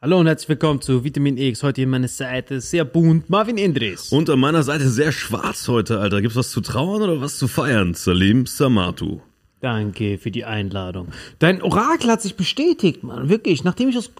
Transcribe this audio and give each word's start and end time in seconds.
Hallo 0.00 0.20
und 0.20 0.28
herzlich 0.28 0.50
willkommen 0.50 0.80
zu 0.80 1.02
Vitamin 1.02 1.36
X. 1.36 1.64
Heute 1.64 1.80
hier 1.80 1.88
meine 1.88 2.06
Seite 2.06 2.60
sehr 2.60 2.84
bunt. 2.84 3.28
Marvin 3.28 3.58
Indres. 3.58 4.12
Und 4.12 4.30
an 4.30 4.38
meiner 4.38 4.62
Seite 4.62 4.88
sehr 4.88 5.10
schwarz 5.10 5.66
heute, 5.66 5.98
Alter. 5.98 6.22
Gibt's 6.22 6.36
was 6.36 6.52
zu 6.52 6.60
trauern 6.60 7.02
oder 7.02 7.20
was 7.20 7.36
zu 7.36 7.48
feiern? 7.48 7.94
Salim 7.94 8.46
Samatu. 8.46 9.18
Danke 9.58 10.18
für 10.18 10.30
die 10.30 10.44
Einladung. 10.44 11.08
Dein 11.40 11.60
Orakel 11.62 12.12
hat 12.12 12.22
sich 12.22 12.36
bestätigt, 12.36 13.02
Mann. 13.02 13.28
Wirklich. 13.28 13.64
Nachdem 13.64 13.88
ich 13.88 13.98
aus 13.98 14.12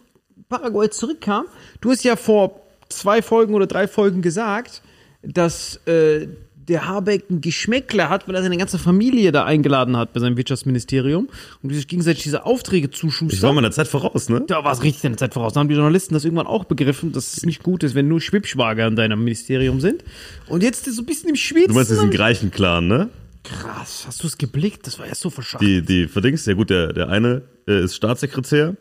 Paraguay 0.48 0.90
zurückkam, 0.90 1.44
du 1.80 1.92
hast 1.92 2.02
ja 2.02 2.16
vor 2.16 2.60
zwei 2.88 3.22
Folgen 3.22 3.54
oder 3.54 3.68
drei 3.68 3.86
Folgen 3.86 4.20
gesagt, 4.20 4.82
dass 5.22 5.76
äh, 5.86 6.26
der 6.68 6.86
Habeck 6.86 7.30
ein 7.30 7.40
Geschmäckler 7.40 8.08
hat, 8.08 8.28
weil 8.28 8.34
er 8.34 8.42
seine 8.42 8.56
ganze 8.56 8.78
Familie 8.78 9.32
da 9.32 9.44
eingeladen 9.44 9.96
hat 9.96 10.12
bei 10.12 10.20
seinem 10.20 10.36
Wirtschaftsministerium 10.36 11.28
und 11.62 11.68
die 11.70 11.74
sich 11.74 11.88
gegenseitig 11.88 12.22
diese 12.22 12.44
Aufträge 12.44 12.90
zuschustern. 12.90 13.36
Ich 13.36 13.42
war 13.42 13.52
mal 13.52 13.62
der 13.62 13.70
Zeit 13.70 13.88
voraus, 13.88 14.28
ne? 14.28 14.42
Da 14.46 14.64
war 14.64 14.72
es 14.72 14.82
richtig 14.82 15.04
in 15.04 15.12
der 15.12 15.18
Zeit 15.18 15.34
voraus. 15.34 15.54
Da 15.54 15.60
haben 15.60 15.68
die 15.68 15.74
Journalisten 15.74 16.14
das 16.14 16.24
irgendwann 16.24 16.46
auch 16.46 16.64
begriffen, 16.64 17.12
dass 17.12 17.36
es 17.36 17.44
nicht 17.44 17.62
gut 17.62 17.82
ist, 17.82 17.94
wenn 17.94 18.08
nur 18.08 18.20
Schwippschwager 18.20 18.86
in 18.86 18.96
deinem 18.96 19.24
Ministerium 19.24 19.80
sind. 19.80 20.04
Und 20.46 20.62
jetzt 20.62 20.86
ist 20.86 20.96
so 20.96 21.02
ein 21.02 21.06
bisschen 21.06 21.30
im 21.30 21.36
Schwitzen. 21.36 21.68
Du 21.68 21.74
meinst 21.74 21.90
diesen 21.90 22.10
Greichen-Clan, 22.10 22.86
ne? 22.86 23.08
Krass, 23.44 24.04
hast 24.06 24.22
du 24.22 24.26
es 24.26 24.36
geblickt? 24.36 24.86
Das 24.86 24.98
war 24.98 25.06
ja 25.06 25.14
so 25.14 25.30
verschafft. 25.30 25.62
Die, 25.62 25.82
die 25.82 26.06
verdingst, 26.06 26.46
ja 26.46 26.54
gut, 26.54 26.70
der, 26.70 26.92
der 26.92 27.08
eine 27.08 27.42
äh, 27.66 27.82
ist 27.82 27.96
Staatssekretär, 27.96 28.76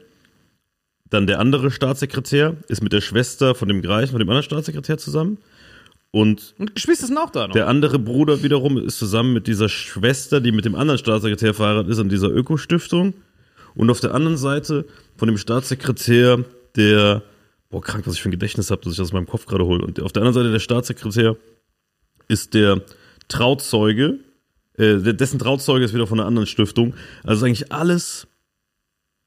dann 1.10 1.26
der 1.26 1.40
andere 1.40 1.72
Staatssekretär 1.72 2.58
ist 2.68 2.84
mit 2.84 2.92
der 2.92 3.02
Schwester 3.02 3.56
von 3.56 3.70
dem 3.70 3.82
Greichen, 3.82 4.12
von 4.12 4.20
dem 4.20 4.28
anderen 4.28 4.44
Staatssekretär 4.44 4.98
zusammen. 4.98 5.38
Und, 6.18 6.56
Und 6.58 6.74
Geschwister 6.74 7.06
sind 7.06 7.18
auch 7.20 7.30
da 7.30 7.48
noch. 7.48 7.54
der 7.54 7.68
andere 7.68 8.00
Bruder 8.00 8.42
wiederum 8.42 8.80
ist 8.80 8.98
zusammen 8.98 9.34
mit 9.34 9.46
dieser 9.46 9.70
Schwester, 9.70 10.42
die 10.42 10.52
mit 10.52 10.66
dem 10.66 10.74
anderen 10.74 10.98
Staatssekretär 10.98 11.54
verheiratet 11.54 11.92
ist, 11.92 12.00
an 12.00 12.10
dieser 12.10 12.30
Ökostiftung. 12.30 13.14
Und 13.76 13.92
auf 13.92 14.00
der 14.00 14.16
anderen 14.16 14.38
Seite 14.38 14.86
von 15.16 15.28
dem 15.28 15.38
Staatssekretär, 15.38 16.44
der, 16.76 17.22
boah, 17.70 17.84
krank, 17.84 18.08
was 18.08 18.16
ich 18.16 18.24
für 18.24 18.30
ein 18.30 18.32
Gedächtnis 18.32 18.72
habe, 18.72 18.82
dass 18.82 18.94
ich 18.94 18.98
das 18.98 19.10
aus 19.10 19.14
meinem 19.14 19.28
Kopf 19.28 19.46
gerade 19.46 19.66
hole. 19.66 19.86
Und 19.86 20.02
auf 20.02 20.12
der 20.12 20.24
anderen 20.24 20.34
Seite 20.34 20.52
der 20.52 20.60
Staatssekretär 20.60 21.38
ist 22.28 22.56
der 22.56 22.82
Trauzeuge, 23.28 24.18
äh, 24.74 24.98
dessen 25.14 25.38
Trauzeuge 25.38 25.86
ist 25.86 25.94
wieder 25.94 26.08
von 26.08 26.20
einer 26.20 26.28
anderen 26.28 26.48
Stiftung. 26.48 26.96
Also 27.24 27.46
ist 27.46 27.48
eigentlich 27.48 27.72
alles 27.72 28.26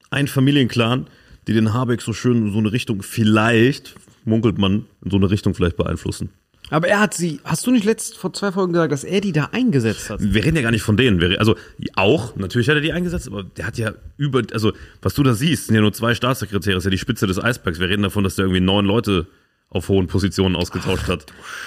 ein 0.09 0.27
Familienclan, 0.27 1.07
die 1.47 1.53
den 1.53 1.73
Habeck 1.73 2.01
so 2.01 2.11
schön 2.11 2.47
in 2.47 2.51
so 2.51 2.57
eine 2.57 2.73
Richtung 2.73 3.01
vielleicht, 3.01 3.95
munkelt 4.25 4.57
man, 4.57 4.87
in 5.05 5.09
so 5.09 5.15
eine 5.15 5.29
Richtung 5.29 5.53
vielleicht 5.53 5.77
beeinflussen. 5.77 6.31
Aber 6.71 6.87
er 6.87 7.01
hat 7.01 7.13
sie, 7.13 7.41
hast 7.43 7.67
du 7.67 7.71
nicht 7.71 7.83
letzt 7.83 8.17
vor 8.17 8.31
zwei 8.31 8.53
Folgen 8.53 8.71
gesagt, 8.71 8.93
dass 8.93 9.03
er 9.03 9.19
die 9.19 9.33
da 9.33 9.49
eingesetzt 9.51 10.09
hat? 10.09 10.21
Wir 10.21 10.43
reden 10.43 10.55
ja 10.55 10.61
gar 10.61 10.71
nicht 10.71 10.83
von 10.83 10.95
denen. 10.95 11.19
Wir, 11.19 11.37
also 11.37 11.55
auch, 11.95 12.37
natürlich 12.37 12.69
hat 12.69 12.75
er 12.75 12.81
die 12.81 12.93
eingesetzt, 12.93 13.27
aber 13.27 13.43
der 13.43 13.67
hat 13.67 13.77
ja 13.77 13.91
über, 14.17 14.41
also 14.53 14.71
was 15.01 15.13
du 15.13 15.21
da 15.21 15.33
siehst, 15.33 15.67
sind 15.67 15.75
ja 15.75 15.81
nur 15.81 15.91
zwei 15.91 16.15
Staatssekretäre, 16.15 16.77
ist 16.77 16.85
ja 16.85 16.89
die 16.89 16.97
Spitze 16.97 17.27
des 17.27 17.37
Eisbergs. 17.43 17.79
Wir 17.79 17.89
reden 17.89 18.03
davon, 18.03 18.23
dass 18.23 18.35
der 18.35 18.45
irgendwie 18.45 18.61
neun 18.61 18.85
Leute 18.85 19.27
auf 19.69 19.89
hohen 19.89 20.07
Positionen 20.07 20.55
ausgetauscht 20.55 21.09
hat. 21.09 21.25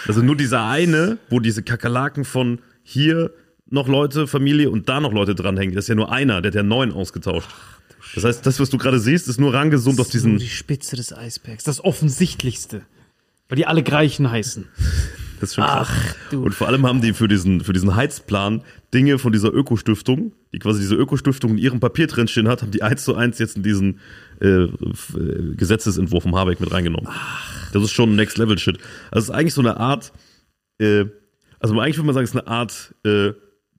Also 0.09 0.23
nur 0.23 0.37
dieser 0.37 0.67
eine, 0.67 1.19
wo 1.29 1.39
diese 1.39 1.63
Kakerlaken 1.63 2.25
von 2.25 2.61
hier 2.83 3.31
noch 3.69 3.89
Leute, 3.89 4.27
Familie 4.27 4.71
und 4.71 4.89
da 4.89 5.01
noch 5.01 5.13
Leute 5.13 5.35
dranhängen, 5.35 5.75
das 5.75 5.85
ist 5.85 5.89
ja 5.89 5.95
nur 5.97 6.13
einer, 6.13 6.41
der 6.41 6.51
hat 6.51 6.55
ja 6.55 6.63
neun 6.63 6.93
ausgetauscht. 6.93 7.49
Das 8.15 8.25
heißt, 8.25 8.47
das, 8.47 8.59
was 8.59 8.71
du 8.71 8.79
gerade 8.79 8.99
siehst, 8.99 9.29
ist 9.29 9.39
nur 9.41 9.53
rangezoomt 9.53 10.01
auf 10.01 10.07
Nur 10.07 10.13
diesen. 10.13 10.39
die 10.39 10.49
Spitze 10.49 10.97
des 10.97 11.13
Eisbergs, 11.13 11.65
das 11.65 11.85
Offensichtlichste. 11.85 12.83
Weil 13.49 13.57
die 13.57 13.67
alle 13.67 13.83
Greichen 13.83 14.31
heißen. 14.31 14.69
Das 15.41 15.51
ist 15.51 15.57
schon 15.57 15.65
krass. 15.65 15.89
Ach, 15.91 16.31
du 16.31 16.45
Und 16.45 16.55
vor 16.55 16.69
allem 16.69 16.87
haben 16.87 17.03
die 17.03 17.13
für 17.13 17.29
diesen, 17.29 17.61
für 17.61 17.73
diesen 17.73 17.95
Heizplan 17.95 18.63
Dinge 18.95 19.19
von 19.19 19.33
dieser 19.33 19.53
Ökostiftung, 19.53 20.33
die 20.53 20.59
quasi 20.59 20.81
diese 20.81 20.95
Ökostiftung 20.95 21.51
in 21.51 21.59
ihrem 21.59 21.81
Papier 21.81 22.07
drinstehen 22.07 22.49
hat, 22.49 22.63
haben 22.63 22.71
die 22.71 22.83
eins 22.83 23.05
zu 23.05 23.15
eins 23.15 23.39
jetzt 23.41 23.57
in 23.57 23.63
diesen 23.63 24.01
äh, 24.41 24.47
äh, 24.47 24.71
Gesetzesentwurf 25.57 26.23
vom 26.23 26.35
Habeck 26.35 26.61
mit 26.61 26.73
reingenommen. 26.73 27.11
Das 27.73 27.83
ist 27.83 27.91
schon 27.91 28.17
Next 28.17 28.39
Level 28.39 28.57
Shit. 28.59 28.79
Also 29.11 29.25
es 29.25 29.25
ist 29.25 29.31
eigentlich 29.35 29.55
so 29.55 29.61
eine 29.61 29.77
Art, 29.77 30.13
äh, 30.79 31.07
also 31.61 31.79
eigentlich 31.79 31.97
würde 31.97 32.07
man 32.07 32.15
sagen, 32.15 32.25
es 32.25 32.31
ist 32.31 32.41
eine 32.41 32.47
Art 32.47 32.95
äh, 33.05 33.33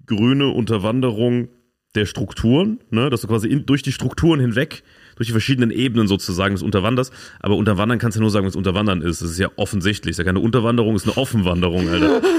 grüne 0.05 0.49
Unterwanderung 0.49 1.47
der 1.95 2.05
Strukturen, 2.05 2.79
ne? 2.91 3.09
dass 3.09 3.21
du 3.21 3.27
quasi 3.27 3.47
in, 3.47 3.65
durch 3.65 3.81
die 3.81 3.91
Strukturen 3.91 4.39
hinweg, 4.39 4.83
durch 5.15 5.27
die 5.27 5.31
verschiedenen 5.31 5.71
Ebenen 5.71 6.07
sozusagen 6.07 6.55
des 6.55 6.63
Unterwanders, 6.63 7.11
aber 7.39 7.55
Unterwandern 7.55 7.99
kannst 7.99 8.15
du 8.15 8.19
ja 8.19 8.21
nur 8.21 8.31
sagen, 8.31 8.45
was 8.45 8.55
Unterwandern 8.55 9.01
ist. 9.01 9.21
Das 9.21 9.31
ist 9.31 9.39
ja 9.39 9.49
offensichtlich. 9.55 10.15
Das 10.15 10.19
ist 10.19 10.25
ja 10.25 10.31
keine 10.31 10.39
Unterwanderung, 10.39 10.95
es 10.95 11.03
ist 11.03 11.09
eine 11.09 11.17
Offenwanderung, 11.17 11.89
Alter. 11.89 12.21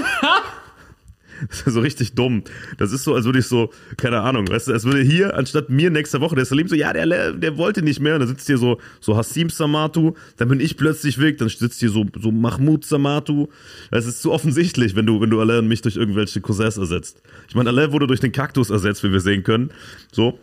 Das 1.49 1.59
ist 1.59 1.67
ja 1.67 1.73
so 1.73 1.81
richtig 1.81 2.15
dumm. 2.15 2.45
Das 2.79 2.93
ist 2.93 3.05
so, 3.05 3.15
als 3.15 3.25
würde 3.25 3.39
ich 3.39 3.47
so, 3.47 3.71
keine 3.97 4.21
Ahnung, 4.23 4.49
weißt 4.49 4.69
du, 4.69 4.73
als 4.73 4.85
würde 4.85 5.03
hier, 5.03 5.37
anstatt 5.37 5.71
mir 5.71 5.91
nächste 5.91 6.21
Woche, 6.21 6.35
der 6.35 6.45
Salim 6.45 6.69
so, 6.69 6.75
ja, 6.75 6.93
der, 6.93 7.33
der 7.33 7.57
wollte 7.57 7.83
nicht 7.83 8.01
mehr, 8.01 8.15
und 8.15 8.21
dann 8.21 8.29
sitzt 8.29 8.47
hier 8.47 8.59
so, 8.59 8.79
so 9.01 9.17
Hassim 9.17 9.51
Samatu, 9.51 10.15
dann 10.37 10.49
bin 10.49 10.61
ich 10.61 10.77
plötzlich 10.77 11.21
weg, 11.21 11.39
dann 11.39 11.49
sitzt 11.49 11.81
hier 11.81 11.91
so, 11.91 12.07
so 12.19 12.31
Mahmoud 12.31 12.85
Samatu. 12.85 13.49
Das 13.91 14.07
ist 14.07 14.23
zu 14.23 14.33
offensichtlich, 14.33 14.97
wenn 14.97 15.07
du, 15.07 15.21
wenn 15.21 15.31
du 15.31 15.41
Alain 15.41 15.61
und 15.61 15.69
mich 15.69 15.83
durch 15.83 15.97
irgendwelche 15.97 16.41
Cousins 16.41 16.77
ersetzt. 16.77 17.23
Ich 17.49 17.55
meine, 17.55 17.71
Alain 17.71 17.93
wurde 17.93 18.07
durch 18.07 18.21
den 18.21 18.33
Kaktus 18.33 18.71
ersetzt, 18.71 19.03
wie 19.05 19.13
wir 19.13 19.21
sehen 19.21 19.43
können. 19.43 19.71
So. 20.13 20.39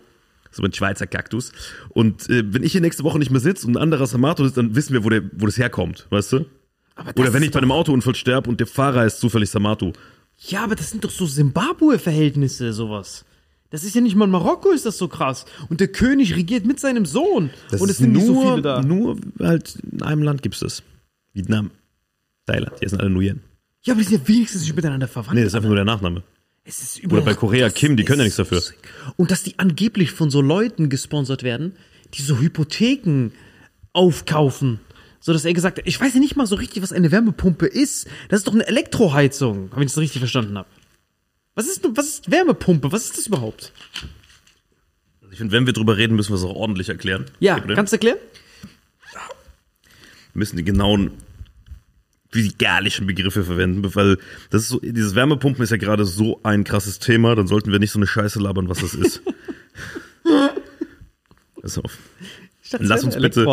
So 0.54 0.64
ein 0.64 0.74
Schweizer 0.74 1.08
Kaktus. 1.08 1.52
Und 1.90 2.30
äh, 2.30 2.44
wenn 2.54 2.64
ich 2.64 2.72
hier 2.72 2.82
nächste 2.82 3.04
Woche 3.04 3.20
nicht 3.20 3.32
mehr 3.32 3.42
sitze 3.42 3.68
und 3.68 3.76
ein 3.76 3.82
anderer 3.82 4.06
Samato 4.06 4.44
sitzt, 4.44 4.58
dann 4.58 4.76
wissen 4.76 4.94
wir, 4.94 5.04
wo, 5.04 5.10
der, 5.10 5.24
wo 5.34 5.46
das 5.46 5.58
herkommt, 5.58 6.08
weißt 6.10 6.34
du? 6.34 6.46
Das 6.96 7.18
Oder 7.18 7.34
wenn 7.34 7.44
ich 7.44 7.52
bei 7.52 7.60
einem 7.60 7.72
Autounfall 7.72 8.16
sterbe 8.16 8.50
und 8.50 8.60
der 8.60 8.68
Fahrer 8.68 9.06
ist 9.06 9.20
zufällig 9.20 9.50
Samato. 9.50 9.94
Ja, 10.38 10.64
aber 10.64 10.76
das 10.76 10.92
sind 10.92 11.04
doch 11.04 11.10
so 11.10 11.26
Simbabwe-Verhältnisse, 11.26 12.72
sowas. 12.72 13.26
Das 13.72 13.84
ist 13.84 13.96
ja 13.96 14.02
nicht 14.02 14.16
mal 14.16 14.26
in 14.26 14.32
Marokko, 14.32 14.70
ist 14.70 14.86
das 14.86 15.00
so 15.00 15.08
krass. 15.08 15.46
Und 15.70 15.80
der 15.80 15.88
König 15.88 16.36
regiert 16.36 16.66
mit 16.66 16.80
seinem 16.80 17.08
Sohn. 17.08 17.50
und 17.72 17.90
es 17.90 17.98
sind 17.98 18.12
nicht 18.12 18.28
so 18.28 18.40
viele 18.40 18.62
da. 18.62 18.82
Nur 18.84 19.18
halt 19.40 19.80
in 19.92 20.04
einem 20.04 20.22
Land 20.22 20.44
gibt's 20.44 20.60
das. 20.60 20.84
Vietnam. 21.34 21.72
Thailand. 22.46 22.74
Hier 22.80 22.90
sind 22.90 23.02
alle 23.02 23.10
Nguyen. 23.10 23.42
Ja, 23.82 23.94
aber 23.94 24.02
die 24.04 24.08
sind 24.10 24.22
ja 24.22 24.28
wenigstens 24.28 24.62
nicht 24.62 24.76
miteinander 24.76 25.08
verwandt. 25.08 25.34
Nee, 25.34 25.42
das 25.42 25.54
ist 25.54 25.56
einfach 25.56 25.70
nur 25.70 25.76
der 25.76 25.86
Nachname. 25.86 26.22
Es 26.66 26.82
ist 26.82 27.06
Oder 27.12 27.22
bei 27.22 27.34
Korea 27.34 27.70
Kim, 27.70 27.98
die 27.98 28.06
können 28.06 28.20
ja 28.20 28.24
nichts 28.26 28.38
dafür. 28.38 28.62
Und 29.18 29.32
dass 29.32 29.44
die 29.44 29.60
angeblich 29.60 30.12
von 30.12 30.30
so 30.30 30.42
Leuten 30.42 30.90
gesponsert 30.90 31.44
werden, 31.44 31.76
die 32.14 32.22
so 32.22 32.40
Hypotheken 32.40 33.32
aufkaufen. 33.92 34.80
So 35.20 35.34
dass 35.34 35.46
er 35.46 35.54
gesagt 35.54 35.78
hat, 35.78 35.88
ich 35.88 36.00
weiß 36.00 36.14
ja 36.14 36.20
nicht 36.20 36.36
mal 36.36 36.48
so 36.48 36.56
richtig, 36.56 36.82
was 36.84 36.92
eine 36.92 37.12
Wärmepumpe 37.12 37.66
ist. 37.66 38.08
Das 38.30 38.40
ist 38.40 38.48
doch 38.48 38.54
eine 38.54 38.68
Elektroheizung, 38.68 39.72
wenn 39.74 39.84
ich 39.84 39.92
das 39.92 39.98
richtig 39.98 40.20
verstanden 40.20 40.58
habe. 40.58 40.68
Was 41.56 41.68
ist, 41.68 41.88
was 41.96 42.08
ist 42.08 42.32
Wärmepumpe? 42.32 42.92
Was 42.92 43.06
ist 43.06 43.18
das 43.18 43.28
überhaupt? 43.28 43.72
Ich 45.32 45.38
finde, 45.38 45.54
wenn 45.54 45.66
wir 45.66 45.74
drüber 45.74 45.98
reden, 45.98 46.16
müssen 46.16 46.32
wir 46.32 46.36
es 46.36 46.44
auch 46.44 46.56
ordentlich 46.56 46.90
erklären. 46.90 47.26
Ja, 47.40 47.60
kannst 47.60 47.92
du 47.92 47.96
erklären? 47.96 48.18
Wir 50.34 50.40
müssen 50.40 50.58
die 50.58 50.64
genauen 50.64 51.12
physikalischen 52.34 53.06
Begriffe 53.06 53.44
verwenden, 53.44 53.84
weil 53.96 54.18
das 54.50 54.64
ist 54.64 54.70
so, 54.70 54.80
dieses 54.80 55.14
Wärmepumpen 55.14 55.64
ist 55.64 55.70
ja 55.70 55.78
gerade 55.78 56.04
so 56.04 56.40
ein 56.42 56.64
krasses 56.64 56.98
Thema, 56.98 57.36
dann 57.36 57.46
sollten 57.46 57.72
wir 57.72 57.78
nicht 57.78 57.92
so 57.92 58.00
eine 58.00 58.08
Scheiße 58.08 58.40
labern, 58.40 58.70
was 58.70 58.80
das 58.80 58.96
ist. 58.96 59.22
Pass 61.62 61.78
auf. 61.78 61.98
Dachte, 62.72 62.86
Lass 62.86 63.04
uns 63.04 63.16
bitte, 63.16 63.46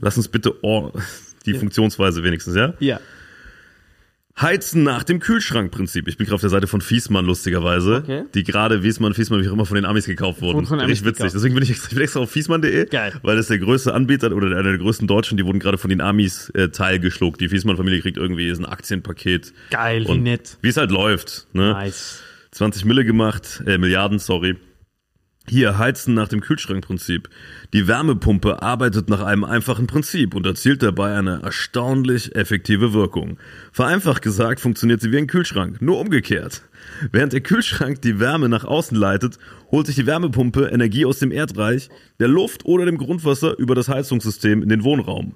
lass 0.00 0.16
uns 0.16 0.28
bitte 0.28 0.62
or 0.62 0.92
die 1.46 1.54
Funktionsweise 1.54 2.22
wenigstens, 2.22 2.54
ja? 2.54 2.74
Ja. 2.78 3.00
Heizen 4.40 4.82
nach 4.82 5.02
dem 5.02 5.18
Kühlschrankprinzip. 5.18 6.06
Ich 6.06 6.16
bin 6.16 6.26
gerade 6.26 6.36
auf 6.36 6.40
der 6.40 6.50
Seite 6.50 6.66
von 6.66 6.80
Fiesmann, 6.80 7.24
lustigerweise. 7.24 8.02
Okay. 8.04 8.24
Die 8.34 8.44
gerade 8.44 8.82
Wiesmann, 8.82 9.14
Fiesmann, 9.14 9.42
wie 9.42 9.48
auch 9.48 9.52
immer 9.52 9.66
von 9.66 9.74
den 9.74 9.84
Amis 9.84 10.06
gekauft 10.06 10.40
wurden. 10.40 10.64
Von 10.66 10.78
Amis 10.78 10.90
Richtig 10.90 11.06
witzig. 11.06 11.18
gekauft. 11.18 11.34
Deswegen 11.34 11.54
bin 11.54 11.64
ich 11.64 11.70
extra, 11.70 11.88
ich 11.88 11.94
bin 11.94 12.02
extra 12.04 12.20
auf 12.20 12.30
fiesmann.de. 12.30 12.86
Weil 13.22 13.36
das 13.36 13.48
der 13.48 13.58
größte 13.58 13.92
Anbieter 13.94 14.32
oder 14.32 14.46
einer 14.46 14.62
der 14.62 14.78
größten 14.78 15.08
Deutschen, 15.08 15.36
die 15.36 15.44
wurden 15.44 15.58
gerade 15.58 15.78
von 15.78 15.90
den 15.90 16.00
Amis 16.00 16.50
äh, 16.50 16.68
teilgeschluckt. 16.68 17.40
Die 17.40 17.48
Fiesmann-Familie 17.48 18.00
kriegt 18.00 18.16
irgendwie 18.16 18.48
ein 18.50 18.64
Aktienpaket. 18.64 19.52
Geil, 19.70 20.06
wie 20.06 20.18
nett. 20.18 20.58
Wie 20.62 20.68
es 20.68 20.76
halt 20.76 20.90
läuft. 20.90 21.46
Ne? 21.52 21.72
Nice. 21.72 22.22
20 22.52 22.84
Mille 22.84 23.04
gemacht, 23.04 23.62
äh, 23.66 23.78
Milliarden, 23.78 24.18
sorry. 24.18 24.56
Hier 25.48 25.78
heizen 25.78 26.12
nach 26.12 26.28
dem 26.28 26.40
Kühlschrankprinzip. 26.40 27.30
Die 27.72 27.88
Wärmepumpe 27.88 28.60
arbeitet 28.62 29.08
nach 29.08 29.22
einem 29.22 29.44
einfachen 29.44 29.86
Prinzip 29.86 30.34
und 30.34 30.44
erzielt 30.44 30.82
dabei 30.82 31.16
eine 31.16 31.40
erstaunlich 31.42 32.36
effektive 32.36 32.92
Wirkung. 32.92 33.38
Vereinfacht 33.72 34.22
gesagt 34.22 34.60
funktioniert 34.60 35.00
sie 35.00 35.10
wie 35.10 35.18
ein 35.18 35.26
Kühlschrank, 35.26 35.80
nur 35.80 35.98
umgekehrt. 36.00 36.62
Während 37.12 37.32
der 37.32 37.40
Kühlschrank 37.40 38.02
die 38.02 38.20
Wärme 38.20 38.50
nach 38.50 38.64
außen 38.64 38.96
leitet, 38.96 39.38
holt 39.70 39.86
sich 39.86 39.96
die 39.96 40.06
Wärmepumpe 40.06 40.66
Energie 40.66 41.06
aus 41.06 41.18
dem 41.18 41.32
Erdreich, 41.32 41.88
der 42.20 42.28
Luft 42.28 42.66
oder 42.66 42.84
dem 42.84 42.98
Grundwasser 42.98 43.58
über 43.58 43.74
das 43.74 43.88
Heizungssystem 43.88 44.62
in 44.62 44.68
den 44.68 44.84
Wohnraum. 44.84 45.34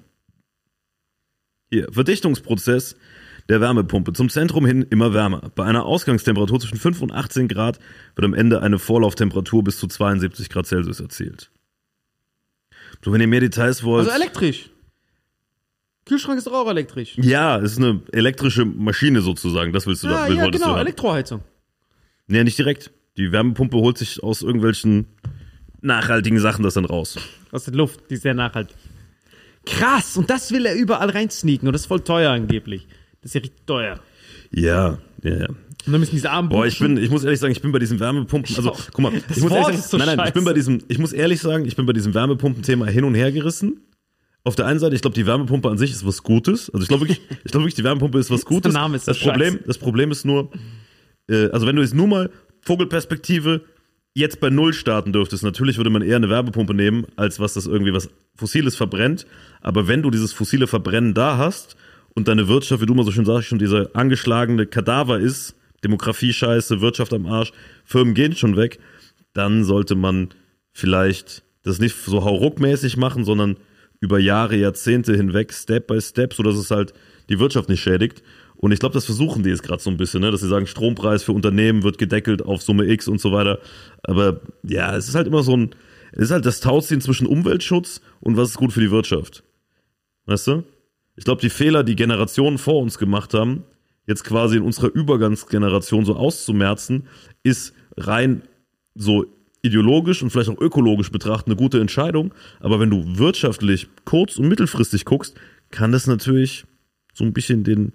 Hier, 1.71 1.91
Verdichtungsprozess 1.91 2.95
der 3.49 3.61
Wärmepumpe. 3.61 4.13
Zum 4.13 4.29
Zentrum 4.29 4.65
hin 4.65 4.85
immer 4.89 5.13
wärmer. 5.13 5.51
Bei 5.55 5.65
einer 5.65 5.85
Ausgangstemperatur 5.85 6.59
zwischen 6.59 6.77
5 6.77 7.01
und 7.01 7.11
18 7.11 7.47
Grad 7.47 7.79
wird 8.15 8.25
am 8.25 8.33
Ende 8.33 8.61
eine 8.61 8.79
Vorlauftemperatur 8.79 9.63
bis 9.63 9.79
zu 9.79 9.87
72 9.87 10.49
Grad 10.49 10.65
Celsius 10.67 10.99
erzielt. 10.99 11.51
So, 13.03 13.11
wenn 13.11 13.21
ihr 13.21 13.27
mehr 13.27 13.41
Details 13.41 13.83
wollt. 13.83 14.07
Also 14.07 14.21
elektrisch. 14.21 14.69
Kühlschrank 16.05 16.37
ist 16.37 16.47
doch 16.47 16.53
auch 16.53 16.69
elektrisch. 16.69 17.17
ja, 17.17 17.57
es 17.59 17.73
ist 17.73 17.77
eine 17.77 18.01
elektrische 18.11 18.65
Maschine 18.65 19.21
sozusagen. 19.21 19.71
Das 19.71 19.87
willst 19.87 20.03
du 20.03 20.07
Ja, 20.07 20.23
da, 20.25 20.29
will, 20.29 20.37
ja, 20.37 20.49
genau. 20.49 20.77
Elektroheizung. 20.77 21.41
Nee, 22.27 22.43
nicht 22.43 22.57
direkt. 22.57 22.91
Die 23.17 23.31
Wärmepumpe 23.31 23.77
holt 23.77 23.97
sich 23.97 24.21
aus 24.23 24.41
irgendwelchen 24.41 25.07
nachhaltigen 25.81 26.39
Sachen 26.39 26.63
das 26.63 26.73
dann 26.73 26.85
raus. 26.85 27.17
Aus 27.51 27.65
der 27.65 27.73
Luft, 27.73 28.09
die 28.09 28.15
ist 28.15 28.23
sehr 28.23 28.33
nachhaltig. 28.33 28.75
Krass, 29.65 30.17
und 30.17 30.29
das 30.29 30.51
will 30.51 30.65
er 30.65 30.75
überall 30.75 31.09
reinsneaken 31.09 31.67
und 31.67 31.73
das 31.73 31.83
ist 31.83 31.87
voll 31.87 32.01
teuer 32.01 32.31
angeblich. 32.31 32.87
Das 33.23 33.29
ist 33.29 33.35
ja 33.35 33.41
richtig 33.41 33.65
teuer. 33.65 33.99
Ja, 34.51 34.99
ja, 35.23 35.37
ja. 35.37 35.47
Und 35.85 35.91
dann 35.91 35.99
müssen 35.99 36.11
diese 36.11 36.29
armen 36.29 36.49
Boah, 36.49 36.65
ich 36.65 36.79
bin, 36.79 36.97
ich 36.97 37.09
muss 37.09 37.23
ehrlich 37.23 37.39
sagen, 37.39 37.51
ich 37.51 37.61
bin 37.61 37.71
bei 37.71 37.79
diesem 37.79 37.99
Wärmepumpen, 37.99 38.55
also 38.55 38.71
guck 38.71 38.99
mal, 38.99 39.11
Das 39.27 39.37
ich 39.37 39.43
muss 39.43 39.51
Wort 39.51 39.63
ehrlich 39.63 39.79
ist 39.79 39.89
so 39.89 39.97
sagen, 39.97 40.09
nein, 40.09 40.17
nein, 40.17 40.27
ich 40.27 40.33
bin 40.33 40.45
bei 40.45 40.53
diesem, 40.53 40.81
ich 40.87 40.97
muss 40.97 41.11
ehrlich 41.11 41.41
sagen, 41.41 41.65
ich 41.65 41.75
bin 41.75 41.85
bei 41.85 41.93
diesem 41.93 42.13
Wärmepumpen-Thema 42.13 42.85
hin 42.87 43.03
und 43.03 43.15
her 43.15 43.31
gerissen. 43.31 43.81
Auf 44.45 44.55
der 44.55 44.65
einen 44.65 44.79
Seite, 44.79 44.95
ich 44.95 45.01
glaube, 45.01 45.15
die 45.15 45.25
Wärmepumpe 45.25 45.69
an 45.69 45.77
sich 45.77 45.91
ist 45.91 46.05
was 46.05 46.23
Gutes. 46.23 46.69
Also 46.69 46.83
ich 46.83 46.89
glaube 46.89 47.03
wirklich, 47.03 47.21
ich 47.45 47.51
glaube 47.51 47.63
wirklich, 47.63 47.75
die 47.75 47.83
Wärmepumpe 47.83 48.19
ist 48.19 48.29
was 48.29 48.45
Gutes. 48.45 48.73
Name 48.73 48.95
ist 48.95 49.07
das 49.07 49.19
Problem, 49.19 49.53
scheiße. 49.53 49.67
das 49.67 49.77
Problem 49.77 50.11
ist 50.11 50.25
nur, 50.25 50.51
äh, 51.29 51.49
also 51.49 51.65
wenn 51.65 51.75
du 51.75 51.81
jetzt 51.81 51.93
nur 51.93 52.07
mal 52.07 52.29
Vogelperspektive 52.61 53.61
jetzt 54.13 54.39
bei 54.39 54.49
Null 54.49 54.73
starten 54.73 55.11
dürftest, 55.11 55.43
natürlich 55.43 55.77
würde 55.77 55.89
man 55.89 56.01
eher 56.01 56.17
eine 56.17 56.29
Wärmepumpe 56.29 56.73
nehmen, 56.73 57.05
als 57.15 57.39
was 57.39 57.53
das 57.53 57.67
irgendwie 57.67 57.93
was 57.93 58.09
Fossiles 58.35 58.75
verbrennt. 58.75 59.25
Aber 59.61 59.87
wenn 59.87 60.01
du 60.01 60.11
dieses 60.11 60.33
fossile 60.33 60.67
Verbrennen 60.67 61.13
da 61.13 61.37
hast 61.37 61.75
und 62.15 62.27
deine 62.27 62.47
Wirtschaft, 62.47 62.81
wie 62.81 62.85
du 62.85 62.93
mal 62.93 63.05
so 63.05 63.11
schön 63.11 63.25
sagst, 63.25 63.47
schon 63.47 63.59
dieser 63.59 63.95
angeschlagene 63.95 64.65
Kadaver 64.65 65.19
ist, 65.19 65.55
Demografie 65.83 66.33
scheiße, 66.33 66.81
Wirtschaft 66.81 67.13
am 67.13 67.25
Arsch, 67.25 67.51
Firmen 67.83 68.13
gehen 68.13 68.35
schon 68.35 68.55
weg, 68.55 68.79
dann 69.33 69.63
sollte 69.63 69.95
man 69.95 70.29
vielleicht 70.71 71.43
das 71.63 71.79
nicht 71.79 71.95
so 71.95 72.23
hauruckmäßig 72.23 72.97
machen, 72.97 73.25
sondern 73.25 73.57
über 73.99 74.19
Jahre, 74.19 74.55
Jahrzehnte 74.55 75.15
hinweg, 75.15 75.53
Step 75.53 75.87
by 75.87 76.01
Step, 76.01 76.33
sodass 76.33 76.55
es 76.55 76.71
halt 76.71 76.93
die 77.29 77.39
Wirtschaft 77.39 77.69
nicht 77.69 77.81
schädigt. 77.81 78.21
Und 78.55 78.71
ich 78.71 78.79
glaube, 78.79 78.93
das 78.93 79.05
versuchen 79.05 79.43
die 79.43 79.49
jetzt 79.49 79.63
gerade 79.63 79.81
so 79.81 79.89
ein 79.89 79.97
bisschen, 79.97 80.21
ne? 80.21 80.31
dass 80.31 80.41
sie 80.41 80.47
sagen, 80.47 80.67
Strompreis 80.67 81.23
für 81.23 81.31
Unternehmen 81.31 81.83
wird 81.83 81.97
gedeckelt 81.97 82.41
auf 82.41 82.61
Summe 82.61 82.85
X 82.85 83.07
und 83.07 83.19
so 83.19 83.31
weiter. 83.31 83.59
Aber 84.03 84.41
ja, 84.63 84.95
es 84.95 85.07
ist 85.07 85.15
halt 85.15 85.27
immer 85.27 85.43
so 85.43 85.55
ein, 85.55 85.75
es 86.11 86.23
ist 86.23 86.31
halt 86.31 86.45
das 86.45 86.59
Tauziehen 86.59 87.01
zwischen 87.01 87.27
Umweltschutz 87.27 88.01
und 88.19 88.37
was 88.37 88.49
ist 88.49 88.57
gut 88.57 88.71
für 88.71 88.81
die 88.81 88.91
Wirtschaft. 88.91 89.43
Weißt 90.25 90.47
du? 90.47 90.63
Ich 91.15 91.25
glaube, 91.25 91.41
die 91.41 91.49
Fehler, 91.49 91.83
die 91.83 91.95
Generationen 91.95 92.57
vor 92.57 92.81
uns 92.81 92.97
gemacht 92.97 93.33
haben, 93.33 93.63
jetzt 94.07 94.23
quasi 94.23 94.57
in 94.57 94.63
unserer 94.63 94.93
Übergangsgeneration 94.93 96.05
so 96.05 96.15
auszumerzen, 96.15 97.07
ist 97.43 97.73
rein 97.97 98.43
so 98.95 99.25
ideologisch 99.61 100.21
und 100.21 100.29
vielleicht 100.29 100.49
auch 100.49 100.59
ökologisch 100.59 101.11
betrachtet 101.11 101.47
eine 101.47 101.55
gute 101.55 101.79
Entscheidung. 101.79 102.33
Aber 102.59 102.79
wenn 102.79 102.89
du 102.89 103.17
wirtschaftlich 103.17 103.87
kurz- 104.05 104.37
und 104.37 104.47
mittelfristig 104.47 105.05
guckst, 105.05 105.35
kann 105.71 105.91
das 105.91 106.05
natürlich 106.07 106.65
so 107.13 107.23
ein 107.23 107.33
bisschen 107.33 107.63
den, 107.63 107.93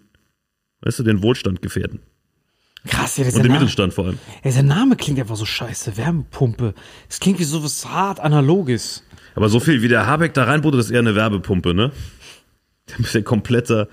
weißt 0.80 1.00
du, 1.00 1.02
den 1.02 1.22
Wohlstand 1.22 1.60
gefährden. 1.60 2.00
Krass, 2.86 3.16
ja, 3.16 3.24
Und 3.24 3.30
dieser 3.30 3.42
den 3.42 3.48
Name, 3.48 3.60
Mittelstand 3.60 3.92
vor 3.92 4.06
allem. 4.06 4.18
ja, 4.36 4.50
dieser 4.50 4.62
Name 4.62 4.96
klingt 4.96 5.18
einfach 5.20 5.36
so 5.36 5.44
scheiße. 5.44 5.96
Wärmepumpe. 5.96 6.74
Das 7.08 7.20
klingt 7.20 7.38
wie 7.38 7.44
so 7.44 7.62
was 7.62 7.84
hart 7.86 8.20
Analoges. 8.20 9.02
Aber 9.34 9.48
so 9.48 9.60
viel 9.60 9.82
wie 9.82 9.88
der 9.88 10.06
Habeck 10.06 10.32
da 10.34 10.44
reinbuddelt, 10.44 10.82
ist 10.82 10.90
eher 10.90 11.00
eine 11.00 11.14
Werbepumpe, 11.14 11.74
ne? 11.74 11.92
Der 12.98 13.04
ist 13.04 13.14
ja 13.14 13.22
kompletter, 13.22 13.88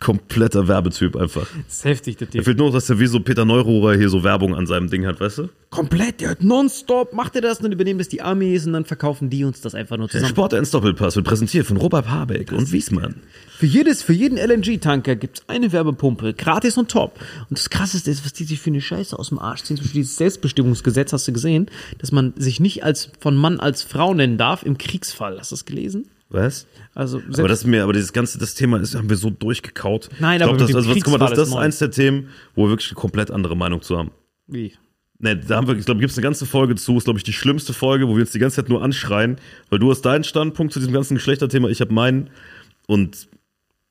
kompletter 0.00 0.68
Werbetyp 0.68 1.16
einfach. 1.16 1.48
Das 1.66 1.78
ist 1.78 1.84
heftig, 1.84 2.16
der 2.18 2.28
Da 2.28 2.32
Typ. 2.32 2.44
fehlt 2.44 2.58
nur 2.58 2.70
dass 2.70 2.88
er 2.88 3.00
wie 3.00 3.06
so 3.08 3.18
Peter 3.20 3.44
Neururer 3.44 3.96
hier 3.96 4.08
so 4.08 4.22
Werbung 4.22 4.54
an 4.54 4.66
seinem 4.66 4.88
Ding 4.88 5.04
hat, 5.06 5.20
weißt 5.20 5.38
du? 5.38 5.48
Komplett, 5.70 6.20
der 6.20 6.30
hat 6.30 6.42
nonstop, 6.42 7.12
macht 7.12 7.34
er 7.34 7.42
das 7.42 7.58
und 7.58 7.64
dann 7.64 7.72
übernehmen 7.72 7.98
das 7.98 8.08
die 8.08 8.22
Armees 8.22 8.64
und 8.66 8.74
dann 8.74 8.84
verkaufen 8.84 9.28
die 9.28 9.44
uns 9.44 9.60
das 9.60 9.74
einfach 9.74 9.96
nur 9.96 10.06
Der 10.06 10.12
zusammen. 10.12 10.30
Sport 10.30 10.54
1 10.54 10.70
Doppelpass 10.70 11.16
wird 11.16 11.26
präsentiert 11.26 11.66
von 11.66 11.76
Robert 11.78 12.08
Habeck 12.08 12.52
und 12.52 12.70
Wiesmann. 12.70 13.16
Für 13.58 13.66
jedes, 13.66 14.04
für 14.04 14.12
jeden 14.12 14.38
LNG-Tanker 14.38 15.16
gibt's 15.16 15.42
eine 15.48 15.72
Werbepumpe, 15.72 16.32
gratis 16.32 16.78
und 16.78 16.90
top. 16.92 17.18
Und 17.50 17.58
das 17.58 17.68
krasseste 17.68 18.08
ist, 18.08 18.24
was 18.24 18.32
die 18.32 18.44
sich 18.44 18.60
für 18.60 18.70
eine 18.70 18.80
Scheiße 18.80 19.18
aus 19.18 19.30
dem 19.30 19.40
Arsch 19.40 19.64
ziehen. 19.64 19.76
Zum 19.76 19.84
Beispiel 19.84 20.02
dieses 20.02 20.16
Selbstbestimmungsgesetz, 20.16 21.12
hast 21.12 21.26
du 21.26 21.32
gesehen, 21.32 21.66
dass 21.98 22.12
man 22.12 22.34
sich 22.36 22.60
nicht 22.60 22.84
als, 22.84 23.10
von 23.18 23.36
Mann 23.36 23.58
als 23.58 23.82
Frau 23.82 24.14
nennen 24.14 24.38
darf 24.38 24.62
im 24.62 24.78
Kriegsfall. 24.78 25.38
Hast 25.40 25.50
du 25.50 25.56
das 25.56 25.64
gelesen? 25.64 26.06
Was? 26.30 26.66
Also, 26.94 27.22
Aber 27.38 27.48
das 27.48 27.60
ist 27.60 27.66
mir, 27.66 27.82
aber 27.84 27.94
dieses 27.94 28.12
ganze, 28.12 28.38
das 28.38 28.54
Thema 28.54 28.78
ist, 28.78 28.94
haben 28.94 29.08
wir 29.08 29.16
so 29.16 29.30
durchgekaut. 29.30 30.10
Nein, 30.20 30.34
ich 30.36 30.38
glaub, 30.44 30.50
aber 30.50 30.58
das, 30.58 30.74
also, 30.74 30.90
was- 30.90 31.00
guck 31.02 31.12
mal, 31.18 31.26
das, 31.26 31.38
das 31.38 31.48
ist 31.48 31.54
eins 31.54 31.78
der 31.78 31.90
Themen, 31.90 32.28
wo 32.54 32.64
wir 32.66 32.70
wirklich 32.70 32.90
eine 32.90 32.96
komplett 33.00 33.30
andere 33.30 33.56
Meinung 33.56 33.80
zu 33.82 33.96
haben. 33.98 34.10
wie? 34.46 34.72
Ne, 35.20 35.36
da 35.36 35.56
haben 35.56 35.66
wir, 35.66 35.74
ich 35.76 35.84
glaube, 35.84 35.98
gibt 35.98 36.12
es 36.12 36.16
eine 36.16 36.22
ganze 36.22 36.46
Folge 36.46 36.76
zu, 36.76 36.96
ist, 36.96 37.02
glaube 37.02 37.18
ich, 37.18 37.24
die 37.24 37.32
schlimmste 37.32 37.72
Folge, 37.72 38.06
wo 38.06 38.14
wir 38.14 38.20
uns 38.20 38.30
die 38.30 38.38
ganze 38.38 38.54
Zeit 38.56 38.68
nur 38.68 38.84
anschreien, 38.84 39.38
weil 39.68 39.80
du 39.80 39.90
hast 39.90 40.02
deinen 40.02 40.22
Standpunkt 40.22 40.72
zu 40.72 40.78
diesem 40.78 40.92
ganzen 40.94 41.14
Geschlechterthema, 41.16 41.68
ich 41.70 41.80
habe 41.80 41.92
meinen. 41.92 42.30
Und 42.86 43.26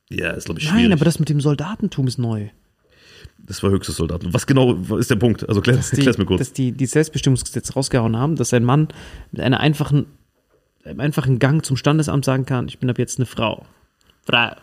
ja, 0.09 0.29
ist, 0.31 0.45
glaube 0.45 0.61
ich, 0.61 0.67
schwierig. 0.69 0.83
Nein, 0.83 0.93
aber 0.93 1.03
das 1.03 1.19
mit 1.19 1.27
dem 1.27 1.41
Soldatentum 1.41 2.07
ist 2.07 2.17
neu. 2.17 2.47
das 3.39 3.61
war 3.61 3.71
höchstes 3.71 3.97
Soldaten. 3.97 4.33
Was 4.33 4.47
genau 4.47 4.73
ist 4.97 5.09
der 5.11 5.17
Punkt? 5.17 5.49
Also 5.49 5.59
klär, 5.59 5.75
Dass 5.75 5.89
die, 5.91 5.99
klär's 6.01 6.17
mir 6.17 6.23
kurz. 6.23 6.39
dass 6.39 6.53
die, 6.53 6.71
die 6.71 6.85
Selbstbestimmungsgesetz 6.85 7.75
rausgehauen 7.75 8.15
haben, 8.15 8.37
dass 8.37 8.53
ein 8.53 8.63
Mann 8.63 8.87
mit 9.33 9.41
einer 9.41 9.59
einfachen, 9.59 10.05
einem 10.87 10.99
einfachen 10.99 11.39
Gang 11.39 11.65
zum 11.65 11.77
Standesamt 11.77 12.25
sagen 12.25 12.45
kann, 12.45 12.67
ich 12.67 12.79
bin 12.79 12.89
ab 12.89 12.97
jetzt 12.97 13.19
eine 13.19 13.25
Frau. 13.25 13.65
Frau. 14.25 14.55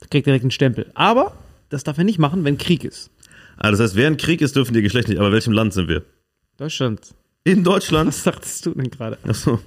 Da 0.00 0.06
kriegt 0.10 0.26
direkt 0.26 0.44
einen 0.44 0.50
Stempel. 0.50 0.90
Aber 0.94 1.36
das 1.68 1.84
darf 1.84 1.98
er 1.98 2.04
nicht 2.04 2.18
machen, 2.18 2.44
wenn 2.44 2.58
Krieg 2.58 2.84
ist. 2.84 3.10
Ah, 3.56 3.70
das 3.70 3.80
heißt, 3.80 3.96
während 3.96 4.20
Krieg 4.20 4.40
ist, 4.40 4.56
dürfen 4.56 4.74
die 4.74 4.82
Geschlechter 4.82 5.10
nicht. 5.10 5.18
Aber 5.18 5.28
in 5.28 5.32
welchem 5.32 5.52
Land 5.52 5.72
sind 5.72 5.88
wir? 5.88 6.04
Deutschland. 6.58 7.14
In 7.44 7.64
Deutschland? 7.64 8.08
Was 8.08 8.22
sagtest 8.22 8.66
du 8.66 8.74
denn 8.74 8.90
gerade? 8.90 9.18
Achso. 9.22 9.60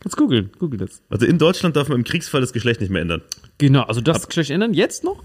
Kannst 0.00 0.16
googeln. 0.16 0.50
Google 0.58 0.78
das. 0.78 1.02
Also 1.08 1.26
in 1.26 1.38
Deutschland 1.38 1.76
darf 1.76 1.88
man 1.88 1.98
im 1.98 2.04
Kriegsfall 2.04 2.40
das 2.40 2.52
Geschlecht 2.52 2.80
nicht 2.80 2.90
mehr 2.90 3.02
ändern. 3.02 3.22
Genau, 3.58 3.82
also 3.82 4.00
das 4.00 4.26
Geschlecht 4.26 4.50
ändern 4.50 4.74
jetzt 4.74 5.04
noch. 5.04 5.22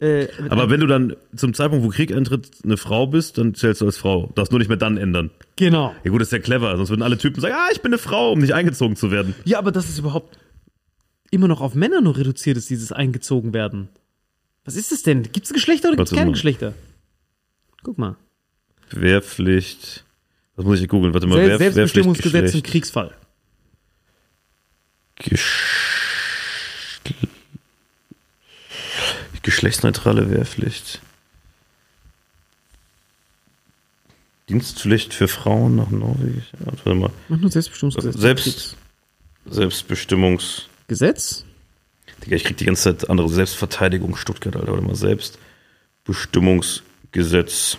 Äh, 0.00 0.28
Aber 0.48 0.70
wenn 0.70 0.78
du 0.80 0.86
dann 0.86 1.16
zum 1.34 1.54
Zeitpunkt, 1.54 1.84
wo 1.84 1.88
Krieg 1.88 2.12
eintritt, 2.12 2.50
eine 2.62 2.76
Frau 2.76 3.06
bist, 3.08 3.36
dann 3.36 3.54
zählst 3.54 3.80
du 3.80 3.86
als 3.86 3.96
Frau. 3.96 4.30
Darfst 4.36 4.52
nur 4.52 4.60
nicht 4.60 4.68
mehr 4.68 4.76
dann 4.76 4.96
ändern. 4.96 5.30
genau. 5.56 5.94
Ja 6.04 6.10
gut, 6.10 6.20
das 6.20 6.28
ist 6.28 6.32
ja 6.32 6.38
clever. 6.38 6.76
Sonst 6.76 6.90
würden 6.90 7.02
alle 7.02 7.18
Typen 7.18 7.40
sagen, 7.40 7.54
ah, 7.58 7.68
ich 7.72 7.80
bin 7.80 7.92
eine 7.92 7.98
Frau, 7.98 8.32
um 8.32 8.38
nicht 8.38 8.54
eingezogen 8.54 8.94
zu 8.94 9.10
werden. 9.10 9.34
Ja, 9.44 9.58
aber 9.58 9.72
das 9.72 9.88
ist 9.88 9.98
überhaupt 9.98 10.38
immer 11.30 11.48
noch 11.48 11.60
auf 11.60 11.74
Männer 11.74 12.00
nur 12.00 12.16
reduziert 12.16 12.56
ist, 12.56 12.70
dieses 12.70 12.92
eingezogen 12.92 13.52
werden. 13.52 13.88
Was 14.64 14.76
ist 14.76 14.92
es 14.92 15.02
denn? 15.02 15.24
Gibt 15.24 15.46
es 15.46 15.52
Geschlechter 15.52 15.88
oder 15.88 15.96
gibt 15.96 16.08
es 16.08 16.14
keine 16.14 16.26
mal. 16.26 16.32
Geschlechter? 16.34 16.74
Guck 17.82 17.98
mal. 17.98 18.16
Wehrpflicht. 18.90 20.04
Was 20.56 20.64
muss 20.64 20.80
ich 20.80 20.88
googeln? 20.88 21.12
Warte 21.14 21.26
mal, 21.26 21.36
Sel 21.36 21.48
Wehr, 21.48 21.58
Selbstbestimmungsgesetz 21.58 22.54
im 22.54 22.62
Kriegsfall. 22.62 23.14
Geschlecht. 25.16 26.07
Geschlechtsneutrale 29.48 30.30
Wehrpflicht. 30.30 31.00
Dienstpflicht 34.50 35.14
für 35.14 35.26
Frauen 35.26 35.76
nach 35.76 35.88
Norwegen. 35.88 36.44
Warte 36.58 36.94
mal. 36.94 37.10
Mach 37.30 37.38
nur 37.38 37.50
Selbstbestimmungsgesetz. 37.50 38.14
im 38.14 38.20
Selbst, 38.20 38.44
Kriegs- 38.44 38.76
Selbstbestimmungs. 39.46 40.66
Gesetz? 40.86 41.46
Digga, 42.22 42.36
ich 42.36 42.44
krieg 42.44 42.58
die 42.58 42.66
ganze 42.66 42.82
Zeit 42.94 43.08
andere 43.08 43.30
Selbstverteidigung 43.30 44.16
Stuttgart, 44.16 44.54
Alter. 44.54 44.72
Warte 44.72 44.84
mal, 44.84 44.94
Selbstbestimmungsgesetz. 44.94 47.78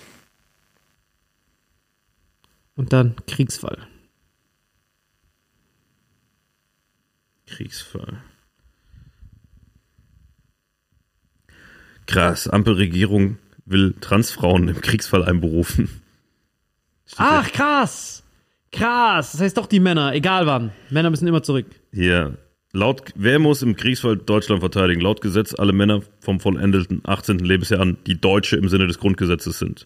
Und 2.75 2.93
dann 2.93 3.15
Kriegsfall. 3.27 3.77
Kriegsfall. 7.45 8.23
Krass, 12.09 12.47
Ampelregierung 12.47 13.37
will 13.65 13.93
Transfrauen 14.01 14.67
im 14.67 14.81
Kriegsfall 14.81 15.23
einberufen. 15.23 16.01
Ach, 17.17 17.51
krass. 17.51 18.23
Krass. 18.71 19.33
Das 19.33 19.41
heißt 19.41 19.57
doch 19.57 19.67
die 19.67 19.79
Männer, 19.79 20.15
egal 20.15 20.47
wann. 20.47 20.71
Männer 20.89 21.11
müssen 21.11 21.27
immer 21.27 21.43
zurück. 21.43 21.67
Hier, 21.93 22.39
laut, 22.71 23.11
wer 23.13 23.37
muss 23.37 23.61
im 23.61 23.75
Kriegsfall 23.75 24.17
Deutschland 24.17 24.61
verteidigen? 24.61 25.01
Laut 25.01 25.21
Gesetz 25.21 25.53
alle 25.53 25.71
Männer 25.71 26.01
vom 26.19 26.39
vollendeten 26.39 27.03
18. 27.05 27.37
Lebensjahr 27.37 27.81
an, 27.81 27.97
die 28.07 28.19
Deutsche 28.19 28.55
im 28.55 28.69
Sinne 28.69 28.87
des 28.87 28.97
Grundgesetzes 28.97 29.59
sind. 29.59 29.85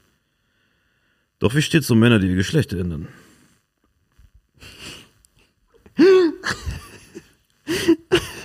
Doch 1.39 1.55
wie 1.55 1.61
steht 1.61 1.83
so 1.83 1.93
Männer, 1.93 2.19
die 2.19 2.27
ihr 2.27 2.35
Geschlecht 2.35 2.71
ändern? 2.71 3.09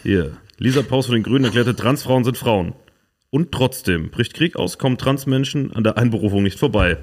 Hier, 0.02 0.36
Lisa 0.56 0.82
Paus 0.82 1.06
von 1.06 1.14
den 1.14 1.22
Grünen 1.22 1.44
erklärte, 1.44 1.76
Transfrauen 1.76 2.24
sind 2.24 2.36
Frauen. 2.36 2.74
Und 3.30 3.52
trotzdem, 3.52 4.10
bricht 4.10 4.34
Krieg 4.34 4.56
aus, 4.56 4.78
kommen 4.78 4.96
Transmenschen 4.96 5.72
an 5.74 5.84
der 5.84 5.98
Einberufung 5.98 6.42
nicht 6.42 6.58
vorbei. 6.58 6.96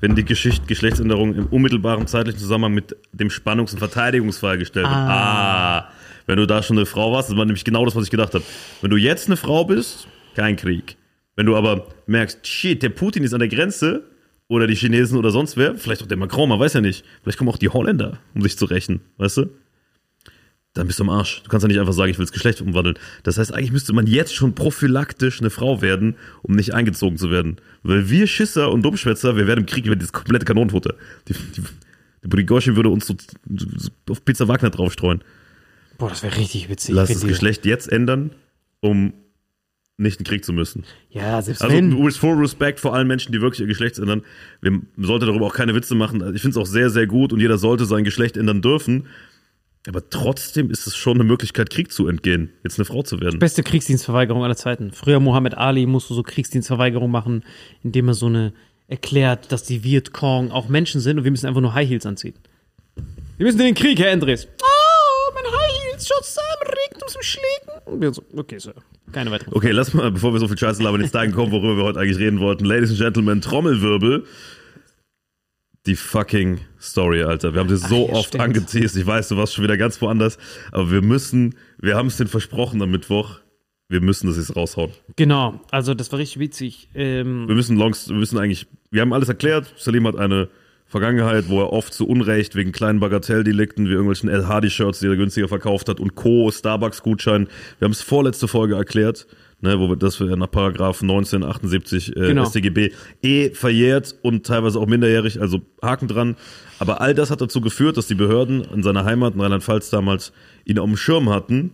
Wenn 0.00 0.14
die 0.14 0.24
Geschicht 0.24 0.68
Geschlechtsänderung 0.68 1.34
im 1.34 1.46
unmittelbaren 1.46 2.06
zeitlichen 2.06 2.38
Zusammenhang 2.38 2.74
mit 2.74 2.96
dem 3.12 3.28
Spannungs- 3.28 3.72
und 3.72 3.78
Verteidigungsfall 3.78 4.58
gestellt 4.58 4.86
wird. 4.86 4.94
Ah. 4.94 5.90
Wenn 6.26 6.36
du 6.36 6.46
da 6.46 6.62
schon 6.62 6.76
eine 6.76 6.86
Frau 6.86 7.12
warst, 7.12 7.30
das 7.30 7.36
war 7.36 7.44
nämlich 7.44 7.64
genau 7.64 7.84
das, 7.84 7.96
was 7.96 8.04
ich 8.04 8.10
gedacht 8.10 8.34
habe. 8.34 8.44
Wenn 8.82 8.90
du 8.90 8.96
jetzt 8.96 9.26
eine 9.26 9.36
Frau 9.36 9.64
bist, 9.64 10.06
kein 10.34 10.56
Krieg. 10.56 10.96
Wenn 11.36 11.46
du 11.46 11.56
aber 11.56 11.86
merkst, 12.06 12.46
shit, 12.46 12.82
der 12.82 12.90
Putin 12.90 13.24
ist 13.24 13.32
an 13.32 13.40
der 13.40 13.48
Grenze, 13.48 14.04
oder 14.48 14.66
die 14.66 14.74
Chinesen 14.74 15.18
oder 15.18 15.30
sonst 15.30 15.56
wer, 15.56 15.74
vielleicht 15.74 16.02
auch 16.02 16.06
der 16.06 16.16
Macron, 16.16 16.48
man 16.48 16.60
weiß 16.60 16.74
ja 16.74 16.80
nicht. 16.80 17.04
Vielleicht 17.22 17.38
kommen 17.38 17.50
auch 17.50 17.58
die 17.58 17.68
Holländer, 17.68 18.18
um 18.34 18.42
sich 18.42 18.58
zu 18.58 18.66
rächen, 18.66 19.00
weißt 19.16 19.38
du? 19.38 19.50
Dann 20.74 20.88
bist 20.88 20.98
du 20.98 21.04
am 21.04 21.10
Arsch. 21.10 21.40
Du 21.44 21.48
kannst 21.50 21.62
ja 21.62 21.68
nicht 21.68 21.78
einfach 21.78 21.92
sagen, 21.92 22.10
ich 22.10 22.18
will 22.18 22.24
das 22.24 22.32
Geschlecht 22.32 22.60
umwandeln. 22.60 22.98
Das 23.22 23.38
heißt, 23.38 23.54
eigentlich 23.54 23.70
müsste 23.70 23.92
man 23.92 24.08
jetzt 24.08 24.34
schon 24.34 24.54
prophylaktisch 24.56 25.40
eine 25.40 25.50
Frau 25.50 25.80
werden, 25.82 26.16
um 26.42 26.56
nicht 26.56 26.74
eingezogen 26.74 27.16
zu 27.16 27.30
werden. 27.30 27.56
Weil 27.84 28.10
wir 28.10 28.26
Schisser 28.26 28.72
und 28.72 28.82
Dummschwätzer, 28.82 29.36
wir 29.36 29.46
werden 29.46 29.60
im 29.60 29.66
Krieg, 29.66 29.86
werden 29.86 30.00
das 30.00 30.12
komplette 30.12 30.44
Kanonenfutter. 30.44 30.94
Die, 31.28 31.32
die, 31.34 31.62
die 32.24 32.28
Prigozhin 32.28 32.74
würde 32.74 32.88
uns 32.88 33.06
so, 33.06 33.14
so 33.56 33.90
auf 34.10 34.24
Pizza 34.24 34.48
Wagner 34.48 34.70
draufstreuen. 34.70 35.22
Boah, 35.96 36.08
das 36.08 36.24
wäre 36.24 36.36
richtig 36.36 36.68
witzig. 36.68 36.92
Lass 36.92 37.08
das 37.08 37.20
die- 37.20 37.28
Geschlecht 37.28 37.64
jetzt 37.66 37.90
ändern, 37.92 38.32
um 38.80 39.12
nicht 39.96 40.18
in 40.18 40.24
den 40.24 40.28
Krieg 40.28 40.44
zu 40.44 40.52
müssen. 40.52 40.82
Ja, 41.10 41.40
selbst 41.40 41.62
Also 41.62 41.76
wenn. 41.76 42.04
with 42.04 42.16
full 42.16 42.34
respect 42.36 42.80
vor 42.80 42.94
allen 42.94 43.06
Menschen, 43.06 43.30
die 43.30 43.40
wirklich 43.40 43.60
ihr 43.60 43.68
Geschlecht 43.68 43.96
ändern. 44.00 44.22
Wir 44.60 44.80
sollten 44.98 45.26
darüber 45.26 45.46
auch 45.46 45.54
keine 45.54 45.72
Witze 45.76 45.94
machen. 45.94 46.20
Also 46.20 46.34
Ich 46.34 46.42
finde 46.42 46.58
es 46.58 46.60
auch 46.60 46.66
sehr, 46.68 46.90
sehr 46.90 47.06
gut 47.06 47.32
und 47.32 47.38
jeder 47.38 47.58
sollte 47.58 47.84
sein 47.84 48.02
Geschlecht 48.02 48.36
ändern 48.36 48.60
dürfen. 48.60 49.06
Aber 49.86 50.08
trotzdem 50.08 50.70
ist 50.70 50.86
es 50.86 50.96
schon 50.96 51.18
eine 51.18 51.24
Möglichkeit, 51.24 51.68
Krieg 51.68 51.92
zu 51.92 52.08
entgehen, 52.08 52.50
jetzt 52.62 52.78
eine 52.78 52.86
Frau 52.86 53.02
zu 53.02 53.20
werden. 53.20 53.38
Beste 53.38 53.62
Kriegsdienstverweigerung 53.62 54.42
aller 54.42 54.56
Zeiten. 54.56 54.92
Früher 54.92 55.20
Muhammad 55.20 55.58
Ali 55.58 55.84
musste 55.86 56.14
so 56.14 56.22
Kriegsdienstverweigerung 56.22 57.10
machen, 57.10 57.44
indem 57.82 58.08
er 58.08 58.14
so 58.14 58.26
eine 58.26 58.54
erklärt, 58.86 59.52
dass 59.52 59.62
die 59.62 59.84
Vietcong 59.84 60.50
auch 60.50 60.68
Menschen 60.68 61.00
sind 61.00 61.18
und 61.18 61.24
wir 61.24 61.30
müssen 61.30 61.46
einfach 61.46 61.60
nur 61.60 61.74
High 61.74 61.88
Heels 61.88 62.06
anziehen. 62.06 62.34
Wir 63.36 63.46
müssen 63.46 63.60
in 63.60 63.66
den 63.66 63.74
Krieg, 63.74 63.98
Herr 63.98 64.10
Endres. 64.10 64.46
Oh, 64.62 65.32
mein 65.34 65.44
High 65.52 65.72
Heels 65.90 66.06
schaut 66.06 66.24
zusammen, 66.24 66.46
regt 66.62 67.02
uns 67.02 67.14
im 67.16 67.22
Schlägen. 67.22 68.26
Okay, 68.36 68.58
Sir. 68.58 68.74
Keine 69.12 69.30
weitere. 69.30 69.54
Okay, 69.54 69.70
lass 69.70 69.92
mal, 69.94 70.10
bevor 70.10 70.32
wir 70.32 70.40
so 70.40 70.48
viel 70.48 70.58
Scheiße 70.58 70.82
labern, 70.82 71.00
jetzt 71.02 71.14
dahin 71.14 71.32
kommen, 71.32 71.52
worüber 71.52 71.76
wir 71.76 71.84
heute 71.84 72.00
eigentlich 72.00 72.18
reden 72.18 72.40
wollten. 72.40 72.64
Ladies 72.64 72.90
and 72.90 72.98
Gentlemen, 72.98 73.40
Trommelwirbel. 73.40 74.24
Die 75.86 75.96
fucking 75.96 76.60
Story, 76.80 77.22
Alter. 77.22 77.52
Wir 77.52 77.60
haben 77.60 77.68
sie 77.68 77.76
so 77.76 78.08
Ach 78.10 78.16
oft 78.16 78.28
stimmt. 78.28 78.44
angeteased. 78.44 78.96
Ich 78.96 79.06
weiß, 79.06 79.28
du 79.28 79.36
warst 79.36 79.54
schon 79.54 79.64
wieder 79.64 79.76
ganz 79.76 80.00
woanders. 80.00 80.38
Aber 80.72 80.90
wir 80.90 81.02
müssen, 81.02 81.56
wir 81.78 81.94
haben 81.96 82.06
es 82.06 82.16
den 82.16 82.26
versprochen 82.26 82.80
am 82.80 82.90
Mittwoch. 82.90 83.40
Wir 83.88 84.00
müssen 84.00 84.26
das 84.28 84.38
jetzt 84.38 84.56
raushauen. 84.56 84.92
Genau, 85.16 85.60
also 85.70 85.92
das 85.92 86.10
war 86.10 86.18
richtig 86.18 86.40
witzig. 86.40 86.88
Ähm, 86.94 87.46
Wir 87.46 87.54
müssen 87.54 87.76
Longs, 87.76 88.08
wir 88.08 88.16
müssen 88.16 88.38
eigentlich, 88.38 88.66
wir 88.90 89.02
haben 89.02 89.12
alles 89.12 89.28
erklärt. 89.28 89.74
Salim 89.76 90.06
hat 90.06 90.16
eine 90.16 90.48
Vergangenheit, 90.86 91.50
wo 91.50 91.60
er 91.60 91.70
oft 91.70 91.92
zu 91.92 92.08
Unrecht 92.08 92.54
wegen 92.54 92.72
kleinen 92.72 92.98
Bagatelldelikten 92.98 93.86
wie 93.86 93.90
irgendwelchen 93.92 94.30
El 94.30 94.48
Hardy-Shirts, 94.48 95.00
die 95.00 95.06
er 95.06 95.16
günstiger 95.16 95.48
verkauft 95.48 95.90
hat 95.90 96.00
und 96.00 96.14
Co., 96.14 96.50
Starbucks-Gutschein. 96.50 97.46
Wir 97.78 97.84
haben 97.86 97.92
es 97.92 98.00
vorletzte 98.00 98.48
Folge 98.48 98.74
erklärt, 98.76 99.26
ne, 99.64 99.80
wo 99.80 99.88
wir 99.88 99.96
das 99.96 100.20
wir 100.20 100.36
nach 100.36 100.50
Paragraph 100.50 101.02
1978 101.02 102.16
äh, 102.16 102.20
Genau. 102.28 102.44
StGB 102.44 102.92
eh 103.22 103.50
verjährt 103.50 104.14
und 104.22 104.46
teilweise 104.46 104.78
auch 104.78 104.86
minderjährig, 104.86 105.40
also 105.40 105.62
Haken 105.82 106.06
dran. 106.06 106.36
Aber 106.78 107.00
all 107.00 107.14
das 107.14 107.30
hat 107.30 107.40
dazu 107.40 107.60
geführt, 107.60 107.96
dass 107.96 108.06
die 108.06 108.14
Behörden 108.14 108.62
in 108.62 108.82
seiner 108.82 109.04
Heimat 109.04 109.34
in 109.34 109.40
Rheinland-Pfalz 109.40 109.90
damals 109.90 110.32
ihn 110.64 110.78
auf 110.78 110.86
dem 110.86 110.96
Schirm 110.96 111.28
hatten. 111.30 111.72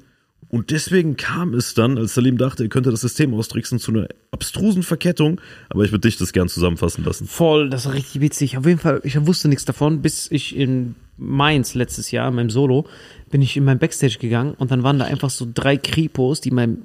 Und 0.49 0.71
deswegen 0.71 1.17
kam 1.17 1.55
es 1.55 1.75
dann, 1.75 1.97
als 1.97 2.15
Salim 2.15 2.37
dachte, 2.37 2.65
er 2.65 2.69
könnte 2.69 2.91
das 2.91 3.03
System 3.03 3.35
austricksen, 3.35 3.79
zu 3.79 3.93
einer 3.93 4.09
abstrusen 4.33 4.83
Verkettung. 4.83 5.41
Aber 5.69 5.85
ich 5.85 5.93
würde 5.93 6.09
dich 6.09 6.17
das 6.17 6.33
gern 6.33 6.49
zusammenfassen 6.49 7.05
lassen. 7.05 7.27
voll, 7.27 7.71
das 7.71 7.87
war 7.87 7.95
richtig 7.95 8.21
witzig. 8.21 8.57
Auf 8.57 8.67
jeden 8.67 8.81
Fall, 8.81 9.01
ich 9.05 9.25
wusste 9.27 9.49
nichts 9.49 9.65
davon, 9.65 10.03
bis 10.03 10.29
ich 10.31 10.57
in 10.57 10.97
Mainz 11.17 11.75
letztes 11.75 12.11
Jahr, 12.11 12.29
in 12.29 12.35
meinem 12.35 12.51
Solo, 12.51 12.87
bin 13.31 13.43
ich 13.43 13.57
in 13.57 13.65
mein 13.65 13.79
Backstage 13.79 14.19
gegangen 14.19 14.55
und 14.55 14.71
dann 14.71 14.83
waren 14.83 14.99
da 14.99 15.05
einfach 15.05 15.31
so 15.31 15.47
drei 15.53 15.77
Kripos, 15.77 16.41
die 16.41 16.49
in 16.49 16.55
meinem 16.57 16.83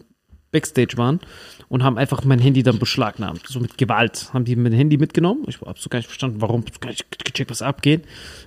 Backstage 0.55 0.97
waren 0.97 1.19
und 1.67 1.83
haben 1.83 1.97
einfach 1.97 2.23
mein 2.23 2.39
Handy 2.39 2.63
dann 2.63 2.79
beschlagnahmt. 2.79 3.41
So 3.47 3.59
mit 3.59 3.77
Gewalt. 3.77 4.29
Haben 4.33 4.45
die 4.45 4.55
mein 4.55 4.71
Handy 4.71 4.97
mitgenommen. 4.97 5.43
Ich 5.47 5.59
habe 5.59 5.77
so 5.77 5.89
gar 5.89 5.99
nicht 5.99 6.07
verstanden, 6.07 6.39
warum, 6.39 6.63
hab 6.65 6.79
gar 6.79 6.89
nicht 6.89 7.05
gecheckt, 7.25 7.51
was 7.51 7.61
abgeht. 7.61 8.05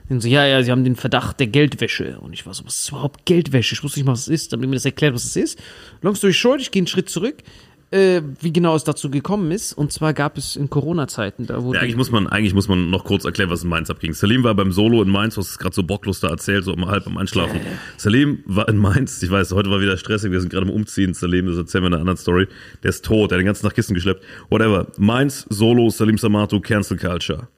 Und 0.09 0.21
so, 0.21 0.29
ja, 0.29 0.47
ja, 0.47 0.62
sie 0.62 0.71
haben 0.71 0.85
den 0.85 0.97
Verdacht 0.97 1.38
der 1.38 1.49
Geldwäsche. 1.49 2.19
Und 2.21 2.33
ich 2.33 2.47
war 2.47 2.55
so, 2.55 2.65
was 2.65 2.81
ist 2.81 2.88
überhaupt 2.88 3.27
Geldwäsche? 3.27 3.75
Ich 3.75 3.83
wusste 3.83 3.99
nicht 3.99 4.07
mal, 4.07 4.12
was 4.12 4.23
es 4.23 4.29
ist. 4.29 4.53
Dann 4.53 4.59
haben 4.59 4.62
die 4.62 4.69
mir 4.69 4.77
das 4.77 4.85
erklärt, 4.87 5.15
was 5.15 5.25
es 5.25 5.37
ist. 5.37 5.59
Long 6.00 6.15
story 6.15 6.33
short, 6.33 6.61
ich 6.61 6.71
gehe 6.71 6.81
einen 6.81 6.87
Schritt 6.87 7.11
zurück. 7.11 7.43
Äh, 7.90 8.21
wie 8.42 8.52
genau 8.52 8.76
es 8.76 8.85
dazu 8.85 9.11
gekommen 9.11 9.50
ist. 9.50 9.73
Und 9.73 9.95
zwar 9.95 10.12
gab 10.12 10.37
es 10.37 10.57
in 10.57 10.68
Corona-Zeiten, 10.68 11.47
da 11.47 11.62
wurde 11.62 11.78
Ja, 11.78 11.83
eigentlich 11.83 11.97
muss 11.97 12.11
man, 12.11 12.26
eigentlich 12.26 12.52
muss 12.52 12.68
man 12.68 12.90
noch 12.90 13.04
kurz 13.04 13.25
erklären, 13.25 13.49
was 13.49 13.62
in 13.62 13.71
Mainz 13.71 13.88
abging. 13.88 14.12
Salim 14.12 14.45
war 14.45 14.54
beim 14.54 14.73
Solo 14.73 15.02
in 15.02 15.09
Mainz, 15.09 15.38
was 15.38 15.50
es 15.52 15.59
gerade 15.59 15.75
so 15.75 15.83
bocklos 15.83 16.21
da 16.21 16.28
erzählt, 16.28 16.64
so 16.64 16.75
um 16.75 16.87
halb 16.87 17.07
am 17.07 17.16
Einschlafen. 17.16 17.61
Salim 17.97 18.42
war 18.45 18.68
in 18.68 18.76
Mainz, 18.76 19.23
ich 19.23 19.30
weiß, 19.30 19.52
heute 19.52 19.71
war 19.71 19.80
wieder 19.80 19.97
stressig, 19.97 20.30
wir 20.30 20.40
sind 20.40 20.50
gerade 20.50 20.66
im 20.66 20.73
Umziehen. 20.73 21.14
Salim, 21.14 21.47
das 21.47 21.57
erzählen 21.57 21.85
wir 21.85 21.88
in 21.88 21.95
einer 21.95 22.00
anderen 22.02 22.18
Story. 22.18 22.47
Der 22.83 22.90
ist 22.90 23.07
tot, 23.07 23.30
der 23.30 23.37
hat 23.38 23.40
den 23.40 23.47
ganzen 23.47 23.64
Tag 23.64 23.75
Kisten 23.75 23.95
geschleppt. 23.95 24.23
Whatever. 24.50 24.88
Mainz, 24.99 25.47
Solo, 25.49 25.88
Salim 25.88 26.18
Samato, 26.18 26.61
Cancel 26.61 26.99
Culture. 26.99 27.49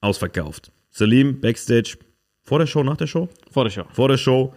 Ausverkauft. 0.00 0.72
Salim, 0.90 1.40
Backstage, 1.40 1.96
vor 2.42 2.58
der 2.58 2.66
Show, 2.66 2.82
nach 2.82 2.96
der 2.96 3.06
Show? 3.06 3.28
vor 3.52 3.62
der 3.62 3.70
Show. 3.70 3.84
vor 3.92 4.08
der 4.08 4.16
Show, 4.16 4.52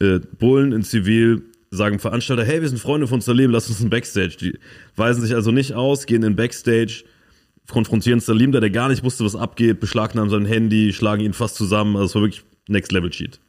äh, 0.00 0.20
Bullen 0.38 0.72
in 0.72 0.82
Zivil 0.84 1.42
sagen 1.76 1.98
Veranstalter, 1.98 2.44
hey, 2.44 2.60
wir 2.60 2.68
sind 2.68 2.78
Freunde 2.78 3.06
von 3.06 3.20
Salim, 3.20 3.50
lass 3.50 3.68
uns 3.68 3.80
ein 3.80 3.90
Backstage. 3.90 4.36
Die 4.40 4.58
weisen 4.96 5.22
sich 5.22 5.34
also 5.34 5.50
nicht 5.50 5.74
aus, 5.74 6.06
gehen 6.06 6.22
in 6.22 6.36
Backstage, 6.36 7.04
konfrontieren 7.70 8.20
Salim, 8.20 8.52
der, 8.52 8.60
der 8.60 8.70
gar 8.70 8.88
nicht 8.88 9.04
wusste, 9.04 9.24
was 9.24 9.36
abgeht, 9.36 9.80
beschlagnahmen 9.80 10.30
sein 10.30 10.46
Handy, 10.46 10.92
schlagen 10.92 11.22
ihn 11.22 11.32
fast 11.32 11.56
zusammen. 11.56 11.96
Also 11.96 12.06
es 12.06 12.14
war 12.14 12.22
wirklich 12.22 12.42
Next 12.68 12.92
Level 12.92 13.10
Cheat. 13.10 13.40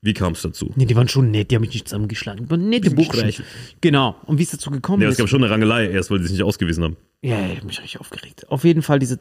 Wie 0.00 0.12
kam 0.12 0.32
es 0.32 0.42
dazu? 0.42 0.70
Nee, 0.76 0.84
die 0.84 0.96
waren 0.96 1.08
schon 1.08 1.30
nett, 1.30 1.50
die 1.50 1.54
haben 1.54 1.62
mich 1.62 1.72
nicht 1.72 1.88
zusammengeschlagen. 1.88 2.44
Die 2.44 2.50
waren 2.50 2.68
nette 2.68 2.90
Burschen. 2.90 3.32
Genau. 3.80 4.16
Und 4.26 4.38
wie 4.38 4.42
es 4.42 4.50
dazu 4.50 4.70
gekommen 4.70 5.02
Ja, 5.02 5.08
es 5.08 5.14
ist. 5.14 5.18
gab 5.18 5.28
schon 5.28 5.42
eine 5.42 5.50
Rangelei 5.50 5.88
erst, 5.88 6.10
weil 6.10 6.18
die 6.18 6.24
sich 6.24 6.32
nicht 6.32 6.42
ausgewiesen 6.42 6.84
haben. 6.84 6.96
Ja, 7.22 7.40
ja, 7.40 7.52
ich 7.52 7.56
hab 7.56 7.64
mich 7.64 7.80
richtig 7.80 8.00
aufgeregt. 8.00 8.50
Auf 8.50 8.64
jeden 8.64 8.82
Fall 8.82 8.98
diese 8.98 9.18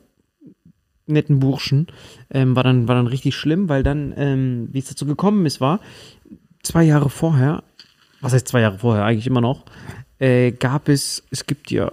netten 1.05 1.39
Burschen 1.39 1.88
ähm, 2.29 2.55
war 2.55 2.63
dann 2.63 2.88
war 2.88 2.96
dann 2.96 3.08
richtig 3.08 3.36
schlimm, 3.36 3.70
weil 3.70 3.84
dann 3.84 4.13
ähm, 4.17 4.70
wie 4.72 4.79
es 4.79 4.88
dazu 4.88 5.05
gekommen 5.05 5.46
ist 5.46 5.60
war 5.62 5.79
zwei 6.63 6.84
Jahre 6.84 7.10
vorher, 7.10 7.63
was 8.24 8.34
heißt 8.34 8.48
zwei 8.48 8.62
Jahre 8.62 8.80
vorher 8.80 9.06
eigentlich 9.06 9.27
immer 9.27 9.42
noch, 9.42 9.65
äh, 10.20 10.51
gab 10.51 10.89
es 10.89 11.24
es 11.30 11.46
gibt 11.46 11.70
ja 11.70 11.92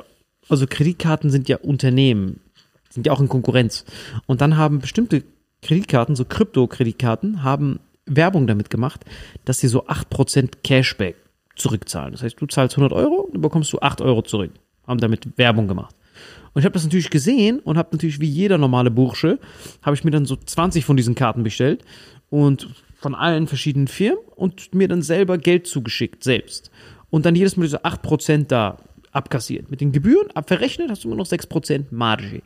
also 0.48 0.66
Kreditkarten 0.66 1.30
sind 1.30 1.48
ja 1.48 1.58
Unternehmen 1.58 2.40
sind 2.88 3.06
ja 3.06 3.12
auch 3.12 3.20
in 3.20 3.28
Konkurrenz 3.28 3.84
und 4.26 4.40
dann 4.40 4.56
haben 4.56 4.80
bestimmte 4.80 5.22
Kreditkarten 5.62 6.16
so 6.16 6.24
Krypto-Kreditkarten 6.24 7.42
haben 7.42 7.80
Werbung 8.06 8.46
damit 8.46 8.70
gemacht, 8.70 9.04
dass 9.44 9.58
sie 9.58 9.68
so 9.68 9.86
8% 9.86 10.62
Cashback 10.64 11.16
zurückzahlen. 11.54 12.12
Das 12.12 12.22
heißt, 12.22 12.40
du 12.40 12.46
zahlst 12.46 12.76
100 12.76 12.92
Euro, 12.92 13.28
dann 13.32 13.42
bekommst 13.42 13.72
du 13.72 13.78
8 13.78 14.00
Euro 14.00 14.22
zurück. 14.22 14.52
Haben 14.86 14.98
damit 14.98 15.38
Werbung 15.38 15.68
gemacht. 15.68 15.94
Und 16.52 16.60
ich 16.60 16.64
habe 16.64 16.72
das 16.72 16.84
natürlich 16.84 17.10
gesehen 17.10 17.60
und 17.60 17.78
habe 17.78 17.90
natürlich 17.92 18.20
wie 18.20 18.28
jeder 18.28 18.58
normale 18.58 18.90
Bursche, 18.90 19.38
habe 19.82 19.94
ich 19.94 20.02
mir 20.02 20.10
dann 20.10 20.26
so 20.26 20.34
20 20.34 20.84
von 20.84 20.96
diesen 20.96 21.14
Karten 21.14 21.44
bestellt 21.44 21.84
und 22.28 22.68
von 23.00 23.14
allen 23.14 23.46
verschiedenen 23.46 23.88
Firmen 23.88 24.22
und 24.36 24.74
mir 24.74 24.86
dann 24.86 25.00
selber 25.02 25.38
Geld 25.38 25.66
zugeschickt, 25.66 26.22
selbst. 26.22 26.70
Und 27.08 27.24
dann 27.24 27.34
jedes 27.34 27.56
Mal 27.56 27.64
diese 27.64 27.84
8% 27.84 28.46
da 28.46 28.76
abkassiert. 29.10 29.70
Mit 29.70 29.80
den 29.80 29.90
Gebühren 29.90 30.30
abverrechnet 30.32 30.90
hast 30.90 31.04
du 31.04 31.08
immer 31.08 31.16
noch 31.16 31.26
6% 31.26 31.86
Marge. 31.90 32.42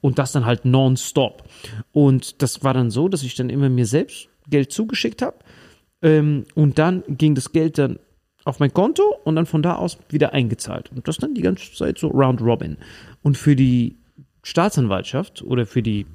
Und 0.00 0.18
das 0.18 0.32
dann 0.32 0.46
halt 0.46 0.64
nonstop. 0.64 1.44
Und 1.92 2.40
das 2.40 2.64
war 2.64 2.72
dann 2.72 2.90
so, 2.90 3.08
dass 3.08 3.22
ich 3.22 3.34
dann 3.34 3.50
immer 3.50 3.68
mir 3.68 3.84
selbst 3.84 4.28
Geld 4.48 4.72
zugeschickt 4.72 5.20
habe. 5.20 5.36
Ähm, 6.00 6.46
und 6.54 6.78
dann 6.78 7.02
ging 7.08 7.34
das 7.34 7.52
Geld 7.52 7.76
dann 7.76 7.98
auf 8.44 8.60
mein 8.60 8.72
Konto 8.72 9.02
und 9.24 9.36
dann 9.36 9.44
von 9.44 9.62
da 9.62 9.74
aus 9.74 9.98
wieder 10.08 10.32
eingezahlt. 10.32 10.90
Und 10.90 11.06
das 11.06 11.18
dann 11.18 11.34
die 11.34 11.42
ganze 11.42 11.70
Zeit 11.74 11.98
so 11.98 12.08
round 12.08 12.40
robin. 12.40 12.78
Und 13.22 13.36
für 13.36 13.56
die 13.56 13.98
Staatsanwaltschaft 14.42 15.42
oder 15.42 15.66
für 15.66 15.82
die 15.82 16.06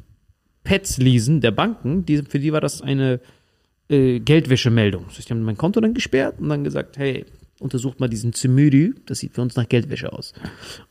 Pets-Leasen 0.63 1.41
der 1.41 1.51
Banken, 1.51 2.05
die, 2.05 2.23
für 2.23 2.39
die 2.39 2.53
war 2.53 2.61
das 2.61 2.81
eine 2.81 3.19
äh, 3.89 4.19
Geldwäschemeldung. 4.19 5.05
Das 5.07 5.17
heißt, 5.17 5.29
die 5.29 5.33
haben 5.33 5.43
mein 5.43 5.57
Konto 5.57 5.79
dann 5.81 5.93
gesperrt 5.93 6.39
und 6.39 6.49
dann 6.49 6.63
gesagt, 6.63 6.97
hey, 6.97 7.25
untersucht 7.59 7.99
mal 7.99 8.09
diesen 8.09 8.33
Zimüdi, 8.33 8.93
das 9.05 9.19
sieht 9.19 9.33
für 9.33 9.41
uns 9.41 9.55
nach 9.55 9.67
Geldwäsche 9.69 10.11
aus. 10.11 10.33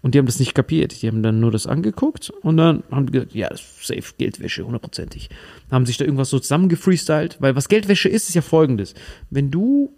Und 0.01 0.15
die 0.15 0.19
haben 0.19 0.27
das 0.27 0.39
nicht 0.39 0.55
kapiert. 0.55 1.03
Die 1.03 1.09
haben 1.09 1.23
dann 1.23 1.39
nur 1.39 1.51
das 1.51 1.67
angeguckt 1.67 2.31
und 2.31 2.57
dann 2.57 2.83
haben 2.91 3.07
die 3.07 3.13
gesagt, 3.13 3.35
ja, 3.35 3.49
das 3.51 3.61
ist 3.61 3.87
safe 3.87 4.15
Geldwäsche, 4.17 4.65
hundertprozentig. 4.65 5.29
Haben 5.71 5.87
sich 5.87 5.99
da 5.99 6.05
irgendwas 6.05 6.31
so 6.31 6.39
zusammengefreestylt, 6.39 7.37
weil 7.41 7.55
was 7.57 7.69
Geldwäsche 7.69 8.09
ist, 8.09 8.29
ist 8.29 8.35
ja 8.35 8.43
folgendes. 8.43 8.95
Wenn 9.29 9.51
du 9.51 9.95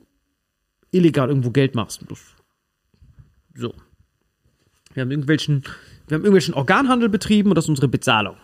illegal 0.90 1.28
irgendwo 1.28 1.50
Geld 1.50 1.74
machst, 1.74 2.04
so. 3.54 3.72
Wir 4.92 5.02
haben 5.02 5.10
irgendwelchen, 5.10 5.62
wir 6.08 6.16
haben 6.16 6.22
irgendwelchen 6.22 6.54
Organhandel 6.54 7.08
betrieben 7.08 7.50
und 7.50 7.56
das 7.56 7.66
ist 7.66 7.70
unsere 7.70 7.88
Bezahlung. 7.88 8.36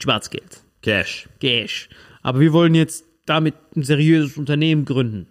Schwarzgeld. 0.00 0.62
Cash. 0.82 1.28
Cash. 1.40 1.88
Aber 2.22 2.40
wir 2.40 2.52
wollen 2.52 2.74
jetzt 2.74 3.04
damit 3.30 3.54
ein 3.76 3.82
seriöses 3.82 4.36
Unternehmen 4.36 4.84
gründen. 4.84 5.26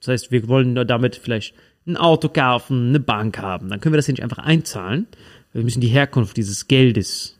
Das 0.00 0.08
heißt, 0.08 0.30
wir 0.30 0.46
wollen 0.48 0.74
da 0.74 0.84
damit 0.84 1.16
vielleicht 1.16 1.54
ein 1.86 1.96
Auto 1.96 2.28
kaufen, 2.28 2.88
eine 2.90 3.00
Bank 3.00 3.38
haben. 3.38 3.68
Dann 3.68 3.80
können 3.80 3.94
wir 3.94 3.96
das 3.98 4.06
ja 4.06 4.12
nicht 4.12 4.22
einfach 4.22 4.38
einzahlen. 4.38 5.06
Wir 5.52 5.64
müssen 5.64 5.80
die 5.80 5.88
Herkunft 5.88 6.36
dieses 6.36 6.68
Geldes 6.68 7.38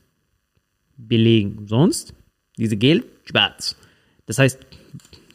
belegen. 0.97 1.67
Sonst, 1.67 2.15
diese 2.57 2.77
Geld, 2.77 3.05
schwarz. 3.25 3.77
Das 4.27 4.39
heißt, 4.39 4.59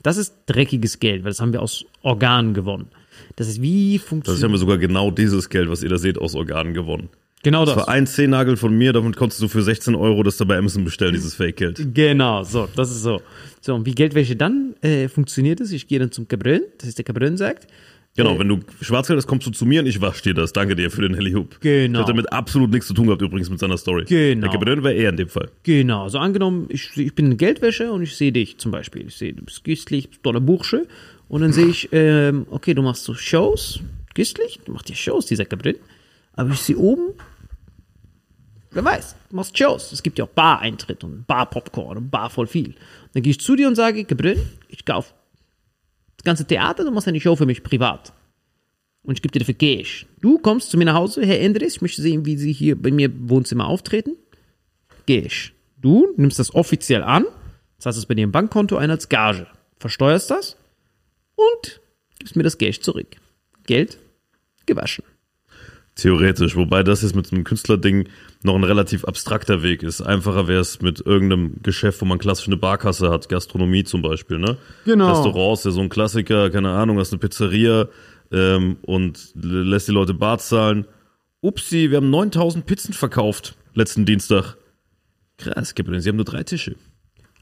das 0.02 0.18
ist 0.18 0.36
dreckiges 0.48 1.00
Geld, 1.00 1.24
weil 1.24 1.32
das 1.32 1.40
haben 1.40 1.54
wir 1.54 1.62
aus 1.62 1.86
Organen 2.02 2.54
gewonnen. 2.54 2.88
Das 3.36 3.48
ist 3.48 3.62
wie 3.62 3.98
Das 3.98 4.08
funktioniert. 4.08 4.44
haben 4.44 4.52
wir 4.52 4.58
sogar 4.58 4.78
genau 4.78 5.12
dieses 5.12 5.50
Geld, 5.50 5.70
was 5.70 5.84
ihr 5.84 5.90
da 5.90 5.98
seht, 5.98 6.18
aus 6.18 6.36
Organen 6.36 6.74
gewonnen. 6.74 7.10
Genau 7.44 7.66
Das 7.66 7.76
das. 7.76 7.88
war 7.88 7.94
ein 7.94 8.08
Zehennagel 8.08 8.58
von 8.58 8.76
mir, 8.76 8.94
damit 8.94 9.16
konntest 9.16 9.42
du 9.42 9.48
für 9.48 9.62
16 9.62 9.94
Euro 9.96 10.24
das 10.24 10.38
da 10.38 10.46
bei 10.46 10.58
Amazon 10.58 10.84
bestellen, 10.84 11.14
dieses 11.14 11.36
Fake-Geld. 11.36 11.94
Genau, 11.94 12.44
so, 12.44 12.68
das 12.76 12.90
ist 12.90 13.04
so. 13.04 13.22
So, 13.62 13.76
und 13.76 13.86
wie 13.86 13.94
Geldwäsche 13.94 14.36
dann 14.36 14.76
äh, 14.82 15.08
funktioniert 15.08 15.60
ist, 15.60 15.72
ich 15.72 15.88
gehe 15.88 16.00
dann 16.00 16.12
zum 16.12 16.28
Cabrön, 16.28 16.62
das 16.80 16.90
ist 16.90 16.98
der 16.98 17.06
Cabrön 17.06 17.38
sagt, 17.38 17.68
Genau, 18.16 18.38
wenn 18.38 18.48
du 18.48 18.60
Schwarzgeld 18.82 19.18
hast, 19.18 19.26
kommst 19.26 19.48
du 19.48 19.52
zu 19.52 19.66
mir 19.66 19.82
und 19.82 19.88
ich 19.88 20.00
wasch 20.00 20.22
dir 20.22 20.36
das. 20.36 20.54
Danke 20.54 20.76
dir 20.76 20.92
für 20.92 21.02
den 21.02 21.16
Heli-Hoop. 21.16 21.60
Genau. 21.62 21.94
Das 21.98 22.02
hat 22.02 22.10
damit 22.10 22.32
absolut 22.32 22.70
nichts 22.70 22.86
zu 22.86 22.94
tun 22.94 23.08
gehabt 23.08 23.24
übrigens 23.24 23.50
mit 23.50 23.58
seiner 23.58 23.76
Story. 23.76 24.06
Genau. 24.08 24.42
Der 24.42 24.52
Gabriel 24.52 24.84
wäre 24.84 24.94
er 24.94 25.10
in 25.10 25.18
dem 25.18 25.30
Fall. 25.30 25.50
Genau, 25.64 26.08
so 26.10 26.20
angenommen, 26.20 26.68
ich, 26.70 26.96
ich 26.96 27.16
bin 27.16 27.32
ein 27.32 27.38
Geldwäscher 27.38 27.92
und 27.92 28.04
ich 28.04 28.16
sehe 28.16 28.32
dich 28.32 28.60
zum 28.60 28.72
Beispiel. 28.72 29.08
Ich 29.08 29.16
sehe, 29.16 29.34
du 29.34 29.44
bist 29.44 29.64
güstlich, 29.64 30.10
bist 30.10 30.22
toller 30.22 30.42
Bursche 30.42 30.86
Und 31.28 31.42
dann 31.42 31.54
sehe 31.54 31.66
ich, 31.66 31.90
ähm, 31.92 32.46
okay, 32.52 32.76
du 32.76 32.84
machst 32.84 33.04
so 33.04 33.16
Shows, 33.16 33.80
güstlich, 34.14 34.60
du 34.64 34.74
machst 34.74 34.90
ja 34.90 34.96
Shows, 34.96 35.26
die 35.26 35.36
Säcke 35.36 35.58
drin. 35.58 35.78
Aber 36.34 36.52
ich 36.52 36.60
sehe 36.60 36.78
oben, 36.78 37.14
wer 38.74 38.84
weiß, 38.84 39.16
du 39.30 39.36
machst 39.36 39.58
Shows. 39.58 39.92
Es 39.92 40.04
gibt 40.04 40.20
ja 40.20 40.26
auch 40.26 40.30
Bar-Eintritt 40.30 41.04
und 41.04 41.26
Bar-Popcorn 41.28 41.98
und 41.98 42.10
Bar 42.10 42.30
voll 42.30 42.48
viel. 42.48 42.76
Dann 43.14 43.24
gehe 43.24 43.32
ich 43.32 43.40
zu 43.40 43.56
dir 43.56 43.68
und 43.68 43.76
sage, 43.76 44.04
Gabriel, 44.04 44.42
ich 44.68 44.86
kauf 44.86 45.14
das 46.24 46.24
ganze 46.24 46.46
Theater, 46.46 46.86
du 46.86 46.92
machst 46.92 47.08
eine 47.08 47.20
Show 47.20 47.36
für 47.36 47.46
mich 47.46 47.64
privat. 47.64 48.14
Und 49.04 49.16
ich 49.16 49.22
gebe 49.22 49.34
dir 49.34 49.40
dafür 49.40 49.56
Cash. 49.56 50.06
Du 50.22 50.38
kommst 50.38 50.72
zu 50.72 50.78
mir 50.78 50.86
nach 50.86 50.96
Hause, 50.96 51.26
Herr 51.26 51.42
Endres, 51.42 51.76
ich 51.76 51.82
möchte 51.82 52.02
sehen, 52.02 52.26
wie 52.26 52.38
Sie 52.38 52.54
hier 52.54 52.82
bei 52.82 52.92
mir 52.92 53.08
im 53.08 53.30
Wohnzimmer 53.30 53.68
auftreten. 53.68 54.16
Cash. 55.06 55.54
Du 55.82 56.14
nimmst 56.16 56.40
das 56.40 56.56
offiziell 56.56 57.04
an, 57.04 57.26
zahlst 57.78 58.00
es 58.00 58.06
bei 58.06 58.14
dir 58.14 58.24
im 58.24 58.32
Bankkonto 58.32 58.78
ein 58.78 58.90
als 58.90 59.10
Gage, 59.10 59.48
versteuerst 59.80 60.32
das 60.32 60.56
und 61.36 61.82
gibst 62.20 62.38
mir 62.38 62.44
das 62.44 62.58
Cash 62.58 62.80
zurück. 62.80 63.18
Geld 63.66 64.00
gewaschen. 64.66 65.04
Theoretisch, 65.96 66.56
wobei 66.56 66.82
das 66.82 67.04
jetzt 67.04 67.16
mit 67.16 67.32
einem 67.32 67.44
Künstlerding 67.44 68.10
noch 68.42 68.56
ein 68.56 68.64
relativ 68.64 69.06
abstrakter 69.06 69.62
Weg 69.62 69.84
ist. 69.84 70.02
Einfacher 70.02 70.48
wäre 70.48 70.62
es 70.62 70.82
mit 70.82 71.06
irgendeinem 71.06 71.62
Geschäft, 71.62 72.02
wo 72.02 72.06
man 72.06 72.18
klassisch 72.18 72.48
eine 72.48 72.58
Barkasse 72.58 73.12
hat, 73.12 73.30
Gastronomie 73.30 73.84
zum 73.84 74.02
Beispiel, 74.02 74.40
ne? 74.40 74.58
Genau. 74.86 75.10
Restaurants, 75.10 75.66
ja 75.66 75.72
so 75.72 75.82
ein 75.82 75.90
Klassiker, 75.90 76.50
keine 76.50 76.72
Ahnung, 76.72 76.98
hast 76.98 77.14
eine 77.14 77.20
Pizzeria 77.20 77.90
ähm, 78.32 78.78
und 78.82 79.34
lässt 79.36 79.88
die 79.88 79.92
Leute 79.92 80.16
Bar 80.16 80.40
zahlen. 80.40 80.88
Upsi, 81.42 81.92
wir 81.92 81.98
haben 81.98 82.10
9000 82.10 82.66
Pizzen 82.66 82.94
verkauft 82.94 83.56
letzten 83.76 84.06
Dienstag. 84.06 84.56
Krass, 85.38 85.76
Gabriel, 85.76 86.02
sie 86.02 86.10
haben 86.10 86.16
nur 86.16 86.26
drei 86.26 86.44
Tische. 86.44 86.76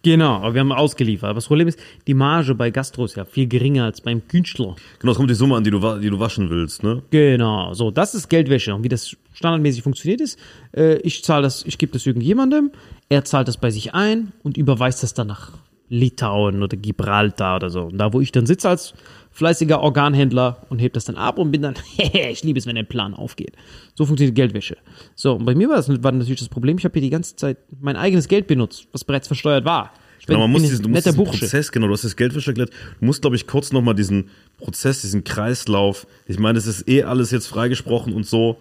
Genau, 0.04 0.38
aber 0.38 0.54
wir 0.54 0.62
haben 0.62 0.72
ausgeliefert. 0.72 1.30
Aber 1.30 1.38
das 1.38 1.48
Problem 1.48 1.68
ist, 1.68 1.80
die 2.08 2.14
Marge 2.14 2.56
bei 2.56 2.72
Gastro 2.72 3.06
ist 3.06 3.16
ja 3.16 3.26
viel 3.26 3.48
geringer 3.48 3.86
als 3.86 4.02
beim 4.02 4.28
Künstler. 4.28 4.76
Genau, 5.00 5.12
es 5.12 5.18
kommt 5.18 5.30
die 5.30 5.36
Summe 5.36 5.56
an, 5.56 5.64
die 5.64 5.72
du, 5.72 5.80
die 6.00 6.10
du 6.10 6.20
waschen 6.20 6.50
willst, 6.50 6.84
ne? 6.84 7.04
Genau, 7.12 7.74
so, 7.74 7.92
das 7.92 8.16
ist 8.16 8.30
Geldwäsche. 8.30 8.74
Und 8.74 8.84
wie 8.84 8.90
das 8.90 9.16
standardmäßig 9.34 9.84
funktioniert 9.84 10.22
ist, 10.22 10.40
äh, 10.76 10.98
ich 10.98 11.24
zahle 11.24 11.44
das, 11.44 11.64
ich 11.66 11.78
gebe 11.78 11.94
das 11.94 12.06
irgendjemandem, 12.06 12.72
er 13.10 13.26
zahlt 13.26 13.48
das 13.48 13.58
bei 13.58 13.70
sich 13.70 13.94
ein 13.94 14.32
und 14.44 14.58
überweist 14.58 15.04
das 15.04 15.14
dann 15.14 15.28
nach 15.28 15.52
Litauen 15.92 16.64
oder 16.64 16.78
Gibraltar 16.78 17.58
oder 17.58 17.70
so. 17.70 17.82
Und 17.84 17.98
da, 17.98 18.14
wo 18.14 18.22
ich 18.22 18.32
dann 18.32 18.46
sitze 18.46 18.70
als 18.70 18.94
fleißiger 19.32 19.82
Organhändler 19.82 20.66
und 20.70 20.80
heb 20.80 20.94
das 20.94 21.04
dann 21.04 21.18
ab 21.18 21.38
und 21.38 21.52
bin 21.52 21.62
dann, 21.62 21.76
ich 21.98 22.44
liebe 22.44 22.58
es, 22.58 22.66
wenn 22.66 22.78
ein 22.78 22.88
Plan 22.88 23.14
aufgeht. 23.14 23.58
So 23.94 24.06
funktioniert 24.06 24.36
Geldwäsche. 24.36 24.78
So, 25.16 25.34
und 25.34 25.46
bei 25.46 25.54
mir 25.54 25.68
war 25.68 25.76
das 25.76 25.90
war 26.02 26.14
natürlich 26.14 26.40
das 26.40 26.48
Problem, 26.48 26.78
ich 26.78 26.86
habe 26.86 26.94
hier 26.94 27.02
die 27.02 27.10
ganze 27.10 27.36
Zeit 27.36 27.58
mein 27.82 27.98
eigenes 27.98 28.30
Geld 28.30 28.48
benutzt, 28.48 28.88
was 28.94 29.04
bereits 29.04 29.28
versteuert 29.28 29.66
war. 29.66 29.92
Ich 30.22 30.28
Genau, 30.28 30.40
man 30.40 30.52
muss 30.52 30.62
diesen, 30.62 30.84
du 30.84 30.88
ein 30.88 30.92
musst 30.92 31.08
diesen. 31.08 31.24
Prozess, 31.26 31.72
genau, 31.72 31.88
du 31.88 31.94
hast 31.94 32.06
das 32.06 32.16
Geldwäsche 32.16 32.52
erklärt. 32.52 32.70
Du 33.00 33.06
musst, 33.06 33.22
glaube 33.22 33.36
ich, 33.36 33.46
kurz 33.46 33.74
nochmal 33.74 33.96
diesen 33.96 34.30
Prozess, 34.60 35.02
diesen 35.02 35.26
Kreislauf, 35.26 36.08
ich 36.26 36.40
meine, 36.40 36.58
es 36.58 36.68
ist 36.68 36.88
eh 36.88 37.04
alles 37.04 37.32
jetzt 37.32 37.48
freigesprochen 37.48 38.14
und 38.14 38.26
so, 38.26 38.58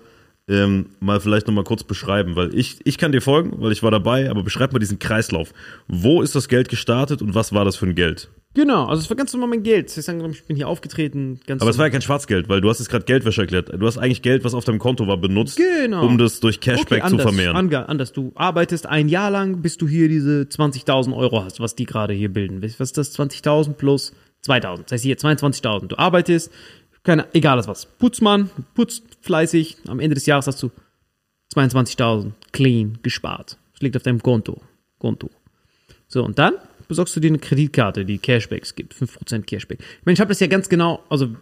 ähm, 0.51 0.87
mal 1.01 1.21
vielleicht 1.21 1.47
nochmal 1.47 1.65
kurz 1.65 1.85
beschreiben, 1.85 2.35
weil 2.37 2.55
ich, 2.55 2.79
ich 2.85 2.99
kann 2.99 3.13
dir 3.13 3.23
folgen, 3.23 3.53
weil 3.63 3.73
ich 3.73 3.83
war 3.83 3.91
dabei, 3.91 4.29
aber 4.31 4.43
beschreib 4.43 4.73
mal 4.73 4.79
diesen 4.81 4.99
Kreislauf. 4.99 5.53
Wo 5.89 6.21
ist 6.23 6.35
das 6.35 6.49
Geld 6.49 6.69
gestartet 6.69 7.23
und 7.23 7.35
was 7.35 7.53
war 7.53 7.65
das 7.65 7.77
für 7.77 7.87
ein 7.87 7.95
Geld? 7.95 8.31
Genau, 8.55 8.87
also 8.87 9.01
es 9.01 9.09
war 9.09 9.17
ganz 9.17 9.33
normal 9.33 9.49
mein 9.51 9.63
Geld. 9.63 9.97
Ich 9.97 10.05
sagen, 10.05 10.29
ich 10.29 10.45
bin 10.45 10.57
hier 10.57 10.67
aufgetreten, 10.67 11.39
ganz 11.47 11.63
Aber 11.63 11.71
es 11.71 11.79
war 11.79 11.87
ja 11.87 11.91
kein 11.91 12.03
Schwarzgeld, 12.03 12.49
weil 12.49 12.61
du 12.61 12.69
hast 12.69 12.81
jetzt 12.81 12.89
gerade 12.89 13.05
Geldwäsche 13.05 13.43
erklärt. 13.43 13.71
Du 13.73 13.87
hast 13.87 13.97
eigentlich 13.97 14.23
Geld, 14.23 14.43
was 14.43 14.55
auf 14.55 14.65
deinem 14.65 14.81
Konto 14.81 15.07
war, 15.07 15.19
benutzt, 15.19 15.57
Genau. 15.57 16.05
um 16.05 16.19
das 16.19 16.41
durch 16.41 16.59
Cashback 16.61 16.99
zu 16.99 17.05
anders, 17.07 17.23
vermehren. 17.23 17.57
Anga- 17.57 17.85
anders. 17.85 18.13
Du 18.13 18.33
arbeitest 18.35 18.87
ein 18.87 19.09
Jahr 19.09 19.31
lang, 19.31 19.63
bis 19.63 19.77
du 19.77 19.87
hier 19.87 20.09
diese 20.09 20.49
20.000 20.49 21.15
Euro 21.17 21.45
hast, 21.45 21.61
was 21.61 21.77
die 21.77 21.87
gerade 21.87 22.13
hier 22.13 22.29
bilden. 22.33 22.61
Was 22.61 22.73
ist 22.81 22.99
das? 22.99 23.17
20.000 23.17 23.75
plus 23.75 24.13
2.000. 24.45 24.83
Das 24.83 24.93
heißt 24.93 25.05
hier 25.05 25.17
22.000. 25.17 25.87
Du 25.87 25.97
arbeitest, 25.99 26.51
keine, 27.03 27.27
egal 27.33 27.59
was. 27.67 27.87
Putzmann, 27.87 28.51
putzt 28.75 29.05
fleißig. 29.23 29.79
Am 29.89 30.01
Ende 30.01 30.15
des 30.15 30.27
Jahres 30.27 30.47
hast 30.47 30.63
du 30.63 30.71
22.000 31.55 32.33
clean 32.53 32.99
gespart. 33.03 33.59
Das 33.73 33.81
liegt 33.81 33.97
auf 33.97 34.03
deinem 34.03 34.23
Konto. 34.23 34.61
Konto. 34.99 35.31
So, 36.07 36.25
und 36.25 36.39
dann 36.39 36.55
besorgst 36.89 37.15
du 37.17 37.21
dir 37.21 37.29
eine 37.29 37.39
Kreditkarte, 37.39 38.05
die 38.05 38.19
Cashbacks 38.19 38.75
gibt. 38.75 38.95
5% 38.95 39.43
Cashback. 39.43 39.79
Ich 39.81 40.07
meine, 40.07 40.15
ich 40.15 40.21
habe 40.21 40.29
das 40.29 40.41
ja 40.41 40.49
ganz 40.49 40.69
genau, 40.69 41.03
also 41.09 41.37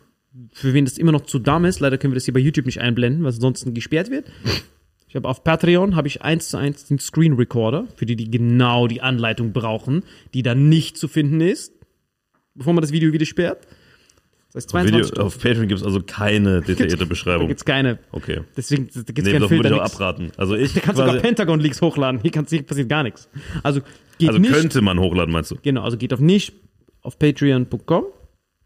für 0.52 0.74
wen 0.74 0.84
das 0.84 0.98
immer 0.98 1.12
noch 1.12 1.22
zu 1.22 1.38
dumm 1.38 1.64
ist, 1.64 1.80
leider 1.80 1.98
können 1.98 2.12
wir 2.12 2.16
das 2.16 2.26
hier 2.26 2.34
bei 2.34 2.40
YouTube 2.40 2.66
nicht 2.66 2.80
einblenden, 2.80 3.24
was 3.24 3.36
ansonsten 3.36 3.74
gesperrt 3.74 4.10
wird. 4.10 4.26
Ich 5.08 5.16
habe 5.16 5.26
auf 5.26 5.42
Patreon 5.42 5.96
habe 5.96 6.06
ich 6.06 6.20
eins 6.20 6.50
zu 6.50 6.58
eins 6.58 6.84
den 6.84 6.98
Screen 6.98 7.32
Recorder, 7.32 7.86
für 7.96 8.04
die, 8.04 8.14
die 8.14 8.30
genau 8.30 8.86
die 8.86 9.00
Anleitung 9.00 9.52
brauchen, 9.52 10.04
die 10.34 10.42
da 10.42 10.54
nicht 10.54 10.98
zu 10.98 11.08
finden 11.08 11.40
ist, 11.40 11.72
bevor 12.54 12.74
man 12.74 12.82
das 12.82 12.92
Video 12.92 13.12
wieder 13.12 13.24
sperrt. 13.24 13.66
Das 14.52 14.64
heißt 14.64 14.72
Video, 14.86 15.00
22 15.04 15.18
auf 15.20 15.38
Patreon 15.38 15.68
gibt 15.68 15.80
es 15.80 15.86
also 15.86 16.00
keine 16.02 16.62
detaillierte 16.62 16.96
Da 16.98 17.04
Beschreibung. 17.04 17.48
gibt's 17.48 17.64
keine. 17.64 17.98
Okay. 18.12 18.40
Deswegen 18.56 18.88
da 18.94 19.00
gibt's 19.02 19.22
Nee, 19.24 19.32
keinen 19.32 19.42
würde 19.42 19.48
Filter. 19.48 19.68
ich 19.70 19.74
auch 19.76 19.82
nix. 19.84 19.94
abraten. 19.94 20.32
Also 20.36 20.54
ich 20.56 20.72
Da 20.72 20.80
kannst 20.80 20.98
du 20.98 21.02
sogar 21.02 21.14
quasi, 21.16 21.26
Pentagon 21.26 21.60
Leaks 21.60 21.82
hochladen. 21.82 22.20
Hier, 22.22 22.30
kannst, 22.30 22.50
hier 22.50 22.62
passiert 22.62 22.88
gar 22.88 23.02
nichts. 23.02 23.28
Also 23.62 23.80
geht 24.18 24.28
also 24.28 24.40
nicht. 24.40 24.52
könnte 24.52 24.80
man 24.80 24.98
hochladen, 24.98 25.32
meinst 25.32 25.50
du? 25.50 25.56
Genau, 25.62 25.82
also 25.82 25.96
geht 25.98 26.12
auf 26.14 26.20
nicht 26.20 26.54
auf 27.02 27.18
patreon.com, 27.18 28.04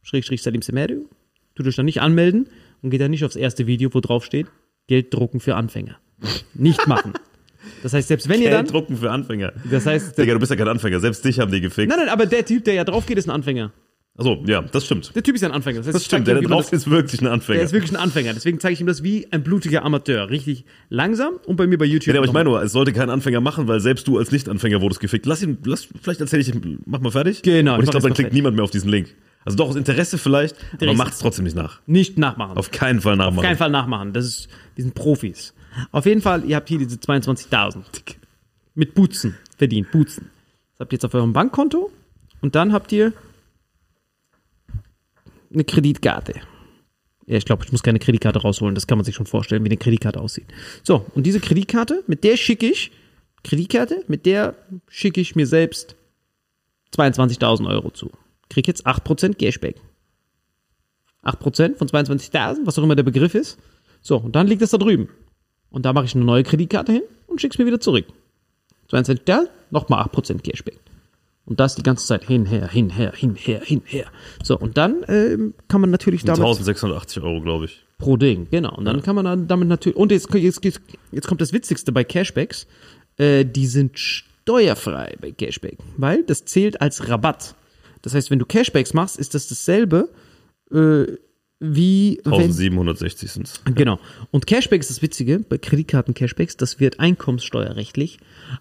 schrägstrich 0.03 0.43
Salim 0.43 0.63
Semerio, 0.63 1.09
tut 1.57 1.67
euch 1.67 1.77
dann 1.77 1.87
nicht 1.87 2.01
anmelden 2.01 2.49
und 2.81 2.91
geht 2.91 3.01
dann 3.01 3.11
nicht 3.11 3.25
aufs 3.25 3.37
erste 3.37 3.67
Video, 3.67 3.93
wo 3.93 4.01
drauf 4.01 4.25
steht, 4.25 4.47
Geld 4.87 5.13
drucken 5.13 5.41
für 5.41 5.57
Anfänger. 5.57 5.97
Nicht 6.55 6.87
machen. 6.87 7.13
Das 7.83 7.93
heißt, 7.93 8.07
selbst 8.09 8.29
wenn 8.29 8.41
ihr 8.41 8.51
dann, 8.51 8.65
Geld 8.65 8.73
drucken 8.75 8.97
für 8.97 9.11
Anfänger. 9.11 9.53
das 9.71 9.85
heißt, 9.87 10.17
Digga, 10.17 10.33
du 10.35 10.39
bist 10.41 10.51
ja 10.51 10.57
kein 10.57 10.69
Anfänger. 10.69 11.01
Selbst 11.01 11.25
dich 11.25 11.41
haben 11.41 11.51
die 11.53 11.61
gefickt. 11.61 11.89
nein, 11.89 11.99
nein, 11.99 12.09
aber 12.09 12.27
der 12.27 12.45
Typ, 12.47 12.65
der 12.65 12.75
ja 12.75 12.85
drauf 12.85 13.07
geht, 13.07 13.19
ist 13.19 13.29
ein 13.29 13.35
Anfänger. 13.35 13.73
Achso, 14.17 14.45
ja, 14.47 14.61
das 14.61 14.85
stimmt. 14.85 15.15
Der 15.17 15.23
Typ 15.23 15.35
ist 15.35 15.41
ja 15.41 15.49
ein 15.49 15.55
Anfänger. 15.55 15.79
Das, 15.79 15.87
heißt, 15.87 15.95
Das 15.97 16.05
stimmt. 16.05 16.27
Der 16.27 16.37
ihm, 16.37 16.43
da 16.43 16.49
drauf 16.51 16.71
ist 16.71 16.91
wirklich 16.91 17.23
ein 17.23 17.27
Anfänger. 17.27 17.57
der 17.57 17.65
ist 17.65 17.73
wirklich 17.73 17.93
ein 17.93 17.97
Anfänger. 17.97 18.35
Deswegen 18.35 18.61
zeige 18.61 18.75
ich 18.75 18.81
ihm 18.83 18.87
das 18.87 19.03
wie 19.03 19.27
ein 19.33 19.43
blutiger 19.43 19.85
Amateur. 19.85 20.29
Richtig 20.29 20.67
langsam 20.91 21.35
und 21.47 21.57
bei 21.57 21.67
mir 21.67 21.79
bei 21.79 21.87
YouTube. 21.87 22.15
Ja, 22.15 22.21
aber 22.21 22.27
ich 22.27 22.33
meine 22.33 22.51
nur, 22.51 22.63
es 22.63 22.73
sollte 22.73 22.93
kein 22.93 23.09
Anfänger 23.09 23.41
machen, 23.41 23.69
weil 23.69 23.81
selbst 23.81 24.07
du 24.07 24.19
als 24.19 24.31
Nicht-Anfänger 24.31 24.83
wurdest 24.83 25.01
gefickt. 25.01 25.25
Lass 25.25 25.43
ihn, 25.43 25.57
lass, 25.65 25.89
vielleicht 26.03 26.21
erzähle 26.21 26.43
ich, 26.43 26.53
mach 26.85 27.01
mal 27.01 27.11
fertig. 27.11 27.41
Genau, 27.43 27.77
Und 27.77 27.85
ich 27.85 27.91
glaube, 27.91 28.03
dann 28.03 28.13
klickt 28.13 28.27
fertig. 28.27 28.35
niemand 28.35 28.57
mehr 28.57 28.65
auf 28.65 28.71
diesen 28.71 28.91
Link. 28.91 29.15
Also 29.47 29.57
doch 29.57 29.71
aus 29.71 29.77
Interesse 29.77 30.19
vielleicht, 30.19 30.57
aber 30.73 30.77
Direkt. 30.79 30.99
macht's 30.99 31.19
trotzdem 31.19 31.45
nicht 31.45 31.57
nach. 31.57 31.81
nicht 31.87 32.19
nachmachen. 32.19 32.57
Auf 32.59 32.71
keinen 32.71 33.01
Fall 33.01 33.17
nachmachen. 33.17 33.39
Auf 33.39 33.45
keinen 33.45 33.57
Fall 33.57 33.71
nachmachen. 33.71 34.13
Das 34.13 34.27
ist, 34.27 34.49
die 34.77 34.83
sind 34.83 34.95
Profis. 34.95 35.55
Auf 35.91 36.05
jeden 36.05 36.21
Fall, 36.21 36.45
ihr 36.45 36.57
habt 36.57 36.69
hier 36.69 36.79
diese 36.79 36.97
22.000 36.97 37.79
mit 38.75 38.95
Putzen 38.95 39.37
verdient. 39.57 39.91
Putzen. 39.91 40.31
Das 40.75 40.81
habt 40.81 40.93
ihr 40.93 40.97
jetzt 40.97 41.05
auf 41.07 41.15
eurem 41.15 41.33
Bankkonto 41.33 41.91
und 42.43 42.55
dann 42.55 42.73
habt 42.75 42.93
ihr 42.93 43.15
eine 45.53 45.65
Kreditkarte. 45.65 46.35
Ja, 47.27 47.37
ich 47.37 47.45
glaube, 47.45 47.65
ich 47.65 47.73
muss 47.73 47.83
keine 47.83 47.99
Kreditkarte 47.99 48.41
rausholen. 48.41 48.75
Das 48.75 48.87
kann 48.87 48.99
man 48.99 49.05
sich 49.05 49.15
schon 49.15 49.27
vorstellen, 49.27 49.65
wie 49.65 49.69
eine 49.69 49.77
Kreditkarte 49.77 50.21
aussieht. 50.21 50.47
So, 50.83 51.07
und 51.15 51.25
diese 51.25 51.41
Kreditkarte, 51.41 52.03
mit 52.07 52.25
der 52.25 52.37
schicke 52.37 52.67
ich, 52.67 52.91
Kreditkarte, 53.45 54.05
mit 54.09 54.27
der 54.27 54.55
schicke 54.89 55.21
ich 55.21 55.37
mir 55.37 55.47
selbst 55.47 55.97
22.000 56.97 57.69
Euro 57.69 57.91
zu. 57.91 58.11
Krieg 58.49 58.67
jetzt 58.67 58.87
8% 58.87 59.35
Cashback. 59.35 59.77
8% 61.23 61.77
von 61.77 61.89
22.000, 61.89 62.67
was 62.67 62.79
auch 62.79 62.83
immer 62.83 62.97
der 62.97 63.05
Begriff 63.05 63.35
ist. 63.35 63.59
So, 64.01 64.19
und 64.19 64.35
dann 64.35 64.49
liegt 64.49 64.63
es 64.63 64.71
da 64.71 64.79
drüben. 64.79 65.09
Und 65.71 65.87
da 65.87 65.93
mache 65.93 66.05
ich 66.05 66.15
eine 66.15 66.25
neue 66.25 66.43
Kreditkarte 66.43 66.93
hin 66.93 67.03
und 67.29 67.41
schick's 67.41 67.59
mir 67.59 67.67
wieder 67.67 67.81
zurück. 67.81 68.07
22.000, 68.91 69.49
nochmal 69.71 70.05
8% 70.05 70.43
Cashback. 70.43 70.79
Und 71.45 71.59
das 71.59 71.75
die 71.75 71.83
ganze 71.83 72.07
Zeit 72.07 72.25
hinher, 72.25 72.69
hinher, 72.69 73.13
hinher, 73.13 73.61
hinher. 73.61 74.07
So, 74.45 74.57
und 74.57 74.77
dann 74.77 75.05
ähm, 75.09 75.55
kann 75.69 75.81
man 75.81 75.91
natürlich 75.91 76.23
damit 76.23 76.41
1680 76.41 77.23
Euro, 77.23 77.41
glaube 77.41 77.65
ich. 77.65 77.85
pro 77.99 78.17
Ding, 78.17 78.47
genau. 78.51 78.77
Und 78.77 78.85
dann 78.85 79.03
kann 79.03 79.17
man 79.17 79.25
dann 79.25 79.49
damit 79.49 79.69
natürlich. 79.69 79.97
Und 79.97 80.13
jetzt, 80.13 80.33
jetzt, 80.33 80.65
jetzt, 81.11 81.27
kommt 81.27 81.41
das 81.41 81.53
Witzigste 81.53 81.91
bei 81.91 82.05
Cashbacks. 82.05 82.67
Äh, 83.17 83.45
die 83.45 83.67
sind 83.67 83.99
steuerfrei 83.99 85.17
bei 85.21 85.33
Cashback, 85.33 85.79
weil 85.97 86.23
das 86.23 86.45
zählt 86.45 86.81
als 86.81 87.09
Rabatt. 87.09 87.57
Das 88.03 88.15
heißt, 88.15 88.31
wenn 88.31 88.39
du 88.39 88.47
Cashbacks 88.47 88.95
machst, 88.95 89.19
ist 89.19 89.35
das 89.35 89.49
dasselbe 89.49 90.11
äh, 90.73 91.07
wie 91.65 92.21
wenn, 92.25 92.33
1760 92.33 93.31
sind's. 93.31 93.63
Genau. 93.65 94.01
Und 94.33 94.49
Cashback 94.49 94.81
ist 94.81 94.91
das 94.91 95.01
Witzige, 95.01 95.39
bei 95.39 95.59
Kreditkarten-Cashbacks, 95.59 96.57
das 96.57 96.81
wird 96.81 96.99
einkommenssteuerrechtlich 96.99 98.19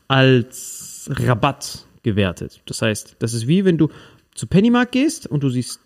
als 0.07 1.09
Rabatt 1.11 1.87
gewertet. 2.03 2.61
Das 2.65 2.81
heißt, 2.81 3.17
das 3.19 3.33
ist 3.33 3.47
wie 3.47 3.65
wenn 3.65 3.77
du 3.77 3.89
zu 4.33 4.47
Pennymark 4.47 4.91
gehst 4.91 5.27
und 5.27 5.43
du 5.43 5.49
siehst, 5.49 5.79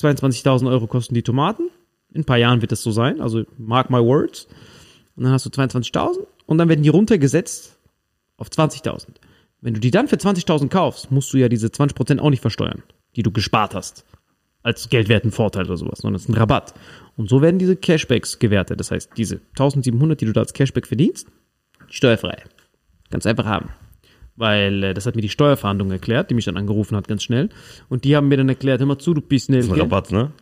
22.000 0.00 0.68
Euro 0.68 0.86
kosten 0.86 1.14
die 1.14 1.22
Tomaten. 1.22 1.70
In 2.12 2.22
ein 2.22 2.24
paar 2.24 2.38
Jahren 2.38 2.60
wird 2.60 2.72
das 2.72 2.82
so 2.82 2.90
sein, 2.90 3.20
also 3.20 3.44
mark 3.58 3.90
my 3.90 3.98
words. 3.98 4.48
Und 5.16 5.24
dann 5.24 5.32
hast 5.32 5.46
du 5.46 5.50
22.000 5.50 6.26
und 6.46 6.58
dann 6.58 6.68
werden 6.68 6.82
die 6.82 6.88
runtergesetzt 6.88 7.78
auf 8.36 8.48
20.000. 8.48 9.06
Wenn 9.60 9.74
du 9.74 9.80
die 9.80 9.90
dann 9.90 10.08
für 10.08 10.16
20.000 10.16 10.68
kaufst, 10.68 11.10
musst 11.10 11.32
du 11.32 11.38
ja 11.38 11.48
diese 11.48 11.68
20% 11.68 12.18
auch 12.18 12.30
nicht 12.30 12.40
versteuern, 12.40 12.82
die 13.14 13.22
du 13.22 13.30
gespart 13.30 13.74
hast 13.74 14.04
als 14.62 14.88
geldwerten 14.88 15.32
Vorteil 15.32 15.66
oder 15.66 15.76
sowas, 15.76 16.00
sondern 16.00 16.16
es 16.16 16.22
ist 16.22 16.28
ein 16.28 16.34
Rabatt. 16.34 16.74
Und 17.16 17.28
so 17.28 17.42
werden 17.42 17.58
diese 17.58 17.76
Cashbacks 17.76 18.38
gewertet. 18.38 18.80
Das 18.80 18.90
heißt, 18.90 19.10
diese 19.16 19.40
1700, 19.50 20.20
die 20.20 20.26
du 20.26 20.32
da 20.32 20.40
als 20.40 20.52
Cashback 20.52 20.86
verdienst, 20.86 21.28
steuerfrei. 21.88 22.42
Ganz 23.10 23.26
einfach 23.26 23.44
haben. 23.44 23.70
Weil 24.36 24.82
äh, 24.82 24.94
das 24.94 25.06
hat 25.06 25.14
mir 25.14 25.22
die 25.22 25.28
Steuerverhandlung 25.28 25.90
erklärt, 25.90 26.30
die 26.30 26.34
mich 26.34 26.46
dann 26.46 26.56
angerufen 26.56 26.96
hat, 26.96 27.06
ganz 27.08 27.22
schnell. 27.22 27.50
Und 27.88 28.04
die 28.04 28.16
haben 28.16 28.28
mir 28.28 28.36
dann 28.38 28.48
erklärt, 28.48 28.80
hör 28.80 28.86
mal 28.86 28.98
zu, 28.98 29.12
du 29.14 29.20
bist 29.20 29.46
schnell. 29.46 29.58
Das 29.58 29.66
ist 29.66 29.72
ein 29.74 29.80
Rabatt, 29.80 30.10
ne? 30.10 30.32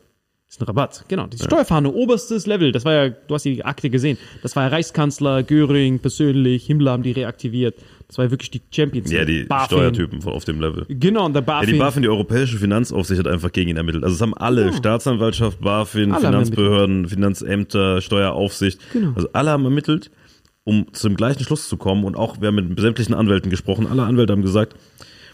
Das 0.47 0.57
ist 0.57 0.63
ein 0.63 0.67
Rabatt, 0.67 1.05
genau. 1.07 1.27
Die 1.29 1.39
Steuerverhandlung, 1.39 1.95
oberstes 1.95 2.47
Level. 2.47 2.73
Das 2.73 2.85
war 2.85 2.93
ja, 2.93 3.09
du 3.11 3.35
hast 3.35 3.45
die 3.45 3.65
Akte 3.65 3.89
gesehen. 3.91 4.19
Das 4.43 4.57
war 4.57 4.65
ja 4.65 4.69
Reichskanzler, 4.69 5.43
Göring 5.45 6.01
persönlich, 6.01 6.67
Himmler 6.67 6.91
haben 6.93 7.05
die 7.05 7.13
reaktiviert. 7.13 7.77
Das 8.09 8.19
war 8.19 8.25
ja 8.25 8.33
wirklich 8.33 8.51
die 8.51 8.61
Champions. 8.73 9.13
Ja, 9.13 9.25
die 9.25 9.45
BaFin. 9.45 9.67
Steuertypen 9.67 10.25
auf 10.25 10.45
dem 10.45 10.61
Level. 10.61 10.87
Genau, 10.89 11.27
und 11.27 11.35
der 11.35 11.43
Ja, 11.43 11.47
BaFin. 11.47 11.73
die 11.75 11.79
BaFin, 11.79 12.03
die 12.03 12.09
Europäische 12.09 12.57
Finanzaufsicht, 12.59 13.21
hat 13.21 13.29
einfach 13.29 13.53
gegen 13.53 13.71
ihn 13.71 13.77
ermittelt. 13.77 14.03
Also 14.03 14.17
es 14.17 14.21
haben 14.21 14.35
alle, 14.35 14.73
Staatsanwaltschaft, 14.73 15.61
BaFin, 15.61 16.11
Alle 16.11 16.27
Finanzbehörden, 16.27 17.07
Finanzämter, 17.09 18.01
Steueraufsicht, 18.01 18.81
Genau. 18.93 19.13
also 19.15 19.29
alle 19.33 19.51
haben 19.51 19.65
ermittelt, 19.65 20.11
um 20.71 20.87
zum 20.93 21.17
gleichen 21.17 21.43
Schluss 21.43 21.69
zu 21.69 21.77
kommen. 21.77 22.05
Und 22.05 22.15
auch, 22.15 22.41
wir 22.41 22.47
haben 22.47 22.55
mit 22.55 22.79
sämtlichen 22.79 23.13
Anwälten 23.13 23.51
gesprochen, 23.51 23.89
alle 23.89 24.05
Anwälte 24.05 24.33
haben 24.33 24.43
gesagt, 24.43 24.77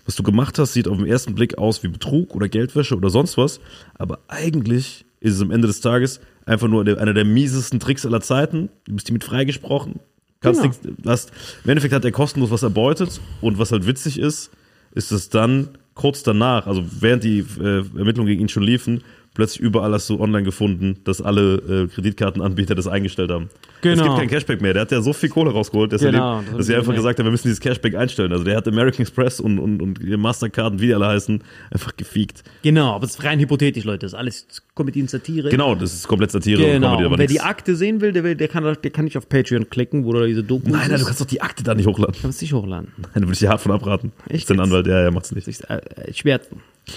was 0.06 0.16
du 0.16 0.22
gemacht 0.22 0.58
hast, 0.58 0.72
sieht 0.72 0.88
auf 0.88 0.96
den 0.96 1.06
ersten 1.06 1.34
Blick 1.34 1.58
aus 1.58 1.82
wie 1.82 1.88
Betrug 1.88 2.34
oder 2.34 2.48
Geldwäsche 2.48 2.96
oder 2.96 3.10
sonst 3.10 3.36
was, 3.36 3.60
aber 3.98 4.20
eigentlich 4.28 5.04
ist 5.20 5.34
es 5.34 5.42
am 5.42 5.50
Ende 5.50 5.66
des 5.66 5.82
Tages 5.82 6.20
einfach 6.46 6.68
nur 6.68 6.86
einer 6.86 7.12
der 7.12 7.26
miesesten 7.26 7.80
Tricks 7.80 8.06
aller 8.06 8.22
Zeiten. 8.22 8.70
Du 8.86 8.94
bist 8.94 9.08
hiermit 9.08 9.24
freigesprochen. 9.24 10.00
Kannst 10.40 10.62
Genau. 10.62 10.72
nichts, 10.72 11.02
hast, 11.06 11.32
Im 11.64 11.70
Endeffekt 11.70 11.92
hat 11.92 12.04
er 12.04 12.12
kostenlos 12.12 12.50
was 12.50 12.62
erbeutet 12.62 13.20
und 13.42 13.58
was 13.58 13.72
halt 13.72 13.86
witzig 13.86 14.18
ist, 14.18 14.50
ist 14.92 15.12
es 15.12 15.28
dann 15.28 15.68
kurz 15.92 16.22
danach, 16.22 16.66
also 16.66 16.82
während 17.00 17.24
die 17.24 17.40
äh, 17.40 17.84
Ermittlungen 17.98 18.28
gegen 18.28 18.40
ihn 18.42 18.48
schon 18.48 18.62
liefen, 18.62 19.02
plötzlich 19.36 19.60
überall 19.60 19.92
hast 19.92 20.10
du 20.10 20.18
online 20.20 20.42
gefunden, 20.42 20.98
dass 21.04 21.22
alle 21.22 21.54
äh, 21.56 21.86
Kreditkartenanbieter 21.94 22.74
das 22.74 22.86
eingestellt 22.86 23.30
haben. 23.30 23.48
Es 23.76 23.82
Genau. 23.82 24.04
gibt 24.04 24.16
kein 24.18 24.28
Cashback 24.28 24.60
mehr. 24.62 24.72
Der 24.72 24.82
hat 24.82 24.90
ja 24.90 25.00
so 25.00 25.12
viel 25.12 25.28
Kohle 25.28 25.50
rausgeholt, 25.52 25.92
dass, 25.92 26.00
Genau, 26.00 26.40
er, 26.40 26.56
dass 26.56 26.68
ich 26.68 26.72
er 26.74 26.80
einfach 26.80 26.94
gesagt 26.94 27.18
hat, 27.18 27.24
wir 27.24 27.30
müssen 27.30 27.46
dieses 27.48 27.60
Cashback 27.60 27.94
einstellen. 27.94 28.32
Also 28.32 28.42
der 28.42 28.56
hat 28.56 28.66
American 28.66 29.02
Express 29.02 29.38
und, 29.38 29.58
und, 29.58 29.80
und 29.82 30.02
Mastercard 30.18 30.72
und 30.72 30.80
wie 30.80 30.86
die 30.86 30.94
alle 30.94 31.06
heißen, 31.06 31.42
einfach 31.70 31.96
gefiegt. 31.96 32.42
Genau, 32.62 32.92
aber 32.94 33.04
es 33.04 33.10
ist 33.12 33.22
rein 33.24 33.38
hypothetisch, 33.38 33.84
Leute. 33.84 34.00
Das 34.00 34.12
ist 34.12 34.18
alles 34.18 34.46
Comedy 34.74 35.02
und 35.02 35.10
Satire. 35.10 35.50
Genau, 35.50 35.74
das 35.74 35.94
ist 35.94 36.08
komplett 36.08 36.30
Satire 36.32 36.64
und 36.64 36.72
Genau. 36.72 36.88
Aber 36.94 37.04
und 37.06 37.10
wer 37.12 37.18
nichts. 37.18 37.32
die 37.34 37.40
Akte 37.40 37.76
sehen 37.76 38.00
will, 38.00 38.12
der, 38.12 38.24
will 38.24 38.34
der, 38.34 38.48
kann, 38.48 38.64
der 38.64 38.90
kann 38.90 39.04
nicht 39.04 39.16
auf 39.18 39.28
Patreon 39.28 39.68
klicken, 39.70 40.04
wo 40.04 40.12
da 40.12 40.24
diese 40.26 40.42
Doku 40.42 40.68
Nein, 40.70 40.88
nein, 40.90 40.98
du 40.98 41.04
kannst 41.06 41.20
doch 41.20 41.26
die 41.26 41.40
Akte 41.42 41.62
da 41.62 41.74
nicht 41.74 41.86
hochladen. 41.86 42.14
kannst 42.20 42.40
nicht 42.42 42.52
hochladen. 42.52 42.88
Nein, 42.96 43.08
da 43.14 43.20
würde 43.20 43.32
ich 43.32 43.38
dir 43.38 43.48
hart 43.50 43.60
von 43.60 43.72
abraten. 43.72 44.12
Dein 44.28 44.36
jetzt? 44.38 44.50
Anwalt, 44.50 44.86
ja, 44.86 45.02
ja, 45.02 45.10
macht's 45.10 45.32
nicht. 45.32 45.46
Ich, 45.48 45.62
äh, 45.68 45.74
äh, 45.76 46.12
schwer. 46.12 46.40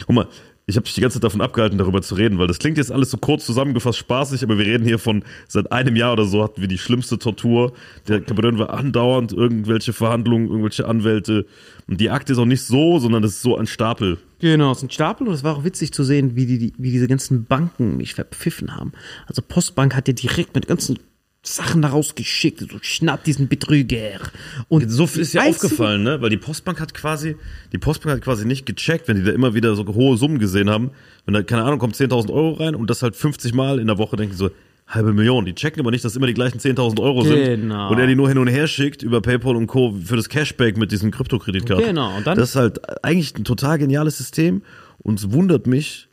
Guck 0.06 0.16
mal, 0.16 0.28
ich 0.70 0.76
habe 0.76 0.86
dich 0.86 0.94
die 0.94 1.02
ganze 1.02 1.16
Zeit 1.16 1.24
davon 1.24 1.42
abgehalten, 1.42 1.80
darüber 1.80 2.02
zu 2.02 2.14
reden, 2.14 2.38
weil 2.38 2.48
das 2.48 2.60
klingt 2.60 2.78
jetzt 2.78 2.92
alles 2.92 3.10
so 3.10 3.18
kurz 3.18 3.44
zusammengefasst 3.46 3.98
spaßig, 3.98 4.44
aber 4.44 4.60
wir 4.60 4.66
reden 4.66 4.86
hier 4.86 5.00
von 5.00 5.24
seit 5.48 5.72
einem 5.72 5.96
Jahr 5.96 6.14
oder 6.14 6.26
so 6.26 6.44
hatten 6.44 6.62
wir 6.62 6.68
die 6.68 6.78
schlimmste 6.78 7.18
Tortur. 7.18 7.74
Der 8.08 8.22
Kapitän 8.22 8.60
war 8.60 8.70
andauernd 8.70 9.34
irgendwelche 9.34 9.94
Verhandlungen, 9.94 10.48
irgendwelche 10.48 10.88
Anwälte. 10.88 11.48
Und 11.88 12.00
die 12.00 12.12
Akte 12.12 12.34
ist 12.34 12.40
auch 12.40 12.46
nicht 12.46 12.62
so, 12.62 13.00
sondern 13.00 13.24
das 13.24 13.32
ist 13.32 13.42
so 13.42 13.58
ein 13.58 13.66
Stapel. 13.66 14.20
Genau, 14.40 14.72
es 14.72 14.78
ist 14.78 14.84
ein 14.84 14.92
Stapel 14.92 15.28
und 15.28 15.34
es 15.34 15.44
war 15.44 15.58
auch 15.58 15.64
witzig 15.64 15.92
zu 15.92 16.04
sehen, 16.04 16.36
wie, 16.36 16.46
die, 16.46 16.74
wie 16.78 16.92
diese 16.92 17.08
ganzen 17.08 17.46
Banken 17.46 17.98
mich 17.98 18.14
verpfiffen 18.14 18.76
haben. 18.76 18.92
Also 19.26 19.42
Postbank 19.42 19.96
hat 19.96 20.08
ja 20.08 20.14
direkt 20.14 20.54
mit 20.54 20.68
ganzen 20.68 21.00
Sachen 21.42 21.82
da 21.82 21.90
rausgeschickt, 21.90 22.60
so 22.60 22.78
schnapp 22.82 23.24
diesen 23.24 23.48
Betrüger. 23.48 24.20
Und 24.68 24.90
So 24.90 25.06
ist 25.06 25.34
ja 25.34 25.44
aufgefallen, 25.44 26.04
ne? 26.04 26.22
Weil 26.22 26.30
die 26.30 26.38
Postbank 26.38 26.80
hat 26.82 26.94
quasi, 26.94 27.38
die 27.72 27.78
Postbank 27.78 28.18
hat 28.18 28.24
quasi 28.24 28.46
nicht 28.46 28.66
gecheckt, 28.66 29.08
wenn 29.08 29.16
die 29.18 29.24
da 29.24 29.32
immer 29.32 29.54
wieder 29.54 29.74
so 29.76 29.86
hohe 29.88 30.18
Summen 30.18 30.40
gesehen 30.40 30.70
haben. 30.70 30.92
Wenn 31.26 31.34
da, 31.34 31.42
keine 31.42 31.64
Ahnung, 31.64 31.80
kommt 31.80 31.96
10.000 31.96 32.30
Euro 32.30 32.52
rein 32.54 32.76
und 32.76 32.90
das 32.90 33.02
halt 33.04 33.16
50 33.16 33.54
Mal 33.54 33.80
in 33.80 33.88
der 33.88 33.98
Woche, 33.98 34.18
denken 34.18 34.36
so, 34.36 34.50
halbe 34.86 35.14
Million. 35.14 35.46
Die 35.46 35.54
checken 35.56 35.80
aber 35.80 35.92
nicht, 35.92 36.04
dass 36.04 36.16
immer 36.16 36.28
die 36.28 36.34
gleichen 36.34 36.60
10.000 36.60 37.00
Euro 37.00 37.24
sind. 37.24 37.36
Genau. 37.62 37.90
Und 37.92 38.00
er 38.00 38.08
die 38.08 38.16
nur 38.16 38.28
hin 38.28 38.38
und 38.38 38.48
her 38.48 38.68
schickt 38.68 39.02
über 39.02 39.22
PayPal 39.22 39.56
und 39.56 39.68
Co. 39.68 39.96
für 40.04 40.18
das 40.18 40.28
Cashback 40.30 40.78
mit 40.78 40.92
diesen 40.92 41.10
Kryptokreditkarten. 41.12 41.86
Genau, 41.86 42.18
und 42.18 42.28
dann- 42.28 42.38
das 42.38 42.50
ist 42.50 42.56
halt 42.58 43.04
eigentlich 43.04 43.38
ein 43.38 43.46
total 43.46 43.78
geniales 43.78 44.18
System 44.18 44.62
und 44.98 45.20
es 45.20 45.32
wundert 45.32 45.68
mich, 45.68 46.09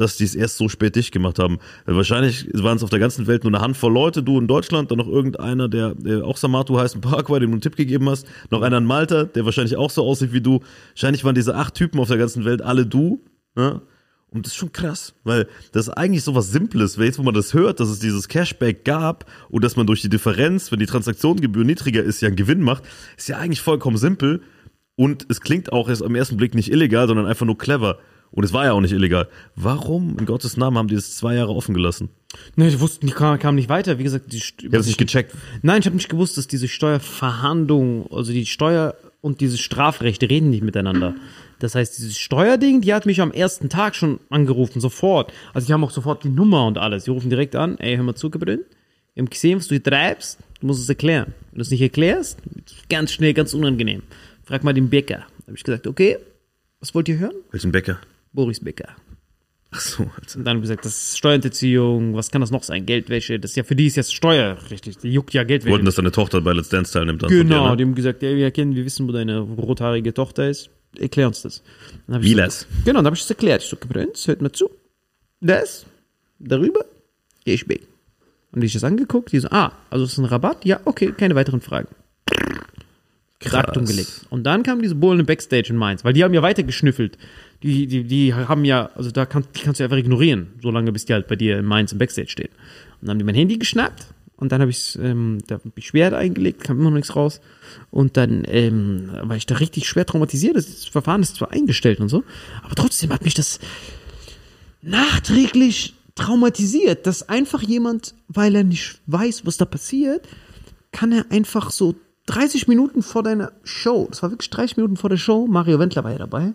dass 0.00 0.16
die 0.16 0.24
es 0.24 0.34
erst 0.34 0.56
so 0.56 0.68
spät 0.68 0.96
dicht 0.96 1.12
gemacht 1.12 1.38
haben. 1.38 1.58
Wahrscheinlich 1.84 2.48
waren 2.54 2.76
es 2.76 2.82
auf 2.82 2.90
der 2.90 2.98
ganzen 2.98 3.26
Welt 3.26 3.44
nur 3.44 3.52
eine 3.52 3.62
Handvoll 3.62 3.92
Leute, 3.92 4.22
du 4.22 4.38
in 4.38 4.46
Deutschland, 4.46 4.90
dann 4.90 4.98
noch 4.98 5.08
irgendeiner, 5.08 5.68
der, 5.68 5.94
der 5.94 6.24
auch 6.24 6.38
Samatu 6.38 6.78
heißt, 6.78 6.94
in 6.94 7.00
Paraguay, 7.02 7.38
dem 7.38 7.50
du 7.50 7.54
einen 7.54 7.60
Tipp 7.60 7.76
gegeben 7.76 8.08
hast, 8.08 8.26
noch 8.50 8.62
einer 8.62 8.78
in 8.78 8.86
Malta, 8.86 9.24
der 9.24 9.44
wahrscheinlich 9.44 9.76
auch 9.76 9.90
so 9.90 10.02
aussieht 10.02 10.32
wie 10.32 10.40
du. 10.40 10.60
Wahrscheinlich 10.94 11.24
waren 11.24 11.34
diese 11.34 11.54
acht 11.54 11.74
Typen 11.74 12.00
auf 12.00 12.08
der 12.08 12.16
ganzen 12.16 12.46
Welt 12.46 12.62
alle 12.62 12.86
du. 12.86 13.22
Ne? 13.54 13.82
Und 14.30 14.46
das 14.46 14.52
ist 14.52 14.58
schon 14.58 14.72
krass, 14.72 15.12
weil 15.24 15.48
das 15.72 15.88
ist 15.88 15.92
eigentlich 15.94 16.22
so 16.22 16.34
was 16.34 16.50
Simples, 16.50 16.96
weil 16.98 17.06
jetzt, 17.06 17.18
wo 17.18 17.22
man 17.22 17.34
das 17.34 17.52
hört, 17.52 17.80
dass 17.80 17.88
es 17.88 17.98
dieses 17.98 18.28
Cashback 18.28 18.84
gab 18.84 19.26
und 19.48 19.64
dass 19.64 19.76
man 19.76 19.86
durch 19.86 20.02
die 20.02 20.08
Differenz, 20.08 20.70
wenn 20.72 20.78
die 20.78 20.86
Transaktionsgebühr 20.86 21.64
niedriger 21.64 22.02
ist, 22.02 22.22
ja 22.22 22.28
einen 22.28 22.36
Gewinn 22.36 22.62
macht, 22.62 22.84
ist 23.16 23.28
ja 23.28 23.38
eigentlich 23.38 23.60
vollkommen 23.60 23.96
simpel. 23.96 24.40
Und 24.94 25.26
es 25.28 25.40
klingt 25.40 25.72
auch 25.72 25.88
erst 25.88 26.02
am 26.02 26.14
ersten 26.14 26.36
Blick 26.36 26.54
nicht 26.54 26.70
illegal, 26.70 27.08
sondern 27.08 27.26
einfach 27.26 27.44
nur 27.44 27.58
clever. 27.58 27.98
Und 28.32 28.44
es 28.44 28.52
war 28.52 28.64
ja 28.64 28.72
auch 28.72 28.80
nicht 28.80 28.92
illegal. 28.92 29.28
Warum 29.56 30.16
in 30.18 30.26
Gottes 30.26 30.56
Namen 30.56 30.78
haben 30.78 30.88
die 30.88 30.94
das 30.94 31.16
zwei 31.16 31.34
Jahre 31.34 31.52
offen 31.54 31.74
gelassen? 31.74 32.10
Ne, 32.54 32.68
ich 32.68 32.78
wusste, 32.78 33.04
die 33.04 33.12
kam, 33.12 33.38
kam 33.40 33.56
nicht 33.56 33.68
weiter. 33.68 33.98
Wie 33.98 34.04
gesagt, 34.04 34.32
die, 34.32 34.36
Ich 34.36 34.54
habe 34.64 34.76
es 34.76 34.86
nicht 34.86 34.98
gecheckt. 34.98 35.34
Nein, 35.62 35.80
ich 35.80 35.86
habe 35.86 35.96
nicht 35.96 36.08
gewusst, 36.08 36.38
dass 36.38 36.46
diese 36.46 36.68
Steuerverhandlung, 36.68 38.06
also 38.12 38.32
die 38.32 38.46
Steuer 38.46 38.94
und 39.20 39.40
dieses 39.40 39.58
Strafrecht 39.60 40.22
reden 40.22 40.50
nicht 40.50 40.62
miteinander. 40.62 41.14
Das 41.58 41.74
heißt, 41.74 41.98
dieses 41.98 42.18
Steuerding, 42.18 42.80
die 42.80 42.94
hat 42.94 43.04
mich 43.04 43.20
am 43.20 43.32
ersten 43.32 43.68
Tag 43.68 43.94
schon 43.94 44.20
angerufen, 44.30 44.80
sofort. 44.80 45.32
Also 45.52 45.66
die 45.66 45.72
haben 45.72 45.84
auch 45.84 45.90
sofort 45.90 46.24
die 46.24 46.30
Nummer 46.30 46.66
und 46.66 46.78
alles. 46.78 47.04
Die 47.04 47.10
rufen 47.10 47.30
direkt 47.30 47.56
an, 47.56 47.78
ey, 47.78 47.96
hör 47.96 48.04
mal 48.04 48.14
zu, 48.14 48.30
Gabriel. 48.30 48.64
Wir 49.14 49.22
haben 49.22 49.30
gesehen, 49.30 49.58
was 49.58 49.66
du 49.66 49.74
hier 49.74 49.82
treibst. 49.82 50.38
Du 50.60 50.66
musst 50.66 50.80
es 50.82 50.88
erklären. 50.88 51.34
Wenn 51.50 51.58
du 51.58 51.62
es 51.62 51.70
nicht 51.70 51.82
erklärst, 51.82 52.38
ganz 52.88 53.12
schnell, 53.12 53.34
ganz 53.34 53.52
unangenehm. 53.54 54.02
Frag 54.44 54.64
mal 54.64 54.72
den 54.72 54.88
Bäcker. 54.88 55.26
Da 55.40 55.46
habe 55.48 55.56
ich 55.56 55.64
gesagt, 55.64 55.86
okay, 55.86 56.16
was 56.78 56.94
wollt 56.94 57.08
ihr 57.08 57.18
hören? 57.18 57.34
Welchen 57.50 57.72
Bäcker? 57.72 57.98
Boris 58.32 58.60
Bäcker. 58.60 58.96
Ach 59.72 59.80
so, 59.80 60.02
Alter. 60.02 60.38
Und 60.38 60.44
dann 60.44 60.48
haben 60.48 60.56
wir 60.58 60.62
gesagt, 60.62 60.84
das 60.84 60.96
ist 60.96 61.18
Steuerhinterziehung, 61.18 62.14
was 62.14 62.30
kann 62.30 62.40
das 62.40 62.50
noch 62.50 62.64
sein? 62.64 62.86
Geldwäsche, 62.86 63.38
das 63.38 63.52
ist 63.52 63.56
ja 63.56 63.62
für 63.62 63.76
die 63.76 63.86
ist 63.86 63.96
ja 63.96 64.02
steuerrechtlich, 64.02 64.98
die 64.98 65.12
juckt 65.12 65.32
ja 65.32 65.44
Geldwäsche. 65.44 65.72
Wollten, 65.72 65.86
dass 65.86 65.94
deine 65.94 66.10
Tochter 66.10 66.40
bei 66.40 66.52
Let's 66.52 66.68
Dance 66.68 66.92
teilnimmt. 66.92 67.22
Dann 67.22 67.30
Genau, 67.30 67.70
dir, 67.70 67.76
die 67.76 67.84
ne? 67.84 67.90
haben 67.90 67.94
gesagt, 67.94 68.22
ja, 68.22 68.34
wir 68.34 68.50
kennen, 68.50 68.74
wir 68.74 68.84
wissen, 68.84 69.06
wo 69.06 69.12
deine 69.12 69.38
rothaarige 69.38 70.12
Tochter 70.12 70.48
ist. 70.48 70.70
Erklär 70.98 71.28
uns 71.28 71.42
das. 71.42 71.62
Wie 72.08 72.32
so, 72.32 72.36
das? 72.36 72.66
Genau, 72.84 72.98
dann 72.98 73.06
habe 73.06 73.14
ich 73.14 73.22
das 73.22 73.30
erklärt. 73.30 73.62
Ich 73.62 73.68
so, 73.68 73.76
Prinz, 73.76 74.26
hört 74.26 74.42
mal 74.42 74.50
zu. 74.50 74.70
Das, 75.40 75.86
darüber, 76.40 76.84
gehe 77.44 77.54
ich 77.54 77.68
weg. 77.68 77.82
Und 78.52 78.64
ich 78.64 78.72
das 78.72 78.82
angeguckt, 78.82 79.30
die 79.30 79.38
so, 79.38 79.48
ah, 79.50 79.72
also 79.90 80.04
ist 80.04 80.18
ein 80.18 80.24
Rabatt? 80.24 80.64
Ja, 80.64 80.80
okay, 80.84 81.12
keine 81.12 81.36
weiteren 81.36 81.60
Fragen. 81.60 81.88
Krass. 83.40 83.88
gelegt. 83.88 84.26
Und 84.28 84.44
dann 84.44 84.62
kam 84.62 84.82
diese 84.82 84.94
Bullen 84.94 85.20
im 85.20 85.26
Backstage 85.26 85.70
in 85.70 85.76
Mainz, 85.76 86.04
weil 86.04 86.12
die 86.12 86.22
haben 86.22 86.34
ja 86.34 86.42
weiter 86.42 86.62
geschnüffelt. 86.62 87.16
Die, 87.62 87.86
die, 87.86 88.04
die 88.04 88.34
haben 88.34 88.64
ja, 88.64 88.90
also 88.94 89.10
da 89.10 89.26
kann, 89.26 89.44
die 89.56 89.62
kannst 89.62 89.80
du 89.80 89.84
einfach 89.84 89.96
ignorieren, 89.96 90.48
solange 90.62 90.92
bis 90.92 91.06
die 91.06 91.14
halt 91.14 91.26
bei 91.26 91.36
dir 91.36 91.58
in 91.58 91.64
Mainz 91.64 91.92
im 91.92 91.98
Backstage 91.98 92.28
stehen. 92.28 92.50
Und 93.00 93.08
dann 93.08 93.10
haben 93.10 93.18
die 93.18 93.24
mein 93.24 93.34
Handy 93.34 93.58
geschnappt 93.58 94.06
und 94.36 94.52
dann 94.52 94.60
habe 94.60 94.70
ich 94.70 94.98
ähm, 95.00 95.38
da 95.46 95.56
hab 95.56 95.62
ich 95.76 95.86
Schwert 95.86 96.14
eingelegt, 96.14 96.64
kam 96.64 96.78
immer 96.78 96.90
noch 96.90 96.96
nichts 96.96 97.16
raus. 97.16 97.40
Und 97.90 98.16
dann 98.16 98.44
ähm, 98.46 99.10
war 99.22 99.36
ich 99.36 99.46
da 99.46 99.56
richtig 99.56 99.88
schwer 99.88 100.06
traumatisiert. 100.06 100.56
Das 100.56 100.86
Verfahren 100.86 101.22
ist 101.22 101.36
zwar 101.36 101.50
eingestellt 101.50 102.00
und 102.00 102.08
so, 102.08 102.24
aber 102.62 102.74
trotzdem 102.74 103.10
hat 103.10 103.24
mich 103.24 103.34
das 103.34 103.58
nachträglich 104.82 105.94
traumatisiert, 106.14 107.06
dass 107.06 107.28
einfach 107.28 107.62
jemand, 107.62 108.14
weil 108.28 108.54
er 108.54 108.64
nicht 108.64 109.00
weiß, 109.06 109.46
was 109.46 109.56
da 109.56 109.64
passiert, 109.64 110.26
kann 110.92 111.12
er 111.12 111.30
einfach 111.30 111.70
so 111.70 111.94
30 112.26 112.68
Minuten 112.68 113.02
vor 113.02 113.22
deiner 113.22 113.52
Show, 113.64 114.06
das 114.10 114.22
war 114.22 114.30
wirklich 114.30 114.50
30 114.50 114.76
Minuten 114.76 114.96
vor 114.96 115.10
der 115.10 115.16
Show, 115.16 115.46
Mario 115.46 115.78
Wendler 115.78 116.04
war 116.04 116.12
ja 116.12 116.18
dabei, 116.18 116.52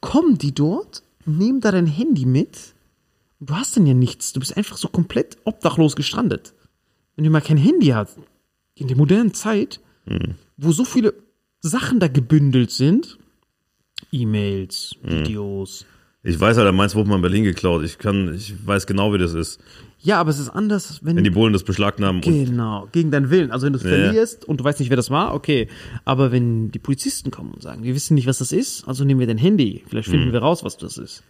kommen 0.00 0.38
die 0.38 0.54
dort, 0.54 1.02
nehmen 1.24 1.60
da 1.60 1.70
dein 1.70 1.86
Handy 1.86 2.26
mit, 2.26 2.74
du 3.40 3.54
hast 3.54 3.76
dann 3.76 3.86
ja 3.86 3.94
nichts, 3.94 4.32
du 4.32 4.40
bist 4.40 4.56
einfach 4.56 4.76
so 4.76 4.88
komplett 4.88 5.36
obdachlos 5.44 5.94
gestrandet. 5.94 6.54
Wenn 7.14 7.24
du 7.24 7.30
mal 7.30 7.40
kein 7.40 7.56
Handy 7.56 7.88
hast, 7.88 8.18
in 8.74 8.88
der 8.88 8.96
modernen 8.96 9.34
Zeit, 9.34 9.80
wo 10.56 10.72
so 10.72 10.84
viele 10.84 11.14
Sachen 11.60 12.00
da 12.00 12.08
gebündelt 12.08 12.70
sind, 12.70 13.18
E-Mails, 14.10 14.94
Videos, 15.02 15.84
Ich 16.22 16.38
weiß 16.38 16.56
halt, 16.56 16.74
meins 16.74 16.94
wurde 16.94 17.08
mal 17.08 17.16
in 17.16 17.22
Berlin 17.22 17.44
geklaut. 17.44 17.84
Ich 17.84 17.98
kann, 17.98 18.34
ich 18.34 18.54
weiß 18.66 18.86
genau, 18.86 19.12
wie 19.12 19.18
das 19.18 19.34
ist. 19.34 19.60
Ja, 20.00 20.20
aber 20.20 20.30
es 20.30 20.38
ist 20.38 20.48
anders, 20.50 21.00
wenn, 21.02 21.16
Wenn 21.16 21.24
die 21.24 21.30
Bullen 21.30 21.52
das 21.52 21.64
beschlagnahmen 21.64 22.20
genau 22.20 22.88
gegen 22.92 23.10
deinen 23.10 23.30
Willen. 23.30 23.50
Also 23.50 23.66
wenn 23.66 23.72
du 23.72 23.78
es 23.78 23.82
Ja. 23.84 23.90
verlierst 23.90 24.44
und 24.44 24.60
du 24.60 24.64
weißt 24.64 24.78
nicht, 24.78 24.90
wer 24.90 24.96
das 24.96 25.10
war, 25.10 25.34
okay. 25.34 25.66
Aber 26.04 26.30
wenn 26.30 26.70
die 26.70 26.78
Polizisten 26.78 27.30
kommen 27.32 27.52
und 27.52 27.62
sagen, 27.62 27.82
wir 27.82 27.94
wissen 27.94 28.14
nicht, 28.14 28.26
was 28.28 28.38
das 28.38 28.52
ist, 28.52 28.86
also 28.86 29.04
nehmen 29.04 29.18
wir 29.18 29.26
dein 29.26 29.38
Handy. 29.38 29.82
Vielleicht 29.88 30.08
Mhm. 30.08 30.12
finden 30.12 30.32
wir 30.32 30.38
raus, 30.40 30.62
was 30.62 30.76
das 30.76 30.98
ist. 30.98 31.24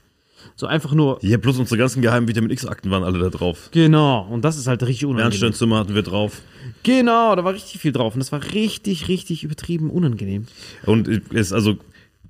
So 0.54 0.66
einfach 0.66 0.92
nur. 0.92 1.18
Ja, 1.22 1.36
bloß 1.38 1.58
unsere 1.58 1.78
ganzen 1.78 2.02
geheimen 2.02 2.28
Vitamin 2.28 2.50
X-Akten 2.50 2.90
waren 2.90 3.02
alle 3.04 3.18
da 3.18 3.28
drauf. 3.30 3.70
Genau. 3.72 4.26
Und 4.30 4.44
das 4.44 4.56
ist 4.58 4.66
halt 4.66 4.82
richtig 4.82 5.06
unangenehm. 5.06 5.30
Bernsteinzimmer 5.30 5.78
hatten 5.78 5.94
wir 5.94 6.02
drauf. 6.02 6.42
Genau, 6.82 7.34
da 7.34 7.44
war 7.44 7.54
richtig 7.54 7.80
viel 7.80 7.92
drauf 7.92 8.14
und 8.14 8.20
das 8.20 8.32
war 8.32 8.42
richtig, 8.52 9.08
richtig 9.08 9.44
übertrieben 9.44 9.90
unangenehm. 9.90 10.46
Und 10.84 11.08
es, 11.32 11.52
also, 11.52 11.76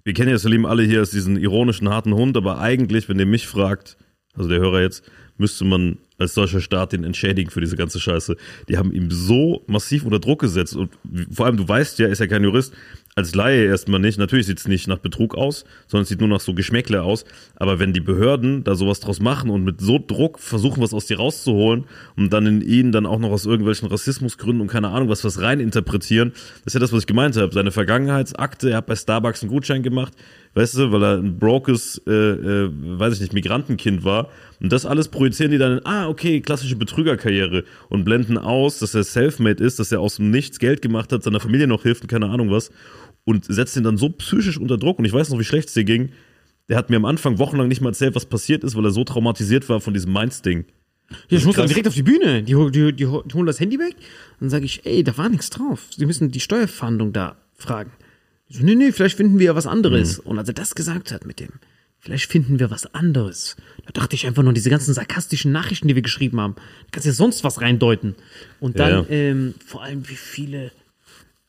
wir 0.04 0.14
kennen 0.14 0.30
ja 0.30 0.38
Salim 0.38 0.64
alle 0.66 0.84
hier 0.84 1.00
als 1.00 1.10
diesen 1.10 1.36
ironischen, 1.36 1.88
harten 1.90 2.14
Hund, 2.14 2.36
aber 2.36 2.58
eigentlich, 2.60 3.08
wenn 3.08 3.18
ihr 3.18 3.26
mich 3.26 3.46
fragt, 3.46 3.96
also 4.34 4.48
der 4.48 4.60
Hörer 4.60 4.80
jetzt, 4.82 5.02
müsste 5.36 5.64
man 5.64 5.98
als 6.18 6.34
deutscher 6.34 6.60
Staat 6.60 6.92
den 6.92 7.04
entschädigen 7.04 7.50
für 7.50 7.60
diese 7.60 7.76
ganze 7.76 8.00
Scheiße. 8.00 8.36
Die 8.68 8.76
haben 8.76 8.92
ihm 8.92 9.10
so 9.10 9.62
massiv 9.66 10.04
unter 10.04 10.18
Druck 10.18 10.40
gesetzt 10.40 10.76
und 10.76 10.90
vor 11.32 11.46
allem, 11.46 11.56
du 11.56 11.66
weißt 11.66 11.98
ja, 12.00 12.08
ist 12.08 12.18
ja 12.18 12.26
kein 12.26 12.44
Jurist, 12.44 12.74
als 13.18 13.34
Laie 13.34 13.64
erstmal 13.64 13.98
nicht. 13.98 14.16
Natürlich 14.16 14.46
sieht 14.46 14.60
es 14.60 14.68
nicht 14.68 14.86
nach 14.86 14.98
Betrug 14.98 15.34
aus, 15.34 15.64
sondern 15.88 16.04
es 16.04 16.08
sieht 16.08 16.20
nur 16.20 16.28
nach 16.28 16.38
so 16.38 16.54
Geschmäckle 16.54 17.02
aus. 17.02 17.24
Aber 17.56 17.80
wenn 17.80 17.92
die 17.92 18.00
Behörden 18.00 18.62
da 18.62 18.76
sowas 18.76 19.00
draus 19.00 19.18
machen 19.18 19.50
und 19.50 19.64
mit 19.64 19.80
so 19.80 19.98
Druck 19.98 20.38
versuchen, 20.38 20.80
was 20.80 20.94
aus 20.94 21.06
dir 21.06 21.18
rauszuholen 21.18 21.84
und 22.16 22.32
dann 22.32 22.46
in 22.46 22.62
ihnen 22.62 22.92
dann 22.92 23.06
auch 23.06 23.18
noch 23.18 23.30
aus 23.30 23.44
irgendwelchen 23.44 23.88
Rassismusgründen 23.88 24.60
und 24.60 24.68
keine 24.68 24.90
Ahnung 24.90 25.08
was 25.08 25.24
was 25.24 25.42
rein 25.42 25.58
interpretieren, 25.58 26.30
das 26.32 26.66
ist 26.66 26.74
ja 26.74 26.80
das, 26.80 26.92
was 26.92 27.00
ich 27.00 27.06
gemeint 27.08 27.36
habe. 27.36 27.52
Seine 27.52 27.72
Vergangenheitsakte, 27.72 28.70
er 28.70 28.76
hat 28.78 28.86
bei 28.86 28.94
Starbucks 28.94 29.42
einen 29.42 29.50
Gutschein 29.50 29.82
gemacht, 29.82 30.12
weißt 30.54 30.76
du, 30.76 30.92
weil 30.92 31.02
er 31.02 31.18
ein 31.18 31.40
brokes, 31.40 32.00
äh, 32.06 32.12
äh, 32.12 32.70
weiß 32.70 33.14
ich 33.14 33.20
nicht, 33.20 33.32
Migrantenkind 33.32 34.04
war. 34.04 34.28
Und 34.60 34.72
das 34.72 34.86
alles 34.86 35.08
projizieren 35.08 35.50
die 35.50 35.58
dann 35.58 35.78
in, 35.78 35.86
ah, 35.86 36.08
okay, 36.08 36.40
klassische 36.40 36.76
Betrügerkarriere 36.76 37.64
und 37.88 38.04
blenden 38.04 38.38
aus, 38.38 38.78
dass 38.78 38.94
er 38.94 39.04
self-made 39.04 39.62
ist, 39.62 39.78
dass 39.78 39.90
er 39.92 40.00
aus 40.00 40.16
dem 40.16 40.30
Nichts 40.30 40.58
Geld 40.58 40.82
gemacht 40.82 41.12
hat, 41.12 41.22
seiner 41.22 41.40
Familie 41.40 41.66
noch 41.66 41.82
hilft 41.82 42.02
und 42.02 42.08
keine 42.08 42.28
Ahnung 42.28 42.50
was 42.50 42.70
und 43.24 43.44
setzt 43.44 43.76
ihn 43.76 43.82
dann 43.82 43.96
so 43.96 44.08
psychisch 44.10 44.58
unter 44.58 44.78
Druck. 44.78 44.98
Und 44.98 45.04
ich 45.04 45.12
weiß 45.12 45.30
noch, 45.30 45.38
wie 45.38 45.44
schlecht 45.44 45.68
es 45.68 45.74
dir 45.74 45.84
ging. 45.84 46.10
Der 46.68 46.76
hat 46.76 46.90
mir 46.90 46.96
am 46.96 47.04
Anfang 47.04 47.38
wochenlang 47.38 47.68
nicht 47.68 47.80
mal 47.80 47.90
erzählt, 47.90 48.14
was 48.14 48.26
passiert 48.26 48.62
ist, 48.64 48.76
weil 48.76 48.84
er 48.84 48.90
so 48.90 49.04
traumatisiert 49.04 49.68
war 49.68 49.80
von 49.80 49.94
diesem 49.94 50.12
Mainz-Ding. 50.12 50.66
Ja, 51.30 51.38
ich 51.38 51.44
muss 51.46 51.56
dann 51.56 51.66
direkt 51.68 51.88
auf 51.88 51.94
die 51.94 52.02
Bühne. 52.02 52.42
Die, 52.42 52.52
die, 52.70 52.92
die, 52.92 53.06
hol- 53.06 53.24
die 53.26 53.34
holen 53.34 53.46
das 53.46 53.58
Handy 53.60 53.78
weg. 53.78 53.96
Dann 54.40 54.50
sage 54.50 54.66
ich, 54.66 54.84
ey, 54.84 55.02
da 55.02 55.16
war 55.16 55.30
nichts 55.30 55.48
drauf. 55.48 55.86
Sie 55.96 56.04
müssen 56.04 56.30
die 56.30 56.40
Steuerfahndung 56.40 57.14
da 57.14 57.36
fragen. 57.54 57.90
Die 58.50 58.56
so, 58.58 58.64
nee, 58.64 58.74
nee, 58.74 58.92
vielleicht 58.92 59.16
finden 59.16 59.38
wir 59.38 59.46
ja 59.46 59.54
was 59.54 59.66
anderes. 59.66 60.18
Und 60.18 60.38
als 60.38 60.48
er 60.48 60.54
das 60.54 60.74
gesagt 60.74 61.10
hat 61.12 61.24
mit 61.24 61.40
dem, 61.40 61.48
vielleicht 61.98 62.30
finden 62.30 62.58
wir 62.60 62.70
was 62.70 62.94
anderes, 62.94 63.56
da 63.86 63.92
dachte 63.92 64.14
ich 64.16 64.26
einfach 64.26 64.42
nur, 64.42 64.52
diese 64.52 64.68
ganzen 64.68 64.92
sarkastischen 64.92 65.50
Nachrichten, 65.50 65.88
die 65.88 65.94
wir 65.94 66.02
geschrieben 66.02 66.38
haben, 66.40 66.54
da 66.56 66.62
kannst 66.92 67.06
du 67.06 67.10
ja 67.10 67.14
sonst 67.14 67.42
was 67.42 67.62
reindeuten. 67.62 68.14
Und 68.60 68.78
dann 68.78 68.90
Ja, 68.90 69.00
ja. 69.00 69.06
Ähm, 69.08 69.54
vor 69.64 69.82
allem, 69.82 70.06
wie 70.10 70.14
viele, 70.16 70.70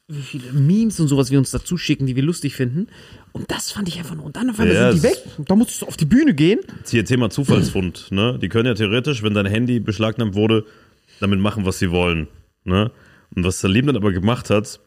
wie 0.10 0.22
viele 0.22 0.52
Memes 0.54 1.00
und 1.00 1.08
sowas 1.08 1.30
wir 1.32 1.38
uns 1.38 1.52
dazu 1.52 1.78
schicken, 1.78 2.08
die 2.08 2.16
wir 2.16 2.24
lustig 2.24 2.56
finden. 2.56 2.88
Und 3.32 3.50
das 3.52 3.72
fand 3.72 3.88
ich 3.88 3.98
einfach 4.00 4.16
nur. 4.16 4.26
Und 4.26 4.36
dann 4.36 4.50
auf 4.50 4.60
einmal 4.60 4.76
Ja, 4.76 4.92
sind 4.92 5.04
die 5.04 5.08
es- 5.08 5.14
weg. 5.38 5.46
Da 5.48 5.56
musstest 5.56 5.84
du 5.84 5.86
auf 5.86 5.98
die 5.98 6.06
Bühne 6.06 6.34
gehen. 6.34 6.60
Hier 6.90 7.06
Thema 7.06 7.30
Zufallsfund, 7.30 8.08
ne? 8.12 8.38
Die 8.42 8.50
können 8.50 8.66
ja 8.66 8.74
theoretisch, 8.74 9.22
wenn 9.24 9.34
dein 9.36 9.46
Handy 9.46 9.80
beschlagnahmt 9.80 10.34
wurde, 10.34 10.66
damit 11.20 11.40
machen, 11.40 11.66
was 11.66 11.80
sie 11.80 11.92
wollen, 11.92 12.28
ne? 12.64 12.92
Und 13.36 13.44
was 13.44 13.60
Salim 13.62 13.86
dann 13.86 13.96
aber 13.98 14.12
gemacht 14.12 14.50
hat, 14.50 14.80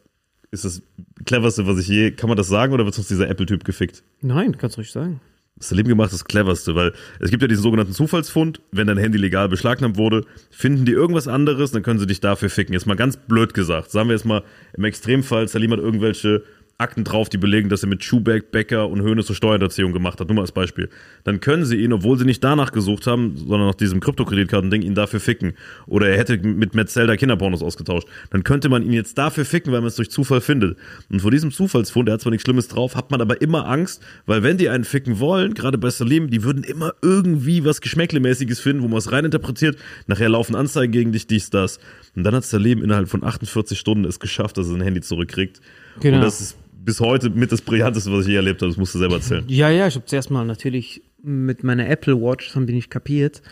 ist 0.50 0.64
das 0.64 0.82
cleverste, 1.24 1.66
was 1.66 1.78
ich 1.78 1.87
je, 1.88 2.11
kann 2.11 2.28
man 2.28 2.37
das 2.37 2.48
sagen 2.48 2.72
oder 2.74 2.85
wird 2.85 2.98
uns 2.98 3.06
dieser 3.08 3.28
Apple-Typ 3.30 3.64
gefickt? 3.64 4.02
Nein, 4.20 4.58
kannst 4.58 4.76
du 4.76 4.80
ruhig 4.80 4.90
sagen. 4.90 5.20
Salim 5.59 5.87
gemacht 5.87 6.12
das 6.12 6.25
cleverste, 6.25 6.75
weil 6.75 6.93
es 7.21 7.31
gibt 7.31 7.43
ja 7.43 7.49
diesen 7.49 7.62
sogenannten 7.62 7.93
Zufallsfund, 7.93 8.61
wenn 8.73 8.87
dein 8.87 8.99
Handy 8.99 9.19
legal 9.19 9.49
beschlagnahmt 9.49 9.97
wurde, 9.97 10.25
finden 10.51 10.85
die 10.85 10.93
irgendwas 10.93 11.29
anderes, 11.29 11.71
dann 11.71 11.83
können 11.83 12.01
sie 12.01 12.07
dich 12.07 12.21
dafür 12.21 12.51
ficken. 12.51 12.73
Jetzt 12.73 12.87
mal 12.87 12.97
ganz 12.97 13.17
blöd 13.17 13.55
gesagt. 13.55 13.91
Sagen 13.91 14.09
wir 14.09 14.17
jetzt 14.17 14.25
mal, 14.25 14.43
im 14.77 14.85
Extremfall, 14.85 15.47
Salim 15.49 15.73
hat 15.73 15.79
irgendwelche 15.79 16.43
Akten 16.83 17.05
drauf, 17.05 17.29
die 17.29 17.38
belegen, 17.38 17.68
dass 17.68 17.83
er 17.83 17.88
mit 17.88 18.05
Schubeck, 18.05 18.51
Becker 18.51 18.88
und 18.88 19.01
Höhne 19.01 19.25
zur 19.25 19.37
Steuerhinterziehung 19.37 19.92
gemacht 19.92 20.21
hat. 20.21 20.29
Nur 20.29 20.35
mal 20.35 20.42
als 20.42 20.53
Beispiel. 20.53 20.90
Dann 21.25 21.40
können 21.40 21.64
sie 21.64 21.77
ihn, 21.77 21.92
obwohl 21.92 22.18
sie 22.18 22.25
nicht 22.25 22.42
danach 22.42 22.73
gesucht 22.73 23.07
haben, 23.07 23.37
sondern 23.37 23.68
nach 23.68 23.75
diesem 23.75 24.01
Kryptokreditkartending, 24.01 24.83
ihn 24.83 24.95
dafür 24.95 25.21
ficken. 25.21 25.55
Oder 25.87 26.09
er 26.09 26.18
hätte 26.18 26.37
mit 26.38 26.75
Metzelda 26.75 27.16
Kinderpornos 27.16 27.62
ausgetauscht. 27.62 28.09
Dann 28.31 28.45
könnte 28.45 28.68
man 28.68 28.83
ihn 28.83 28.92
jetzt 28.92 29.16
dafür 29.16 29.45
ficken, 29.45 29.73
weil 29.73 29.81
man 29.81 29.88
es 29.88 29.97
durch 29.97 30.11
Zufall 30.11 30.40
findet. 30.40 30.77
Und 31.11 31.21
vor 31.21 31.31
diesem 31.31 31.53
Zufallsfund, 31.53 32.09
der 32.09 32.14
hat 32.14 32.21
zwar 32.21 32.31
nichts 32.31 32.45
Schlimmes 32.45 32.68
drauf, 32.68 32.97
hat 32.97 33.11
man 33.11 33.21
aber 33.21 33.40
immer 33.40 33.68
Angst, 33.68 34.03
weil 34.27 34.42
wenn 34.42 34.59
die 34.59 34.68
einen 34.68 34.85
ficken 34.85 35.21
wollen, 35.21 35.55
gerade 35.55 35.79
bei 35.79 35.90
Salim, 35.90 36.29
die 36.29 36.42
würden 36.42 36.64
immer 36.64 36.92
irgendwie 37.01 37.64
was 37.64 37.81
Geschmäcklemäßiges 37.81 38.61
finden, 38.61 38.83
wo 38.83 38.88
man 38.88 38.99
es 38.99 39.12
reininterpretiert. 39.12 39.79
Nachher 40.09 40.29
laufen 40.29 40.57
Anzeigen 40.57 40.92
gegen 40.92 41.12
dich, 41.12 41.27
dies, 41.27 41.51
das. 41.51 41.79
Und 42.16 42.25
dann 42.25 42.35
hat 42.35 42.45
Salim 42.45 42.83
innerhalb 42.83 43.09
von 43.09 43.25
48 43.25 43.79
Stunden 43.79 44.05
es 44.05 44.21
geschafft, 44.21 44.59
dass 44.59 44.66
er 44.66 44.73
sein 44.73 44.83
Handy 44.83 45.01
zurückkriegt. 45.01 45.61
Genau. 46.00 46.16
Und 46.18 46.22
das 46.22 46.40
ist 46.40 46.57
bis 46.85 47.00
heute 47.00 47.31
mit 47.31 47.52
das 47.52 47.62
Brillanteste, 47.62 48.12
was 48.12 48.22
ich 48.22 48.31
je 48.31 48.37
erlebt 48.37 48.61
habe. 48.62 48.70
Das 48.70 48.78
musst 48.78 48.94
du 48.94 48.98
selber 48.98 49.16
erzählen. 49.16 49.44
Ja, 49.46 49.70
ja, 49.70 49.87
ich 49.87 49.94
habe 49.94 50.05
zuerst 50.07 50.31
mal 50.31 50.44
natürlich 50.44 51.02
mit 51.22 51.62
meiner 51.62 51.88
Apple 51.88 52.20
Watch, 52.20 52.48
das 52.48 52.57
haben 52.57 52.66
die 52.66 52.72
nicht 52.72 52.90
kapiert, 52.90 53.42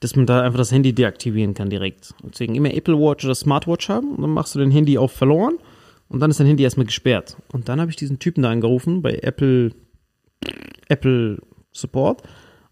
dass 0.00 0.16
man 0.16 0.26
da 0.26 0.42
einfach 0.42 0.58
das 0.58 0.72
Handy 0.72 0.92
deaktivieren 0.92 1.54
kann 1.54 1.70
direkt. 1.70 2.14
Und 2.22 2.34
Deswegen 2.34 2.54
immer 2.54 2.72
Apple 2.74 2.98
Watch 2.98 3.24
oder 3.24 3.34
Smartwatch 3.34 3.88
haben 3.88 4.14
und 4.14 4.22
dann 4.22 4.30
machst 4.30 4.54
du 4.54 4.58
dein 4.58 4.70
Handy 4.70 4.98
auf 4.98 5.12
verloren 5.12 5.58
und 6.08 6.20
dann 6.20 6.30
ist 6.30 6.40
dein 6.40 6.46
Handy 6.46 6.64
erstmal 6.64 6.86
gesperrt. 6.86 7.36
Und 7.52 7.68
dann 7.68 7.80
habe 7.80 7.90
ich 7.90 7.96
diesen 7.96 8.18
Typen 8.18 8.42
da 8.42 8.50
angerufen 8.50 9.02
bei 9.02 9.14
Apple, 9.22 9.70
Apple 10.88 11.38
Support 11.72 12.22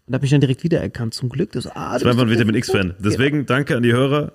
und 0.07 0.13
habe 0.13 0.23
mich 0.23 0.31
dann 0.31 0.41
direkt 0.41 0.63
wiedererkannt, 0.63 1.13
zum 1.13 1.29
Glück. 1.29 1.51
Das, 1.53 1.67
ah, 1.67 1.95
Ich 1.95 2.03
war 2.03 2.11
einfach 2.11 2.23
ein 2.23 2.29
Vitamin 2.29 2.55
X-Fan. 2.55 2.95
Deswegen 2.99 3.45
danke 3.45 3.77
an 3.77 3.83
die 3.83 3.93
Hörer, 3.93 4.33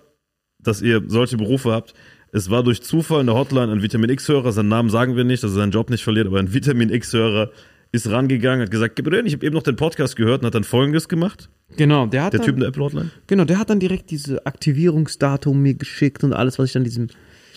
dass 0.60 0.80
ihr 0.80 1.02
solche 1.06 1.36
Berufe 1.36 1.72
habt. 1.72 1.94
Es 2.34 2.50
war 2.50 2.64
durch 2.64 2.82
Zufall 2.82 3.20
in 3.20 3.26
der 3.28 3.36
Hotline 3.36 3.70
ein 3.70 3.80
Vitamin 3.80 4.10
X-Hörer, 4.10 4.50
seinen 4.50 4.68
Namen 4.68 4.90
sagen 4.90 5.14
wir 5.14 5.22
nicht, 5.22 5.44
dass 5.44 5.52
er 5.52 5.58
seinen 5.58 5.70
Job 5.70 5.88
nicht 5.88 6.02
verliert, 6.02 6.26
aber 6.26 6.40
ein 6.40 6.52
Vitamin 6.52 6.90
X-Hörer 6.90 7.52
ist 7.92 8.10
rangegangen, 8.10 8.62
hat 8.62 8.72
gesagt, 8.72 8.96
Gabriel, 8.96 9.24
ich 9.24 9.34
habe 9.34 9.46
eben 9.46 9.54
noch 9.54 9.62
den 9.62 9.76
Podcast 9.76 10.16
gehört 10.16 10.40
und 10.40 10.46
hat 10.46 10.54
dann 10.56 10.64
folgendes 10.64 11.08
gemacht. 11.08 11.48
Genau, 11.76 12.06
der 12.06 12.24
hat 12.24 12.32
Der 12.32 12.40
dann, 12.40 12.46
Typ 12.46 12.56
in 12.56 12.60
der 12.62 12.70
Apple 12.70 12.82
Hotline. 12.82 13.10
Genau, 13.28 13.44
der 13.44 13.60
hat 13.60 13.70
dann 13.70 13.78
direkt 13.78 14.10
diese 14.10 14.44
Aktivierungsdatum 14.46 15.62
mir 15.62 15.74
geschickt 15.74 16.24
und 16.24 16.32
alles, 16.32 16.58
was 16.58 16.66
ich 16.66 16.72
dann 16.72 16.82
diesem 16.82 17.06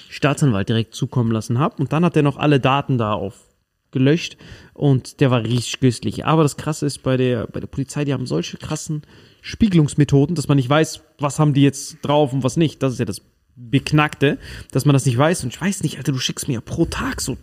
Staatsanwalt 0.10 0.70
direkt 0.70 0.94
zukommen 0.94 1.32
lassen 1.32 1.58
habe. 1.58 1.78
Und 1.82 1.92
dann 1.92 2.06
hat 2.06 2.16
er 2.16 2.22
noch 2.22 2.38
alle 2.38 2.60
Daten 2.60 3.00
da 3.00 3.14
aufgelöscht 3.14 4.38
und 4.76 5.22
der 5.22 5.32
war 5.32 5.44
richtig 5.44 5.80
güstlich. 5.80 6.28
Aber 6.28 6.44
das 6.44 6.56
Krasse 6.56 6.86
ist 6.86 7.02
bei 7.02 7.18
der, 7.18 7.48
bei 7.48 7.60
der 7.60 7.66
Polizei, 7.66 8.06
die 8.06 8.14
haben 8.14 8.28
solche 8.28 8.58
krassen 8.58 9.02
Spiegelungsmethoden, 9.42 10.36
dass 10.36 10.48
man 10.48 10.58
nicht 10.58 10.70
weiß, 10.70 11.02
was 11.18 11.40
haben 11.40 11.56
die 11.56 11.64
jetzt 11.64 11.98
drauf 12.04 12.32
und 12.32 12.44
was 12.44 12.58
nicht. 12.58 12.84
Das 12.84 12.94
ist 12.94 13.00
ja 13.00 13.06
das 13.06 13.24
Beknackte, 13.58 14.38
dass 14.72 14.86
man 14.86 14.94
das 14.94 15.06
nicht 15.06 15.18
weiß. 15.18 15.44
Und 15.44 15.50
ich 15.54 15.60
weiß 15.60 15.84
nicht, 15.84 15.98
Alter, 15.98 16.12
du 16.12 16.20
schickst 16.20 16.48
mir 16.48 16.56
ja 16.56 16.62
pro 16.62 16.86
Tag 16.86 17.20
so 17.22 17.38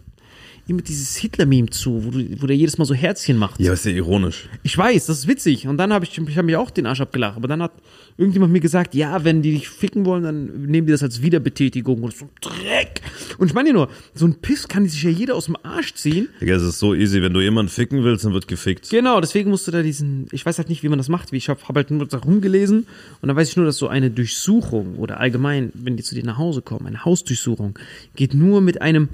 immer 0.67 0.83
dieses 0.83 1.17
Hitler-Meme 1.17 1.71
zu, 1.71 2.05
wo, 2.05 2.11
du, 2.11 2.25
wo 2.41 2.47
der 2.47 2.57
jedes 2.57 2.79
Mal 2.79 2.85
so 2.85 2.95
Herzchen 2.95 3.37
macht. 3.37 3.61
Ja, 3.61 3.73
ist 3.73 3.85
ja 3.85 3.93
ironisch. 3.93 4.49
Ich 4.63 4.77
weiß, 4.77 5.07
das 5.07 5.19
ist 5.19 5.29
witzig. 5.29 5.67
Und 5.67 5.77
dann 5.77 5.93
habe 5.93 6.05
ich, 6.05 6.17
ich 6.17 6.37
habe 6.37 6.47
mir 6.47 6.61
auch 6.61 6.71
den 6.71 6.87
Arsch 6.87 7.01
abgelacht. 7.01 7.37
Aber 7.37 7.49
dann 7.49 7.63
hat 7.63 7.73
irgendjemand 8.17 8.53
mir 8.53 8.61
gesagt, 8.61 8.95
ja, 8.95 9.25
wenn 9.25 9.43
die 9.43 9.53
dich 9.53 9.69
ficken 9.69 10.07
wollen, 10.07 10.23
dann 10.23 10.63
nehmen 10.63 10.87
die 10.87 10.93
das 10.93 11.03
als 11.03 11.21
Wiederbetätigung 11.21 12.03
oder 12.03 12.15
so 12.15 12.29
Dreck. 12.41 13.03
Und 13.39 13.49
ich 13.49 13.55
meine 13.55 13.73
nur, 13.73 13.89
so 14.15 14.27
ein 14.27 14.37
Piss 14.37 14.69
kann 14.69 14.89
sich 14.89 15.03
ja 15.03 15.11
jeder 15.11 15.35
aus 15.35 15.47
dem 15.47 15.57
Arsch 15.63 15.95
ziehen. 15.95 16.29
Digga, 16.41 16.55
es 16.55 16.63
ist 16.63 16.79
so 16.79 16.95
easy. 16.95 17.21
Wenn 17.21 17.35
du 17.35 17.41
jemanden 17.41 17.71
ficken 17.71 18.03
willst, 18.03 18.25
dann 18.25 18.33
wird 18.33 18.49
gefickt. 18.49 18.89
Genau, 18.89 19.21
deswegen 19.21 19.51
musst 19.51 19.67
du 19.67 19.71
da 19.71 19.83
diesen, 19.83 20.29
ich 20.33 20.47
weiß 20.47 20.59
halt 20.59 20.71
nicht, 20.71 20.83
wie 20.83 20.89
man 20.89 20.99
das 20.99 21.09
macht. 21.09 21.33
Ich 21.33 21.49
habe 21.49 21.61
hab 21.67 21.77
halt 21.77 21.91
nur 21.91 22.07
da 22.07 22.19
rumgelesen 22.19 22.87
und 23.21 23.29
dann 23.29 23.37
weiß 23.37 23.51
ich 23.51 23.57
nur, 23.57 23.67
dass 23.67 23.77
so 23.77 23.89
eine 23.89 24.11
Durchsuchung 24.11 24.97
oder 24.97 25.21
allgemein, 25.21 25.73
wenn 25.75 25.97
die 25.97 26.03
zu 26.03 26.15
dir 26.15 26.25
nach 26.25 26.39
Hause 26.39 26.63
kommen, 26.63 26.87
eine 26.87 27.05
Hausdurchsuchung, 27.05 27.79
geht 28.17 28.33
nur 28.33 28.61
mit 28.61 28.81
einem 28.81 29.09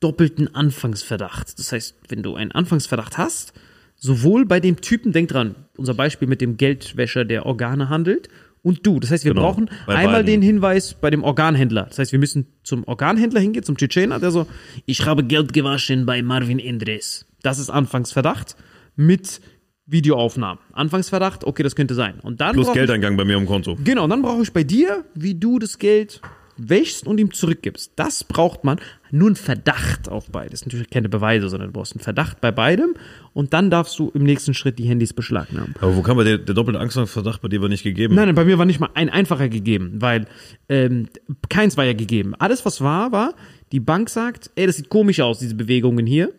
doppelten 0.00 0.54
Anfangsverdacht. 0.54 1.58
Das 1.58 1.72
heißt, 1.72 1.96
wenn 2.08 2.22
du 2.22 2.34
einen 2.34 2.52
Anfangsverdacht 2.52 3.18
hast, 3.18 3.52
sowohl 3.96 4.44
bei 4.44 4.60
dem 4.60 4.80
Typen, 4.80 5.12
denk 5.12 5.28
dran, 5.30 5.54
unser 5.76 5.94
Beispiel 5.94 6.28
mit 6.28 6.40
dem 6.40 6.56
Geldwäscher, 6.56 7.24
der 7.24 7.46
Organe 7.46 7.88
handelt, 7.88 8.28
und 8.62 8.84
du. 8.84 8.98
Das 8.98 9.12
heißt, 9.12 9.24
wir 9.24 9.32
Genau, 9.32 9.46
brauchen 9.46 9.70
einmal 9.86 10.16
beiden. 10.24 10.26
den 10.26 10.42
Hinweis 10.42 10.94
bei 10.94 11.08
dem 11.08 11.22
Organhändler. 11.22 11.84
Das 11.84 12.00
heißt, 12.00 12.10
wir 12.10 12.18
müssen 12.18 12.48
zum 12.64 12.82
Organhändler 12.84 13.40
hingehen, 13.40 13.62
zum 13.62 13.76
Tschetschener, 13.76 14.18
der 14.18 14.32
so, 14.32 14.46
ich 14.86 15.06
habe 15.06 15.22
Geld 15.22 15.52
gewaschen 15.52 16.04
bei 16.04 16.20
Marvin 16.20 16.58
Endres. 16.58 17.26
Das 17.42 17.60
ist 17.60 17.70
Anfangsverdacht 17.70 18.56
mit 18.96 19.40
Videoaufnahmen. 19.86 20.58
Anfangsverdacht, 20.72 21.44
okay, 21.44 21.62
das 21.62 21.76
könnte 21.76 21.94
sein. 21.94 22.18
Und 22.20 22.40
dann 22.40 22.54
Plus 22.54 22.72
Geldeingang 22.72 23.16
bei 23.16 23.24
mir 23.24 23.36
im 23.36 23.46
Konto. 23.46 23.76
Ich, 23.78 23.84
genau, 23.84 24.02
und 24.04 24.10
dann 24.10 24.22
brauche 24.22 24.42
ich 24.42 24.52
bei 24.52 24.64
dir, 24.64 25.04
wie 25.14 25.36
du 25.36 25.60
das 25.60 25.78
Geld 25.78 26.20
wäschst 26.56 27.06
und 27.06 27.18
ihm 27.18 27.32
zurückgibst. 27.32 27.92
Das 27.96 28.24
braucht 28.24 28.64
man. 28.64 28.78
Nur 29.12 29.30
ein 29.30 29.36
Verdacht 29.36 30.08
auf 30.08 30.30
beides. 30.30 30.64
Natürlich 30.66 30.90
keine 30.90 31.08
Beweise, 31.08 31.48
sondern 31.48 31.68
du 31.68 31.72
brauchst 31.72 31.92
einen 31.94 32.02
Verdacht 32.02 32.40
bei 32.40 32.50
beidem. 32.50 32.94
Und 33.32 33.52
dann 33.52 33.70
darfst 33.70 33.98
du 33.98 34.10
im 34.14 34.24
nächsten 34.24 34.52
Schritt 34.52 34.78
die 34.78 34.84
Handys 34.84 35.12
beschlagnahmen. 35.12 35.74
Aber 35.80 35.96
wo 35.96 36.02
kam 36.02 36.16
bei 36.16 36.24
der, 36.24 36.38
der 36.38 36.54
doppelte 36.54 36.80
Angstverdacht 36.80 37.40
bei 37.40 37.48
dir 37.48 37.62
war 37.62 37.68
nicht 37.68 37.84
gegeben? 37.84 38.14
Nein, 38.14 38.26
nein, 38.26 38.34
bei 38.34 38.44
mir 38.44 38.58
war 38.58 38.64
nicht 38.64 38.80
mal 38.80 38.90
ein 38.94 39.08
einfacher 39.08 39.48
gegeben, 39.48 39.92
weil 40.00 40.26
ähm, 40.68 41.08
keins 41.48 41.76
war 41.76 41.84
ja 41.84 41.92
gegeben. 41.92 42.34
Alles, 42.38 42.64
was 42.64 42.80
war, 42.80 43.12
war, 43.12 43.34
die 43.72 43.80
Bank 43.80 44.08
sagt, 44.08 44.50
ey, 44.56 44.66
das 44.66 44.76
sieht 44.76 44.88
komisch 44.88 45.20
aus, 45.20 45.38
diese 45.38 45.54
Bewegungen 45.54 46.06
hier. 46.06 46.32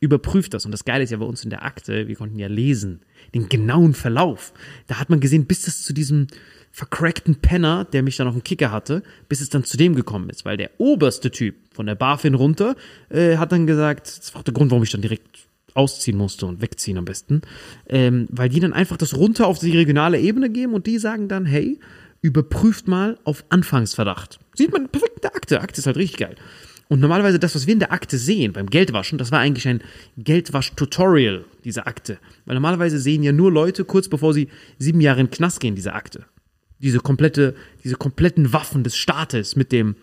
Überprüft 0.00 0.54
das. 0.54 0.64
Und 0.64 0.72
das 0.72 0.84
Geile 0.84 1.04
ist 1.04 1.10
ja 1.10 1.18
bei 1.18 1.26
uns 1.26 1.44
in 1.44 1.50
der 1.50 1.64
Akte, 1.64 2.08
wir 2.08 2.16
konnten 2.16 2.38
ja 2.38 2.48
lesen, 2.48 3.02
den 3.34 3.48
genauen 3.48 3.94
Verlauf. 3.94 4.52
Da 4.86 4.96
hat 4.96 5.10
man 5.10 5.20
gesehen, 5.20 5.46
bis 5.46 5.62
das 5.62 5.82
zu 5.82 5.92
diesem 5.92 6.26
vercrackten 6.72 7.36
Penner, 7.36 7.84
der 7.84 8.02
mich 8.02 8.16
dann 8.16 8.28
auf 8.28 8.34
dem 8.34 8.44
Kicker 8.44 8.70
hatte, 8.70 9.02
bis 9.28 9.40
es 9.40 9.48
dann 9.48 9.64
zu 9.64 9.76
dem 9.76 9.94
gekommen 9.94 10.30
ist. 10.30 10.44
Weil 10.44 10.56
der 10.56 10.70
oberste 10.78 11.30
Typ 11.30 11.56
von 11.72 11.86
der 11.86 11.94
BaFin 11.94 12.34
runter 12.34 12.76
äh, 13.08 13.36
hat 13.36 13.52
dann 13.52 13.66
gesagt, 13.66 14.06
das 14.06 14.34
war 14.34 14.40
auch 14.40 14.44
der 14.44 14.54
Grund, 14.54 14.70
warum 14.70 14.84
ich 14.84 14.90
dann 14.90 15.02
direkt 15.02 15.48
ausziehen 15.74 16.16
musste 16.16 16.46
und 16.46 16.60
wegziehen 16.60 16.98
am 16.98 17.04
besten, 17.04 17.42
ähm, 17.88 18.26
weil 18.30 18.48
die 18.48 18.60
dann 18.60 18.72
einfach 18.72 18.96
das 18.96 19.16
runter 19.16 19.46
auf 19.46 19.58
die 19.58 19.76
regionale 19.76 20.18
Ebene 20.18 20.50
geben 20.50 20.74
und 20.74 20.86
die 20.86 20.98
sagen 20.98 21.28
dann, 21.28 21.46
hey, 21.46 21.78
überprüft 22.22 22.88
mal 22.88 23.18
auf 23.24 23.44
Anfangsverdacht. 23.48 24.38
Sieht 24.54 24.72
man 24.72 24.88
perfekt 24.88 25.16
in 25.16 25.22
der 25.22 25.34
Akte. 25.34 25.60
Akte 25.60 25.80
ist 25.80 25.86
halt 25.86 25.96
richtig 25.96 26.18
geil. 26.18 26.34
Und 26.90 26.98
normalerweise 26.98 27.38
das, 27.38 27.54
was 27.54 27.68
wir 27.68 27.72
in 27.72 27.78
der 27.78 27.92
Akte 27.92 28.18
sehen, 28.18 28.52
beim 28.52 28.68
Geldwaschen, 28.68 29.16
das 29.16 29.30
war 29.30 29.38
eigentlich 29.38 29.68
ein 29.68 29.80
Geldwasch-Tutorial, 30.18 31.44
diese 31.62 31.86
Akte. 31.86 32.18
Weil 32.46 32.54
normalerweise 32.54 32.98
sehen 32.98 33.22
ja 33.22 33.30
nur 33.30 33.52
Leute 33.52 33.84
kurz 33.84 34.08
bevor 34.08 34.34
sie 34.34 34.48
sieben 34.76 35.00
Jahre 35.00 35.20
in 35.20 35.26
den 35.26 35.32
Knast 35.32 35.60
gehen, 35.60 35.76
diese 35.76 35.92
Akte. 35.92 36.24
Diese 36.80 36.98
komplette, 36.98 37.54
diese 37.84 37.94
kompletten 37.94 38.52
Waffen 38.52 38.82
des 38.82 38.96
Staates 38.96 39.54
mit 39.54 39.70
dem 39.70 39.94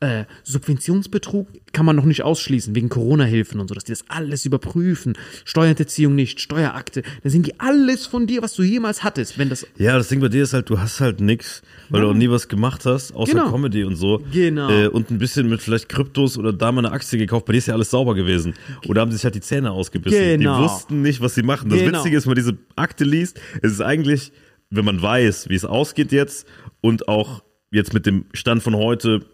Äh, 0.00 0.24
Subventionsbetrug 0.44 1.48
kann 1.72 1.86
man 1.86 1.96
noch 1.96 2.04
nicht 2.04 2.22
ausschließen, 2.22 2.74
wegen 2.74 2.90
Corona-Hilfen 2.90 3.60
und 3.60 3.68
so, 3.68 3.74
dass 3.74 3.84
die 3.84 3.92
das 3.92 4.04
alles 4.08 4.44
überprüfen. 4.44 5.14
Steuerhinterziehung 5.46 6.14
nicht, 6.14 6.40
Steuerakte. 6.40 7.02
Dann 7.22 7.32
sind 7.32 7.46
die 7.46 7.58
alles 7.60 8.04
von 8.06 8.26
dir, 8.26 8.42
was 8.42 8.52
du 8.54 8.62
jemals 8.62 9.04
hattest. 9.04 9.38
Wenn 9.38 9.48
das 9.48 9.66
Ja, 9.78 9.96
das 9.96 10.08
Ding 10.08 10.20
bei 10.20 10.28
dir 10.28 10.42
ist 10.42 10.52
halt, 10.52 10.68
du 10.68 10.78
hast 10.80 11.00
halt 11.00 11.20
nix, 11.20 11.62
weil 11.88 12.02
du 12.02 12.10
auch 12.10 12.14
nie 12.14 12.28
was 12.28 12.48
gemacht 12.48 12.84
hast, 12.84 13.12
außer 13.12 13.32
Genau. 13.32 13.50
Comedy 13.50 13.84
und 13.84 13.96
so. 13.96 14.22
Genau. 14.32 14.68
Äh, 14.68 14.88
und 14.88 15.10
ein 15.10 15.18
bisschen 15.18 15.48
mit 15.48 15.62
vielleicht 15.62 15.88
Kryptos 15.88 16.36
oder 16.36 16.52
da 16.52 16.72
mal 16.72 16.84
eine 16.84 16.92
Aktie 16.94 17.18
gekauft. 17.18 17.46
Bei 17.46 17.52
dir 17.52 17.58
ist 17.58 17.68
ja 17.68 17.74
alles 17.74 17.90
sauber 17.90 18.14
gewesen. 18.14 18.52
Oder 18.88 19.00
haben 19.00 19.12
sich 19.12 19.24
halt 19.24 19.34
die 19.34 19.40
Zähne 19.40 19.70
ausgebissen. 19.70 20.18
Genau. 20.40 20.58
Die 20.58 20.64
wussten 20.64 21.00
nicht, 21.02 21.20
was 21.22 21.34
sie 21.34 21.42
machen. 21.42 21.70
Das 21.70 21.78
Genau. 21.78 22.00
Witzige 22.00 22.18
ist, 22.18 22.26
wenn 22.26 22.30
man 22.32 22.36
diese 22.36 22.58
Akte 22.76 23.04
liest, 23.04 23.40
es 23.62 23.72
ist 23.72 23.80
eigentlich, 23.80 24.32
wenn 24.68 24.84
man 24.84 25.00
weiß, 25.00 25.48
wie 25.48 25.54
es 25.54 25.64
ausgeht 25.64 26.12
jetzt 26.12 26.46
und 26.82 27.08
auch 27.08 27.42
jetzt 27.70 27.94
mit 27.94 28.04
dem 28.04 28.26
Stand 28.34 28.62
von 28.62 28.74
heute 28.76 29.24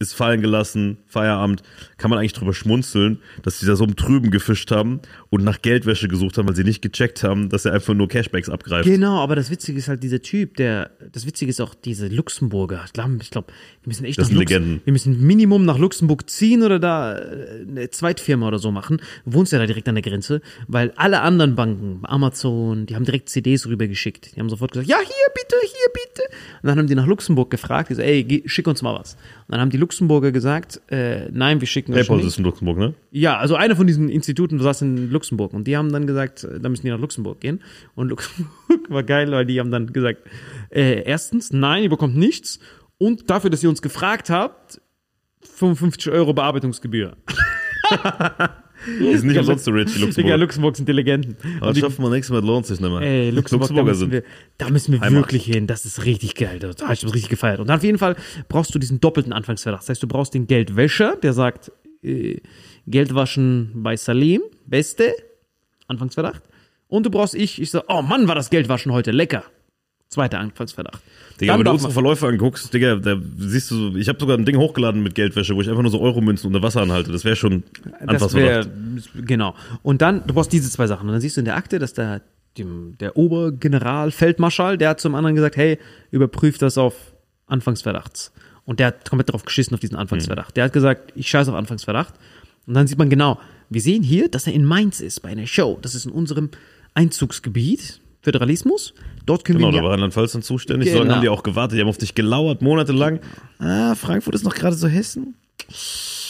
ist 0.00 0.14
fallen 0.14 0.40
gelassen, 0.40 0.96
Feierabend, 1.06 1.62
kann 1.98 2.08
man 2.08 2.18
eigentlich 2.18 2.32
drüber 2.32 2.54
schmunzeln, 2.54 3.18
dass 3.42 3.60
sie 3.60 3.66
da 3.66 3.76
so 3.76 3.84
im 3.84 3.96
Trüben 3.96 4.30
gefischt 4.30 4.70
haben 4.70 5.00
und 5.28 5.44
nach 5.44 5.60
Geldwäsche 5.60 6.08
gesucht 6.08 6.38
haben, 6.38 6.48
weil 6.48 6.56
sie 6.56 6.64
nicht 6.64 6.80
gecheckt 6.80 7.22
haben, 7.22 7.50
dass 7.50 7.66
er 7.66 7.74
einfach 7.74 7.92
nur 7.92 8.08
Cashbacks 8.08 8.48
abgreift. 8.48 8.88
Genau, 8.88 9.18
aber 9.18 9.36
das 9.36 9.50
Witzige 9.50 9.78
ist 9.78 9.88
halt 9.88 10.02
dieser 10.02 10.22
Typ, 10.22 10.56
der, 10.56 10.90
das 11.12 11.26
Witzige 11.26 11.50
ist 11.50 11.60
auch 11.60 11.74
diese 11.74 12.08
Luxemburger. 12.08 12.82
Ich 12.86 13.30
glaube, 13.30 13.52
wir 13.82 13.88
müssen 13.88 14.04
echt 14.04 14.18
Das 14.18 14.24
nach 14.26 14.28
sind 14.28 14.38
Lux- 14.38 14.50
Legenden. 14.50 14.80
Wir 14.84 14.92
müssen 14.92 15.26
Minimum 15.26 15.64
nach 15.64 15.78
Luxemburg 15.78 16.28
ziehen 16.28 16.62
oder 16.62 16.78
da 16.78 17.16
äh, 17.18 17.64
eine 17.66 17.88
Zweitfirma 17.90 18.46
oder 18.46 18.58
so 18.58 18.70
machen. 18.70 19.00
Du 19.24 19.32
wohnst 19.32 19.52
ja 19.52 19.58
da 19.58 19.66
direkt 19.66 19.88
an 19.88 19.94
der 19.94 20.02
Grenze, 20.02 20.42
weil 20.68 20.92
alle 20.96 21.22
anderen 21.22 21.54
Banken, 21.54 22.00
Amazon, 22.02 22.84
die 22.84 22.94
haben 22.94 23.04
direkt 23.06 23.30
CDs 23.30 23.66
rübergeschickt. 23.66 24.36
Die 24.36 24.40
haben 24.40 24.50
sofort 24.50 24.72
gesagt, 24.72 24.88
ja, 24.88 24.98
hier 24.98 25.32
bitte, 25.34 25.56
hier 25.62 25.92
bitte. 25.94 26.22
Und 26.62 26.68
dann 26.68 26.78
haben 26.78 26.86
die 26.88 26.94
nach 26.94 27.06
Luxemburg 27.06 27.50
gefragt, 27.50 27.88
die 27.88 27.94
so, 27.94 28.02
ey, 28.02 28.22
geh, 28.22 28.42
schick 28.46 28.66
uns 28.66 28.82
mal 28.82 28.98
was. 28.98 29.14
Und 29.14 29.52
dann 29.52 29.60
haben 29.60 29.70
die 29.70 29.78
Luxemburger 29.78 30.30
gesagt, 30.30 30.80
äh, 30.90 31.30
nein, 31.32 31.60
wir 31.62 31.66
schicken 31.66 31.92
euch 31.94 32.00
PayPal 32.00 32.18
nicht. 32.18 32.26
ist 32.26 32.38
in 32.38 32.44
Luxemburg, 32.44 32.76
ne? 32.76 32.94
Ja, 33.12 33.38
also 33.38 33.54
eine 33.54 33.76
von 33.76 33.86
diesen 33.86 34.10
Instituten 34.10 34.58
saß 34.60 34.82
in 34.82 35.10
Luxemburg 35.10 35.54
und 35.54 35.66
die 35.66 35.76
haben 35.78 35.90
dann 35.90 36.06
gesagt, 36.06 36.46
da 36.60 36.68
müssen 36.68 36.82
die 36.84 36.90
nach 36.90 37.00
Luxemburg 37.00 37.40
gehen. 37.40 37.62
Und 37.94 38.08
Luxemburg 38.10 38.50
war 38.90 39.02
geil, 39.04 39.30
weil 39.32 39.46
die 39.46 39.58
haben 39.58 39.70
dann 39.70 39.90
gesagt, 39.92 40.18
äh, 40.70 41.02
erstens, 41.02 41.50
nein, 41.52 41.82
ihr 41.82 41.88
bekommt 41.88 42.14
nichts 42.16 42.60
und 43.00 43.30
dafür, 43.30 43.48
dass 43.50 43.62
ihr 43.62 43.68
uns 43.70 43.80
gefragt 43.82 44.28
habt, 44.30 44.80
55 45.42 46.12
Euro 46.12 46.34
Bearbeitungsgebühr. 46.34 47.16
Sind 48.86 49.24
nicht 49.24 49.38
umsonst 49.38 49.64
so 49.64 49.72
rich, 49.72 49.92
die 49.92 49.98
Digga, 49.98 50.36
Luxemburg. 50.36 50.40
Luxemburg 50.40 50.76
sind 50.76 50.88
Und 51.60 51.76
die, 51.76 51.80
schaffen 51.80 52.02
wir 52.02 52.10
nächstes 52.10 52.30
Mal, 52.32 52.44
lohnt 52.44 52.66
sich 52.66 52.80
nicht 52.80 52.90
mehr. 52.90 53.00
ey, 53.00 53.30
Luxemburg, 53.30 53.68
da 53.68 53.74
Luxemburger 53.74 53.90
müssen 53.90 54.00
sind. 54.00 54.12
wir, 54.12 54.22
da 54.58 54.70
müssen 54.70 54.92
wir 54.92 55.00
Heimat. 55.00 55.18
wirklich 55.24 55.44
hin. 55.44 55.66
Das 55.66 55.84
ist 55.84 56.04
richtig 56.04 56.34
geil. 56.34 56.58
Da 56.58 56.68
habe 56.68 56.94
ich 56.94 57.00
das 57.00 57.12
richtig 57.12 57.28
gefeiert. 57.30 57.60
Und 57.60 57.68
dann 57.68 57.78
auf 57.78 57.84
jeden 57.84 57.98
Fall 57.98 58.16
brauchst 58.48 58.74
du 58.74 58.78
diesen 58.78 59.00
doppelten 59.00 59.32
Anfangsverdacht. 59.32 59.82
Das 59.82 59.88
heißt, 59.90 60.02
du 60.02 60.06
brauchst 60.08 60.34
den 60.34 60.46
Geldwäscher, 60.46 61.16
der 61.22 61.32
sagt, 61.32 61.72
äh, 62.02 62.40
Geld 62.86 63.14
waschen 63.14 63.70
bei 63.74 63.96
Salim, 63.96 64.42
beste, 64.66 65.14
Anfangsverdacht. 65.88 66.42
Und 66.88 67.06
du 67.06 67.10
brauchst 67.10 67.34
ich, 67.34 67.60
ich 67.60 67.70
sag, 67.70 67.84
oh 67.88 68.02
Mann, 68.02 68.28
war 68.28 68.34
das 68.34 68.50
Geldwaschen 68.50 68.92
heute 68.92 69.10
lecker. 69.10 69.44
Zweiter 70.10 70.40
Anfangsverdacht. 70.40 71.00
Digga, 71.40 71.52
Dann 71.52 71.60
wenn 71.60 71.64
du 71.66 71.70
unsere 71.70 71.92
Verläufe 71.92 72.26
anguckst, 72.26 72.74
Digga, 72.74 72.96
da 72.96 73.16
siehst 73.38 73.70
du, 73.70 73.96
ich 73.96 74.08
habe 74.08 74.18
sogar 74.18 74.36
ein 74.36 74.44
Ding 74.44 74.56
hochgeladen 74.56 75.04
mit 75.04 75.14
Geldwäsche, 75.14 75.54
wo 75.54 75.60
ich 75.60 75.68
einfach 75.68 75.82
nur 75.82 75.92
so 75.92 76.00
Euromünzen 76.00 76.48
unter 76.48 76.64
Wasser 76.64 76.82
anhalte. 76.82 77.12
Das 77.12 77.24
wäre 77.24 77.36
schon 77.36 77.62
Anfangsverdacht. 78.00 78.68
wär, 79.14 79.22
genau. 79.22 79.54
Und 79.84 80.02
dann, 80.02 80.26
du 80.26 80.34
brauchst 80.34 80.52
diese 80.52 80.68
zwei 80.68 80.88
Sachen. 80.88 81.06
Und 81.06 81.12
dann 81.12 81.20
siehst 81.20 81.36
du 81.36 81.42
in 81.42 81.44
der 81.44 81.54
Akte, 81.54 81.78
dass 81.78 81.92
der, 81.92 82.22
dem, 82.58 82.98
der 82.98 83.16
Obergeneral, 83.16 84.10
Feldmarschall, 84.10 84.78
der 84.78 84.88
hat 84.88 85.00
zum 85.00 85.14
anderen 85.14 85.36
gesagt, 85.36 85.56
hey, 85.56 85.78
überprüf 86.10 86.58
das 86.58 86.76
auf 86.76 87.14
Anfangsverdachts. 87.46 88.32
Und 88.64 88.80
der 88.80 88.88
hat 88.88 89.08
komplett 89.08 89.32
drauf 89.32 89.44
geschissen 89.44 89.74
auf 89.74 89.80
diesen 89.80 89.96
Anfangsverdacht. 89.96 90.56
Der 90.56 90.64
hat 90.64 90.72
gesagt, 90.72 91.12
ich 91.14 91.28
scheiße 91.28 91.52
auf 91.52 91.56
Anfangsverdacht. 91.56 92.14
Und 92.66 92.74
dann 92.74 92.88
sieht 92.88 92.98
man 92.98 93.10
genau, 93.10 93.38
wir 93.68 93.80
sehen 93.80 94.02
hier, 94.02 94.28
dass 94.28 94.48
er 94.48 94.54
in 94.54 94.64
Mainz 94.64 95.00
ist, 95.00 95.20
bei 95.20 95.28
einer 95.28 95.46
Show. 95.46 95.78
Das 95.80 95.94
ist 95.94 96.06
in 96.06 96.10
unserem 96.10 96.50
Einzugsgebiet, 96.94 98.00
Föderalismus. 98.22 98.92
Dort 99.30 99.44
können 99.44 99.58
Genau, 99.60 99.68
wir 99.68 99.72
da 99.74 99.78
ihn 99.78 99.84
war 99.84 99.90
Rheinland-Pfalz 99.92 100.32
dann 100.32 100.42
zuständig. 100.42 100.88
So 100.88 100.94
lange 100.94 101.04
Genau. 101.04 101.14
haben 101.14 101.22
die 101.22 101.28
auch 101.28 101.42
gewartet. 101.44 101.76
Die 101.78 101.80
haben 101.82 101.88
auf 101.88 101.98
dich 101.98 102.16
gelauert, 102.16 102.62
monatelang. 102.62 103.20
Ah, 103.60 103.94
Frankfurt 103.94 104.34
ist 104.34 104.42
noch 104.44 104.54
gerade 104.56 104.74
so 104.74 104.88
Hessen. 104.88 105.34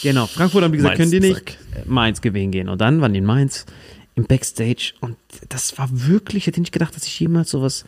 Genau, 0.03 0.27
Frankfurt 0.27 0.63
haben 0.63 0.71
die 0.71 0.77
gesagt, 0.77 0.99
Mainz, 0.99 1.11
können 1.11 1.21
die 1.23 1.27
nicht. 1.29 1.49
zack. 1.49 1.57
Äh, 1.75 1.89
Mainz 1.89 2.21
gewinnen 2.21 2.51
gehen. 2.51 2.69
Und 2.69 2.79
dann 2.79 3.01
waren 3.01 3.11
die 3.13 3.17
in 3.17 3.25
Mainz 3.25 3.65
im 4.13 4.25
Backstage 4.25 4.93
und 4.99 5.15
das 5.49 5.79
war 5.79 5.87
wirklich, 5.91 6.43
ich 6.43 6.47
hätte 6.47 6.59
nicht 6.59 6.73
gedacht, 6.73 6.95
dass 6.95 7.05
ich 7.07 7.19
jemals 7.19 7.49
sowas 7.49 7.85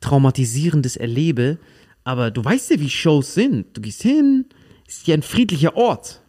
Traumatisierendes 0.00 0.96
erlebe. 0.96 1.58
Aber 2.02 2.32
du 2.32 2.44
weißt 2.44 2.70
ja, 2.72 2.80
wie 2.80 2.90
Shows 2.90 3.34
sind. 3.34 3.76
Du 3.76 3.80
gehst 3.80 4.02
hin, 4.02 4.46
ist 4.88 5.06
ja 5.06 5.14
ein 5.14 5.22
friedlicher 5.22 5.76
Ort. 5.76 6.22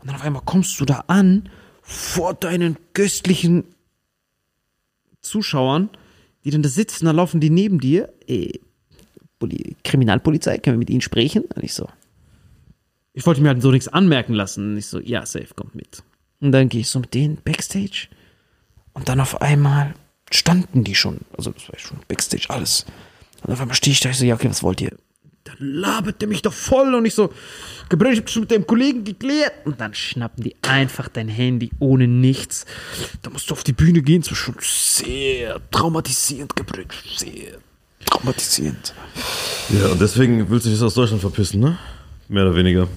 Und 0.00 0.08
dann 0.08 0.16
auf 0.16 0.22
einmal 0.22 0.42
kommst 0.44 0.78
du 0.78 0.84
da 0.84 1.04
an, 1.06 1.48
vor 1.80 2.34
deinen 2.34 2.76
göstlichen 2.92 3.64
Zuschauern, 5.20 5.88
die 6.44 6.50
dann 6.50 6.62
da 6.62 6.68
sitzen, 6.68 7.06
da 7.06 7.12
laufen 7.12 7.40
die 7.40 7.50
neben 7.50 7.80
dir. 7.80 8.12
Äh, 8.26 8.58
Poli 9.38 9.76
Kriminalpolizei, 9.84 10.58
können 10.58 10.76
wir 10.76 10.78
mit 10.78 10.90
ihnen 10.90 11.00
sprechen? 11.00 11.44
Und 11.44 11.62
ich 11.64 11.74
so, 11.74 11.88
ich 13.12 13.26
wollte 13.26 13.40
mir 13.40 13.48
halt 13.48 13.62
so 13.62 13.70
nichts 13.70 13.88
anmerken 13.88 14.34
lassen. 14.34 14.72
Und 14.72 14.76
ich 14.78 14.86
so, 14.86 15.00
ja, 15.00 15.26
safe, 15.26 15.54
kommt 15.54 15.74
mit. 15.74 16.02
Und 16.40 16.52
dann 16.52 16.68
gehe 16.68 16.80
ich 16.80 16.88
so 16.88 17.00
mit 17.00 17.14
denen 17.14 17.36
Backstage. 17.36 18.08
Und 18.94 19.08
dann 19.08 19.20
auf 19.20 19.40
einmal 19.40 19.94
standen 20.30 20.84
die 20.84 20.94
schon. 20.94 21.18
Also 21.36 21.50
das 21.50 21.68
war 21.68 21.78
schon 21.78 21.98
Backstage, 22.08 22.46
alles. 22.48 22.86
Und 23.42 23.52
auf 23.52 23.60
einmal 23.60 23.76
stehe 23.76 23.92
ich 23.92 24.00
da, 24.00 24.10
ich 24.10 24.18
so, 24.18 24.24
ja, 24.24 24.34
okay, 24.34 24.48
was 24.48 24.62
wollt 24.62 24.80
ihr? 24.80 24.96
Dann 25.58 25.68
labert 25.68 26.20
der 26.20 26.28
mich 26.28 26.42
doch 26.42 26.52
voll 26.52 26.94
und 26.94 27.04
ich 27.04 27.14
so, 27.14 27.32
Gebrüder, 27.88 28.12
ich 28.12 28.20
hab 28.20 28.30
schon 28.30 28.42
mit 28.42 28.50
dem 28.50 28.66
Kollegen 28.66 29.04
geklärt. 29.04 29.52
Und 29.64 29.80
dann 29.80 29.94
schnappen 29.94 30.44
die 30.44 30.56
einfach 30.62 31.08
dein 31.08 31.28
Handy 31.28 31.70
ohne 31.78 32.08
nichts. 32.08 32.64
Da 33.22 33.30
musst 33.30 33.50
du 33.50 33.54
auf 33.54 33.64
die 33.64 33.72
Bühne 33.72 34.02
gehen. 34.02 34.22
Das 34.22 34.30
war 34.30 34.36
schon 34.36 34.56
sehr 34.60 35.60
traumatisierend, 35.70 36.56
Gebrüder. 36.56 36.94
Sehr 37.16 37.58
traumatisierend. 38.06 38.94
Ja, 39.68 39.88
und 39.88 40.00
deswegen 40.00 40.48
willst 40.50 40.66
du 40.66 40.70
dich 40.70 40.80
aus 40.80 40.94
Deutschland 40.94 41.20
verpissen, 41.20 41.60
ne? 41.60 41.78
Mehr 42.28 42.44
oder 42.44 42.56
weniger. 42.56 42.88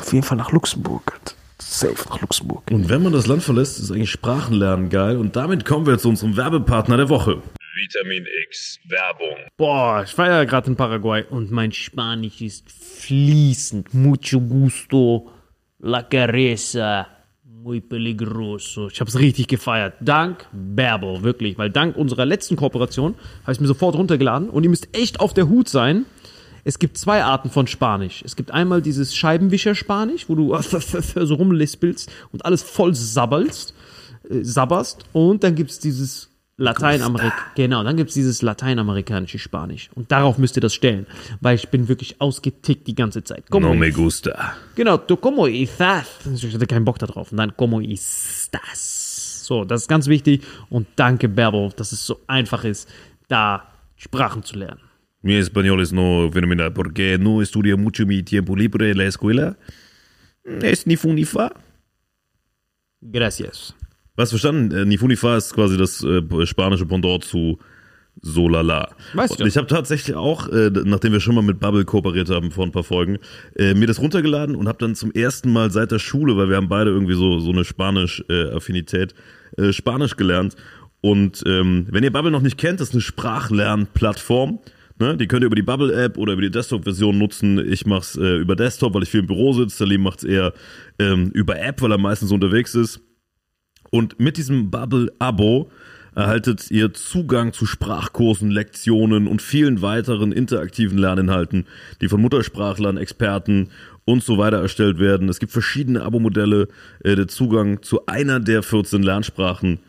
Auf 0.00 0.12
jeden 0.12 0.24
Fall 0.24 0.38
nach 0.38 0.50
Luxemburg. 0.52 1.20
Safe 1.58 1.94
nach 2.10 2.20
Luxemburg. 2.20 2.64
Und 2.70 2.88
wenn 2.88 3.02
man 3.02 3.12
das 3.12 3.26
Land 3.26 3.42
verlässt, 3.42 3.78
ist 3.78 3.90
eigentlich 3.90 4.10
Sprachenlernen 4.10 4.88
geil. 4.90 5.16
Und 5.16 5.36
damit 5.36 5.64
kommen 5.64 5.86
wir 5.86 5.98
zu 5.98 6.08
unserem 6.08 6.36
Werbepartner 6.36 6.96
der 6.96 7.08
Woche. 7.08 7.40
Vitamin 7.74 8.26
X 8.48 8.78
Werbung. 8.88 9.36
Boah, 9.56 10.02
ich 10.04 10.16
war 10.18 10.28
ja 10.28 10.44
gerade 10.44 10.68
in 10.68 10.76
Paraguay 10.76 11.24
und 11.28 11.50
mein 11.50 11.72
Spanisch 11.72 12.40
ist 12.40 12.70
fließend. 12.70 13.94
Mucho 13.94 14.40
gusto, 14.40 15.30
la 15.78 16.02
careza, 16.02 17.06
muy 17.44 17.80
peligroso. 17.80 18.88
Ich 18.88 19.00
habe 19.00 19.08
es 19.08 19.18
richtig 19.18 19.48
gefeiert. 19.48 19.94
Dank 20.00 20.46
Berbo, 20.52 21.22
wirklich. 21.22 21.56
Weil 21.56 21.70
dank 21.70 21.96
unserer 21.96 22.26
letzten 22.26 22.56
Kooperation 22.56 23.14
habe 23.42 23.52
ich 23.52 23.60
mir 23.60 23.66
sofort 23.66 23.94
runtergeladen 23.96 24.50
und 24.50 24.64
ihr 24.64 24.70
müsst 24.70 24.94
echt 24.96 25.20
auf 25.20 25.32
der 25.32 25.48
Hut 25.48 25.68
sein. 25.68 26.04
Es 26.64 26.78
gibt 26.78 26.96
zwei 26.96 27.24
Arten 27.24 27.50
von 27.50 27.66
Spanisch. 27.66 28.22
Es 28.24 28.36
gibt 28.36 28.52
einmal 28.52 28.82
dieses 28.82 29.16
Scheibenwischer-Spanisch, 29.16 30.28
wo 30.28 30.34
du 30.34 30.56
so 30.60 31.34
rumlispelst 31.34 32.10
und 32.32 32.44
alles 32.44 32.62
voll 32.62 32.94
sabbelst, 32.94 33.74
äh, 34.28 34.42
sabberst. 34.42 35.04
Und 35.12 35.42
dann 35.42 35.54
gibt 35.54 35.70
es 35.70 35.78
dieses 35.78 36.31
Lateinamerik 36.58 37.32
genau, 37.54 37.82
dann 37.82 37.96
gibt 37.96 38.10
es 38.10 38.14
dieses 38.14 38.42
lateinamerikanische 38.42 39.38
Spanisch. 39.38 39.90
Und 39.94 40.12
darauf 40.12 40.38
müsst 40.38 40.56
ihr 40.56 40.60
das 40.60 40.74
stellen, 40.74 41.06
weil 41.40 41.56
ich 41.56 41.68
bin 41.70 41.88
wirklich 41.88 42.20
ausgetickt 42.20 42.86
die 42.86 42.94
ganze 42.94 43.24
Zeit. 43.24 43.50
Como 43.50 43.68
No 43.68 43.74
me 43.74 43.90
gusta. 43.90 44.54
Genau, 44.74 44.98
du 44.98 45.16
como 45.16 45.46
estás. 45.46 46.06
Ich 46.34 46.54
hatte 46.54 46.66
keinen 46.66 46.84
Bock 46.84 46.98
darauf. 46.98 47.32
Und 47.32 47.38
dann 47.38 47.56
como 47.56 47.80
estás. 47.80 49.44
So, 49.44 49.64
das 49.64 49.82
ist 49.82 49.88
ganz 49.88 50.06
wichtig. 50.06 50.42
Und 50.68 50.86
danke, 50.96 51.28
Berbo, 51.28 51.72
dass 51.74 51.92
es 51.92 52.06
so 52.06 52.20
einfach 52.26 52.64
ist, 52.64 52.88
da 53.28 53.66
Sprachen 53.96 54.42
zu 54.42 54.56
lernen. 54.58 54.80
Mi 55.22 55.36
español 55.36 55.80
es 55.80 55.92
no 55.92 56.28
fenomenal 56.32 56.72
porque 56.72 57.16
no 57.16 57.40
estudio 57.40 57.78
mucho 57.78 58.04
mi 58.04 58.24
tiempo 58.24 58.56
libre 58.56 58.90
en 58.90 58.98
la 58.98 59.04
escuela. 59.04 59.56
Es 60.60 60.86
ni 60.86 60.96
fu 60.96 61.12
ni 61.12 61.24
fa. 61.24 61.54
Gracias. 63.00 63.74
Was 64.16 64.30
verstanden? 64.30 64.70
Äh, 64.76 64.84
Nifunifa 64.84 65.36
ist 65.36 65.54
quasi 65.54 65.76
das 65.76 66.02
äh, 66.04 66.46
spanische 66.46 66.86
Pendant 66.86 67.24
zu 67.24 67.58
Solala. 68.20 68.94
Weißt 69.14 69.38
du. 69.38 69.42
Und 69.42 69.48
ich 69.48 69.56
habe 69.56 69.66
tatsächlich 69.66 70.14
auch, 70.14 70.48
äh, 70.48 70.70
nachdem 70.84 71.12
wir 71.12 71.20
schon 71.20 71.34
mal 71.34 71.42
mit 71.42 71.60
Bubble 71.60 71.84
kooperiert 71.84 72.28
haben 72.28 72.50
vor 72.50 72.64
ein 72.64 72.72
paar 72.72 72.84
Folgen, 72.84 73.18
äh, 73.56 73.74
mir 73.74 73.86
das 73.86 74.00
runtergeladen 74.00 74.54
und 74.54 74.68
habe 74.68 74.78
dann 74.78 74.94
zum 74.94 75.12
ersten 75.12 75.50
Mal 75.50 75.70
seit 75.70 75.92
der 75.92 75.98
Schule, 75.98 76.36
weil 76.36 76.48
wir 76.48 76.56
haben 76.56 76.68
beide 76.68 76.90
irgendwie 76.90 77.14
so 77.14 77.38
so 77.38 77.50
eine 77.50 77.64
Spanisch-Affinität, 77.64 79.14
äh, 79.56 79.72
Spanisch 79.72 80.16
gelernt. 80.16 80.56
Und 81.00 81.42
ähm, 81.46 81.86
wenn 81.90 82.04
ihr 82.04 82.12
Bubble 82.12 82.30
noch 82.30 82.42
nicht 82.42 82.58
kennt, 82.58 82.80
das 82.80 82.88
ist 82.88 82.94
eine 82.94 83.00
Sprachlernplattform. 83.00 84.60
Ne? 84.98 85.16
Die 85.16 85.26
könnt 85.26 85.42
ihr 85.42 85.46
über 85.46 85.56
die 85.56 85.62
Bubble-App 85.62 86.18
oder 86.18 86.34
über 86.34 86.42
die 86.42 86.50
Desktop-Version 86.50 87.16
nutzen. 87.16 87.58
Ich 87.58 87.86
mach's 87.86 88.16
äh, 88.16 88.36
über 88.36 88.54
Desktop, 88.56 88.94
weil 88.94 89.02
ich 89.02 89.08
viel 89.08 89.20
im 89.20 89.26
Büro 89.26 89.52
sitze. 89.54 89.78
Salim 89.78 90.02
macht's 90.02 90.22
eher 90.22 90.52
ähm, 90.98 91.30
über 91.32 91.58
App, 91.58 91.80
weil 91.80 91.90
er 91.90 91.98
meistens 91.98 92.30
unterwegs 92.30 92.74
ist. 92.74 93.00
Und 93.94 94.18
mit 94.18 94.38
diesem 94.38 94.70
Bubble-Abo 94.70 95.70
erhaltet 96.14 96.70
ihr 96.70 96.94
Zugang 96.94 97.52
zu 97.52 97.66
Sprachkursen, 97.66 98.50
Lektionen 98.50 99.26
und 99.26 99.42
vielen 99.42 99.82
weiteren 99.82 100.32
interaktiven 100.32 100.98
Lerninhalten, 100.98 101.66
die 102.00 102.08
von 102.08 102.20
Muttersprachlern, 102.20 102.96
Experten 102.96 103.68
und 104.04 104.24
so 104.24 104.38
weiter 104.38 104.60
erstellt 104.60 104.98
werden. 104.98 105.28
Es 105.28 105.38
gibt 105.38 105.52
verschiedene 105.52 106.02
Abo-Modelle, 106.02 106.68
äh, 107.04 107.14
der 107.14 107.28
Zugang 107.28 107.82
zu 107.82 108.06
einer 108.06 108.40
der 108.40 108.62
14 108.62 109.02
Lernsprachen. 109.02 109.80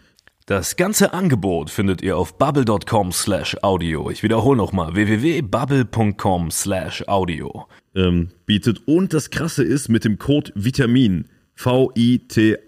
Das 0.46 0.76
ganze 0.76 1.14
Angebot 1.14 1.70
findet 1.70 2.02
ihr 2.02 2.18
auf 2.18 2.38
bubble.com 2.38 3.14
slash 3.14 3.56
audio. 3.64 4.10
Ich 4.10 4.22
wiederhole 4.22 4.58
nochmal 4.58 4.94
www.bubble.com 4.94 6.52
slash 6.52 7.08
audio. 7.08 7.66
ähm, 7.96 8.30
bietet. 8.46 8.82
Und 8.86 9.14
das 9.14 9.30
Krasse 9.30 9.64
ist, 9.64 9.90
mit 9.90 10.04
dem 10.04 10.18
Code 10.18 10.52
Vitamin, 10.56 11.26
V-I-T-A-M-I-N, 11.56 12.62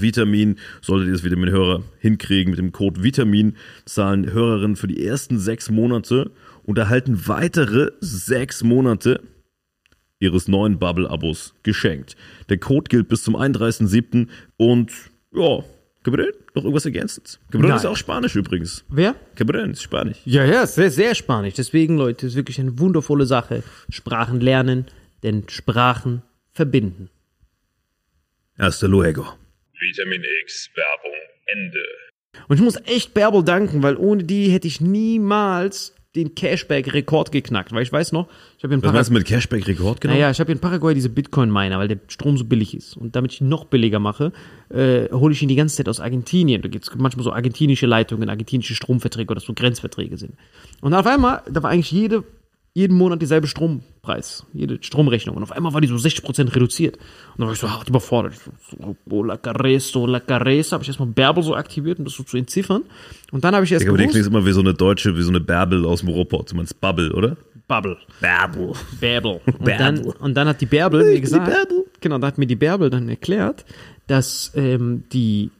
Vitamin, 0.00 0.58
solltet 0.80 1.08
ihr 1.08 1.12
das 1.14 1.24
Vitamin-Hörer 1.24 1.82
hinkriegen. 1.98 2.50
Mit 2.50 2.58
dem 2.58 2.72
Code 2.72 3.02
Vitamin 3.02 3.56
zahlen 3.84 4.32
Hörerinnen 4.32 4.76
für 4.76 4.88
die 4.88 5.04
ersten 5.04 5.38
sechs 5.38 5.70
Monate 5.70 6.30
und 6.64 6.78
erhalten 6.78 7.26
weitere 7.26 7.90
sechs 8.00 8.62
Monate 8.62 9.20
ihres 10.20 10.48
neuen 10.48 10.78
Bubble-Abos 10.78 11.54
geschenkt. 11.62 12.16
Der 12.48 12.58
Code 12.58 12.88
gilt 12.88 13.08
bis 13.08 13.24
zum 13.24 13.34
31.07. 13.36 14.28
und 14.56 14.92
ja, 15.34 15.64
Gabriel, 16.04 16.34
noch 16.54 16.64
irgendwas 16.64 16.84
ergänzend? 16.84 17.38
Nein. 17.52 17.76
ist 17.76 17.86
auch 17.86 17.96
Spanisch 17.96 18.34
übrigens. 18.34 18.84
Wer? 18.88 19.14
Gabriel 19.36 19.70
ist 19.70 19.82
Spanisch. 19.82 20.18
Ja, 20.24 20.44
ja, 20.44 20.66
sehr, 20.66 20.90
sehr 20.90 21.14
spanisch. 21.14 21.54
Deswegen, 21.54 21.96
Leute, 21.96 22.26
ist 22.26 22.34
wirklich 22.34 22.60
eine 22.60 22.78
wundervolle 22.78 23.24
Sache. 23.26 23.62
Sprachen 23.88 24.40
lernen, 24.40 24.86
denn 25.22 25.44
Sprachen 25.48 26.22
verbinden. 26.52 27.08
Hasta 28.58 28.86
luego. 28.86 29.26
Vitamin 29.80 30.22
X 30.42 30.70
Werbung 30.74 31.18
Ende. 31.46 31.80
Und 32.48 32.56
ich 32.56 32.62
muss 32.62 32.76
echt 32.86 33.14
Bärbel 33.14 33.44
danken, 33.44 33.82
weil 33.82 33.96
ohne 33.96 34.24
die 34.24 34.50
hätte 34.50 34.66
ich 34.66 34.80
niemals 34.80 35.94
den 36.14 36.34
Cashback-Rekord 36.34 37.32
geknackt. 37.32 37.72
Weil 37.72 37.82
ich 37.82 37.92
weiß 37.92 38.12
noch, 38.12 38.28
ich 38.58 38.64
habe 38.64 38.74
in 38.74 38.80
Was 38.80 38.82
Paraguay. 38.82 38.98
meinst 38.98 39.10
du 39.10 39.14
mit 39.14 39.26
Cashback-Rekord 39.26 40.00
genau? 40.00 40.14
Naja, 40.14 40.30
ich 40.30 40.40
habe 40.40 40.52
in 40.52 40.58
Paraguay 40.58 40.94
diese 40.94 41.08
Bitcoin-Miner, 41.08 41.78
weil 41.78 41.88
der 41.88 41.98
Strom 42.08 42.36
so 42.36 42.44
billig 42.44 42.76
ist. 42.76 42.96
Und 42.96 43.16
damit 43.16 43.32
ich 43.32 43.40
ihn 43.40 43.48
noch 43.48 43.64
billiger 43.64 43.98
mache, 43.98 44.32
äh, 44.68 45.08
hole 45.10 45.32
ich 45.32 45.42
ihn 45.42 45.48
die 45.48 45.56
ganze 45.56 45.76
Zeit 45.76 45.88
aus 45.88 46.00
Argentinien. 46.00 46.60
Da 46.60 46.68
gibt 46.68 46.84
es 46.84 46.94
manchmal 46.94 47.24
so 47.24 47.32
argentinische 47.32 47.86
Leitungen, 47.86 48.28
argentinische 48.28 48.74
Stromverträge 48.74 49.30
oder 49.30 49.40
so 49.40 49.54
Grenzverträge 49.54 50.18
sind. 50.18 50.34
Und 50.80 50.92
auf 50.92 51.06
einmal, 51.06 51.42
da 51.50 51.62
war 51.62 51.70
eigentlich 51.70 51.92
jede, 51.92 52.24
jeden 52.74 52.96
Monat 52.96 53.20
dieselbe 53.20 53.46
Strompreis, 53.46 54.46
jede 54.54 54.82
Stromrechnung. 54.82 55.36
Und 55.36 55.42
auf 55.42 55.52
einmal 55.52 55.74
war 55.74 55.82
die 55.82 55.88
so 55.88 55.96
60% 55.96 56.54
reduziert. 56.54 56.96
Und 56.96 57.38
dann 57.38 57.46
war 57.46 57.52
ich 57.52 57.60
so 57.60 57.70
hart 57.70 57.88
überfordert. 57.88 58.32
Ich 58.32 58.40
so, 58.40 58.96
oh, 59.10 59.22
la 59.22 59.36
carreso, 59.36 60.06
la 60.06 60.20
carresa. 60.20 60.74
Habe 60.74 60.82
ich 60.84 60.88
erstmal 60.88 61.08
Bärbel 61.08 61.42
so 61.44 61.54
aktiviert, 61.54 61.98
um 61.98 62.06
das 62.06 62.14
so 62.14 62.22
zu 62.22 62.38
entziffern. 62.38 62.82
Und 63.30 63.44
dann 63.44 63.54
habe 63.54 63.64
ich 63.64 63.72
erst 63.72 63.82
Ich 63.82 63.86
glaube, 63.86 63.98
gewusst, 63.98 64.14
klingt 64.14 64.26
immer 64.26 64.46
wie 64.46 64.52
so 64.52 64.60
eine 64.60 64.72
deutsche, 64.72 65.16
wie 65.16 65.22
so 65.22 65.28
eine 65.28 65.40
Bärbel 65.40 65.84
aus 65.84 66.00
dem 66.00 66.08
Ruhrpott. 66.08 66.50
Du 66.50 66.56
meinst 66.56 66.80
Bubble, 66.80 67.12
oder? 67.12 67.36
Bubble. 67.68 67.98
Bärbel. 68.20 68.72
Bärbel. 68.98 69.40
Und. 69.58 69.68
Dann, 69.68 69.98
und 70.00 70.34
dann 70.34 70.48
hat 70.48 70.60
die 70.60 70.66
Bärbel 70.66 71.04
mir 71.04 71.20
gesagt, 71.20 71.46
Bärbel. 71.46 71.84
genau, 72.00 72.18
da 72.18 72.26
hat 72.26 72.38
mir 72.38 72.46
die 72.46 72.56
Bärbel 72.56 72.90
dann 72.90 73.08
erklärt, 73.08 73.64
dass 74.06 74.52
ähm, 74.54 75.04
die 75.12 75.50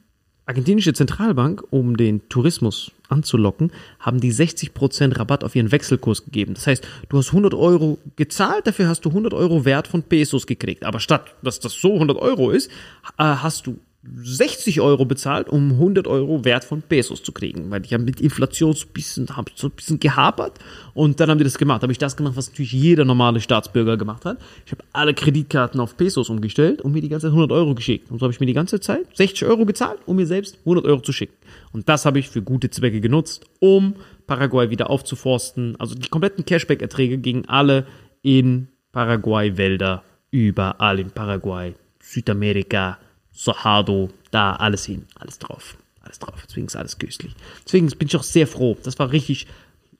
argentinische 0.45 0.93
Zentralbank, 0.93 1.63
um 1.69 1.95
den 1.95 2.27
Tourismus 2.29 2.91
anzulocken, 3.13 3.71
haben 3.99 4.19
die 4.19 4.33
60% 4.33 5.17
Rabatt 5.17 5.43
auf 5.43 5.55
ihren 5.55 5.71
Wechselkurs 5.71 6.25
gegeben. 6.25 6.55
Das 6.55 6.67
heißt, 6.67 6.87
du 7.09 7.17
hast 7.17 7.29
100 7.29 7.53
Euro 7.53 7.99
gezahlt, 8.15 8.67
dafür 8.67 8.87
hast 8.87 9.05
du 9.05 9.09
100 9.09 9.33
Euro 9.33 9.63
Wert 9.65 9.87
von 9.87 10.03
Pesos 10.03 10.47
gekriegt. 10.47 10.83
Aber 10.83 10.99
statt, 10.99 11.35
dass 11.41 11.59
das 11.59 11.73
so 11.73 11.93
100 11.93 12.17
Euro 12.17 12.49
ist, 12.49 12.69
äh, 13.17 13.23
hast 13.23 13.67
du 13.67 13.77
60 14.05 14.81
Euro 14.81 15.05
bezahlt, 15.05 15.47
um 15.47 15.71
100 15.71 16.07
Euro 16.07 16.43
Wert 16.43 16.65
von 16.65 16.81
Pesos 16.81 17.23
zu 17.23 17.31
kriegen, 17.31 17.71
weil 17.71 17.79
die 17.79 17.93
haben 17.93 18.03
mit 18.03 18.19
Inflation 18.19 18.73
so 18.73 18.85
ein 18.85 18.93
bisschen, 18.93 19.29
haben 19.29 19.45
so 19.55 19.67
ein 19.67 19.71
bisschen 19.71 19.99
gehapert 19.99 20.59
und 20.93 21.19
dann 21.19 21.29
haben 21.29 21.37
die 21.37 21.45
das 21.45 21.57
gemacht. 21.57 21.83
Habe 21.83 21.93
ich 21.93 21.99
das 21.99 22.17
gemacht, 22.17 22.35
was 22.35 22.49
natürlich 22.49 22.73
jeder 22.73 23.05
normale 23.05 23.39
Staatsbürger 23.39 23.95
gemacht 23.95 24.25
hat. 24.25 24.39
Ich 24.65 24.73
habe 24.73 24.83
alle 24.91 25.13
Kreditkarten 25.13 25.79
auf 25.79 25.95
Pesos 25.95 26.29
umgestellt 26.29 26.81
und 26.81 26.91
mir 26.91 27.01
die 27.01 27.07
ganze 27.07 27.27
Zeit 27.27 27.31
100 27.31 27.51
Euro 27.53 27.75
geschickt. 27.75 28.11
Und 28.11 28.19
so 28.19 28.23
habe 28.25 28.33
ich 28.33 28.41
mir 28.41 28.45
die 28.45 28.53
ganze 28.53 28.81
Zeit 28.81 29.05
60 29.15 29.45
Euro 29.45 29.65
gezahlt, 29.65 29.99
um 30.05 30.17
mir 30.17 30.27
selbst 30.27 30.57
100 30.59 30.85
Euro 30.85 30.99
zu 30.99 31.13
schicken. 31.13 31.35
Und 31.71 31.87
das 31.87 32.05
habe 32.05 32.19
ich 32.19 32.27
für 32.27 32.41
gute 32.41 32.69
Zwecke 32.69 32.99
genutzt, 32.99 33.45
um 33.59 33.95
Paraguay 34.27 34.69
wieder 34.69 34.89
aufzuforsten. 34.89 35.77
Also 35.79 35.95
die 35.95 36.09
kompletten 36.09 36.45
Cashback-Erträge 36.45 37.19
gingen 37.19 37.47
alle 37.47 37.87
in 38.21 38.67
Paraguay-Wälder, 38.91 40.03
überall 40.29 40.99
in 40.99 41.09
Paraguay, 41.09 41.73
Südamerika, 42.01 42.97
Cerrado, 43.35 44.09
da 44.31 44.55
alles 44.55 44.85
hin, 44.85 45.07
alles 45.15 45.39
drauf, 45.39 45.77
alles 46.01 46.19
drauf. 46.19 46.43
Deswegen 46.47 46.67
ist 46.67 46.75
alles 46.75 46.97
köstlich. 46.97 47.33
Deswegen 47.65 47.87
bin 47.87 48.07
ich 48.07 48.15
auch 48.15 48.23
sehr 48.23 48.47
froh. 48.47 48.77
Das 48.83 48.99
war 48.99 49.11
richtig 49.11 49.47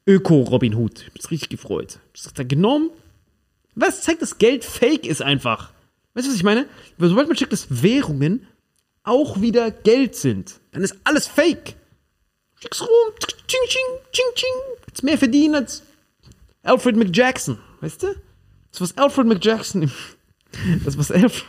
Öko-Robin 0.06 0.76
Hood. 0.76 1.02
Ich 1.08 1.12
bin 1.14 1.26
richtig 1.30 1.50
gefreut. 1.50 2.00
Ich 2.14 2.26
hab 2.26 2.36
das 2.36 2.48
genommen. 2.48 2.90
Was 3.76 4.02
zeigt, 4.04 4.22
dass 4.22 4.38
Geld 4.38 4.64
fake 4.64 5.06
ist 5.06 5.22
einfach? 5.22 5.72
Weißt 6.14 6.28
du, 6.28 6.32
was 6.32 6.38
ich 6.38 6.44
meine? 6.44 6.68
Sobald 7.00 7.28
man 7.28 7.36
checkt, 7.36 7.54
dass 7.54 7.82
Währungen 7.82 8.46
auch 9.04 9.42
wieder 9.42 9.72
Geld 9.72 10.16
sind, 10.16 10.60
dann 10.72 10.84
ist 10.84 10.96
alles 11.04 11.28
fake. 11.28 11.76
Schick's 12.62 12.82
rum, 12.82 12.90
ching, 13.20 13.60
ching, 13.68 13.82
ching, 14.12 14.26
ching. 14.36 14.78
Jetzt 14.88 15.04
mehr 15.04 15.18
verdienen 15.18 15.56
als 15.56 15.84
Alfred 16.62 16.96
McJackson, 16.96 17.58
weißt 17.82 18.04
du? 18.04 18.16
Das, 18.72 18.80
was 18.82 18.98
Alfred 18.98 19.28
McJackson, 19.28 19.82
im- 19.84 19.92
das, 20.86 20.98
was 20.98 21.12
Alfred, 21.12 21.44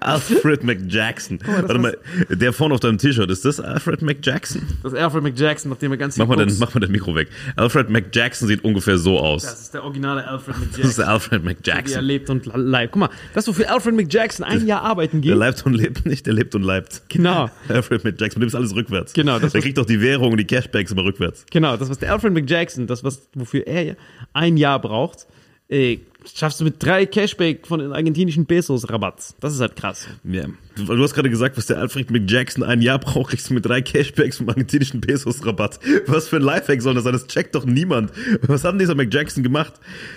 Alfred 0.00 0.64
McJackson. 0.64 1.38
Warte 1.44 1.78
mal, 1.78 1.98
der 2.30 2.52
vorne 2.52 2.74
auf 2.74 2.80
deinem 2.80 2.98
T-Shirt, 2.98 3.30
ist 3.30 3.44
das 3.44 3.60
Alfred 3.60 4.02
McJackson? 4.02 4.62
das 4.82 4.94
Alfred 4.94 5.22
McJackson, 5.22 5.70
nachdem 5.70 5.92
er 5.92 5.98
ganz 5.98 6.16
Mach 6.16 6.26
mal, 6.26 6.36
Koks- 6.36 6.58
mach 6.58 6.74
mal 6.74 6.80
dein 6.80 6.90
Mikro 6.92 7.14
weg. 7.14 7.28
Alfred 7.56 7.90
McJackson 7.90 8.48
sieht 8.48 8.64
ungefähr 8.64 8.98
so 8.98 9.18
aus. 9.18 9.42
Das 9.42 9.60
ist 9.62 9.74
der 9.74 9.84
originale 9.84 10.26
Alfred 10.26 10.56
Das 10.60 10.64
ist 10.64 10.76
McJackson. 10.76 10.96
der 11.04 11.08
Alfred 11.08 11.44
McJackson. 11.44 12.04
lebt 12.04 12.30
und 12.30 12.46
lebt. 12.46 12.92
Guck 12.92 13.00
mal, 13.00 13.10
das, 13.34 13.46
wofür 13.48 13.70
Alfred 13.70 13.94
McJackson 13.94 14.44
ein 14.46 14.66
Jahr 14.66 14.82
arbeiten 14.82 15.20
Der 15.22 15.32
geht. 15.32 15.38
leibt 15.38 15.66
und 15.66 15.74
lebt 15.74 16.06
nicht, 16.06 16.26
der 16.26 16.34
lebt 16.34 16.54
und 16.54 16.62
leibt. 16.62 17.02
Genau, 17.08 17.50
Alfred 17.68 18.04
McJackson, 18.04 18.40
dem 18.40 18.48
ist 18.48 18.54
alles 18.54 18.74
rückwärts. 18.74 19.12
Genau, 19.12 19.38
das 19.38 19.52
der 19.52 19.60
kriegt 19.62 19.78
doch 19.78 19.86
die 19.86 20.00
Währung 20.00 20.32
und 20.32 20.38
die 20.38 20.44
Cashbacks 20.46 20.92
immer 20.92 21.04
rückwärts. 21.04 21.44
genau. 21.50 21.76
Das, 21.76 21.88
was 21.90 21.98
der 21.98 22.12
Alfred 22.12 22.32
McJackson, 22.32 22.86
das, 22.86 23.04
was, 23.04 23.28
wofür 23.34 23.66
er 23.66 23.96
ein 24.32 24.56
Jahr 24.56 24.80
braucht, 24.80 25.26
äh, 25.68 25.98
schaffst 26.34 26.60
du 26.60 26.64
mit 26.64 26.82
drei 26.82 27.06
Cashback 27.06 27.66
von 27.66 27.80
den 27.80 27.92
argentinischen 27.92 28.46
Pesos 28.46 28.90
Rabatt. 28.90 29.34
Das 29.40 29.54
ist 29.54 29.60
halt 29.60 29.76
krass. 29.76 30.06
Ja. 30.24 30.46
Du, 30.76 31.02
hast 31.02 31.14
gerade 31.14 31.30
gesagt, 31.30 31.56
was 31.56 31.66
der 31.66 31.78
Alfred 31.78 32.10
McJackson 32.10 32.62
ein 32.62 32.82
Jahr 32.82 32.98
braucht, 32.98 33.30
kriegst 33.30 33.50
du 33.50 33.54
mit 33.54 33.66
drei 33.66 33.82
Cashbacks 33.82 34.38
vom 34.38 34.48
argentinischen 34.48 35.00
Pesos 35.00 35.44
Rabatt. 35.44 35.80
Was 36.06 36.28
für 36.28 36.36
ein 36.36 36.42
Lifehack 36.42 36.82
soll 36.82 36.94
das 36.94 37.04
sein? 37.04 37.12
Das 37.12 37.26
checkt 37.26 37.54
doch 37.54 37.64
niemand. 37.64 38.12
Was 38.42 38.64
hat 38.64 38.72
denn 38.72 38.78
dieser 38.78 38.94
McJackson 38.94 39.42
gemacht? 39.42 39.74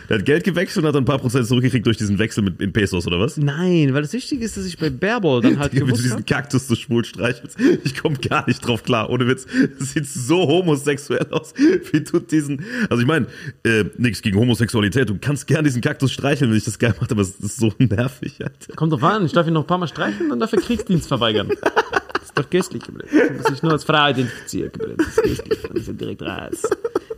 Der 0.09 0.19
hat 0.19 0.25
Geld 0.25 0.43
gewechselt 0.43 0.83
und 0.83 0.89
hat 0.89 0.95
ein 0.95 1.05
paar 1.05 1.17
Prozent 1.17 1.47
zurückgekriegt 1.47 1.85
durch 1.85 1.97
diesen 1.97 2.19
Wechsel 2.19 2.43
mit, 2.43 2.61
in 2.61 2.73
Pesos, 2.73 3.07
oder 3.07 3.19
was? 3.19 3.37
Nein, 3.37 3.93
weil 3.93 4.03
das 4.03 4.13
Wichtige 4.13 4.45
ist, 4.45 4.57
dass 4.57 4.65
ich 4.65 4.77
bei 4.77 4.89
Bareball 4.89 5.41
dann 5.41 5.59
halt 5.59 5.73
Wie 5.73 5.79
du 5.79 5.85
gewusst 5.85 6.03
diesen. 6.03 6.25
Kaktus 6.25 6.67
so 6.67 6.75
schwul 6.75 7.05
streichelst. 7.05 7.57
Ich 7.83 7.95
komme 7.97 8.17
gar 8.17 8.47
nicht 8.47 8.65
drauf 8.65 8.83
klar, 8.83 9.09
ohne 9.09 9.27
Witz. 9.27 9.47
Das 9.79 9.93
sieht 9.93 10.05
so 10.07 10.47
homosexuell 10.47 11.27
aus, 11.31 11.53
wie 11.91 12.01
du 12.01 12.19
diesen. 12.19 12.63
Also 12.89 13.01
ich 13.01 13.07
meine, 13.07 13.27
äh, 13.63 13.85
nichts 13.97 14.21
gegen 14.21 14.37
Homosexualität. 14.37 15.09
Du 15.09 15.17
kannst 15.19 15.47
gern 15.47 15.63
diesen 15.63 15.81
Kaktus 15.81 15.90
streicheln, 16.07 16.51
wenn 16.51 16.57
ich 16.57 16.65
das 16.65 16.79
geil 16.79 16.93
mache, 16.99 17.11
aber 17.11 17.21
es 17.21 17.35
ist 17.39 17.57
so 17.57 17.73
nervig, 17.77 18.41
Alter. 18.41 18.73
Kommt 18.75 18.93
drauf 18.93 19.03
an, 19.03 19.25
ich 19.25 19.33
darf 19.33 19.47
ihn 19.47 19.53
noch 19.53 19.61
ein 19.63 19.67
paar 19.67 19.77
Mal 19.77 19.87
streichen 19.87 20.31
und 20.31 20.39
dafür 20.39 20.59
Kriegsdienst 20.61 21.07
verweigern. 21.07 21.49
Das 21.49 22.23
ist 22.23 22.37
doch 22.37 22.49
köstlich, 22.49 22.83
Gebrüder. 22.83 23.05
Ich 23.11 23.37
muss 23.37 23.51
mich 23.51 23.63
nur 23.63 23.71
als 23.73 23.83
Frau 23.83 24.09
identifizieren, 24.09 24.71
Gebrüder. 24.71 24.95
Das 24.97 25.07
ist 25.07 25.23
köstlich. 25.23 25.61
Dann 25.63 25.75
ist 25.77 25.87
er 25.87 25.93
direkt 25.93 26.21
raus. 26.21 26.61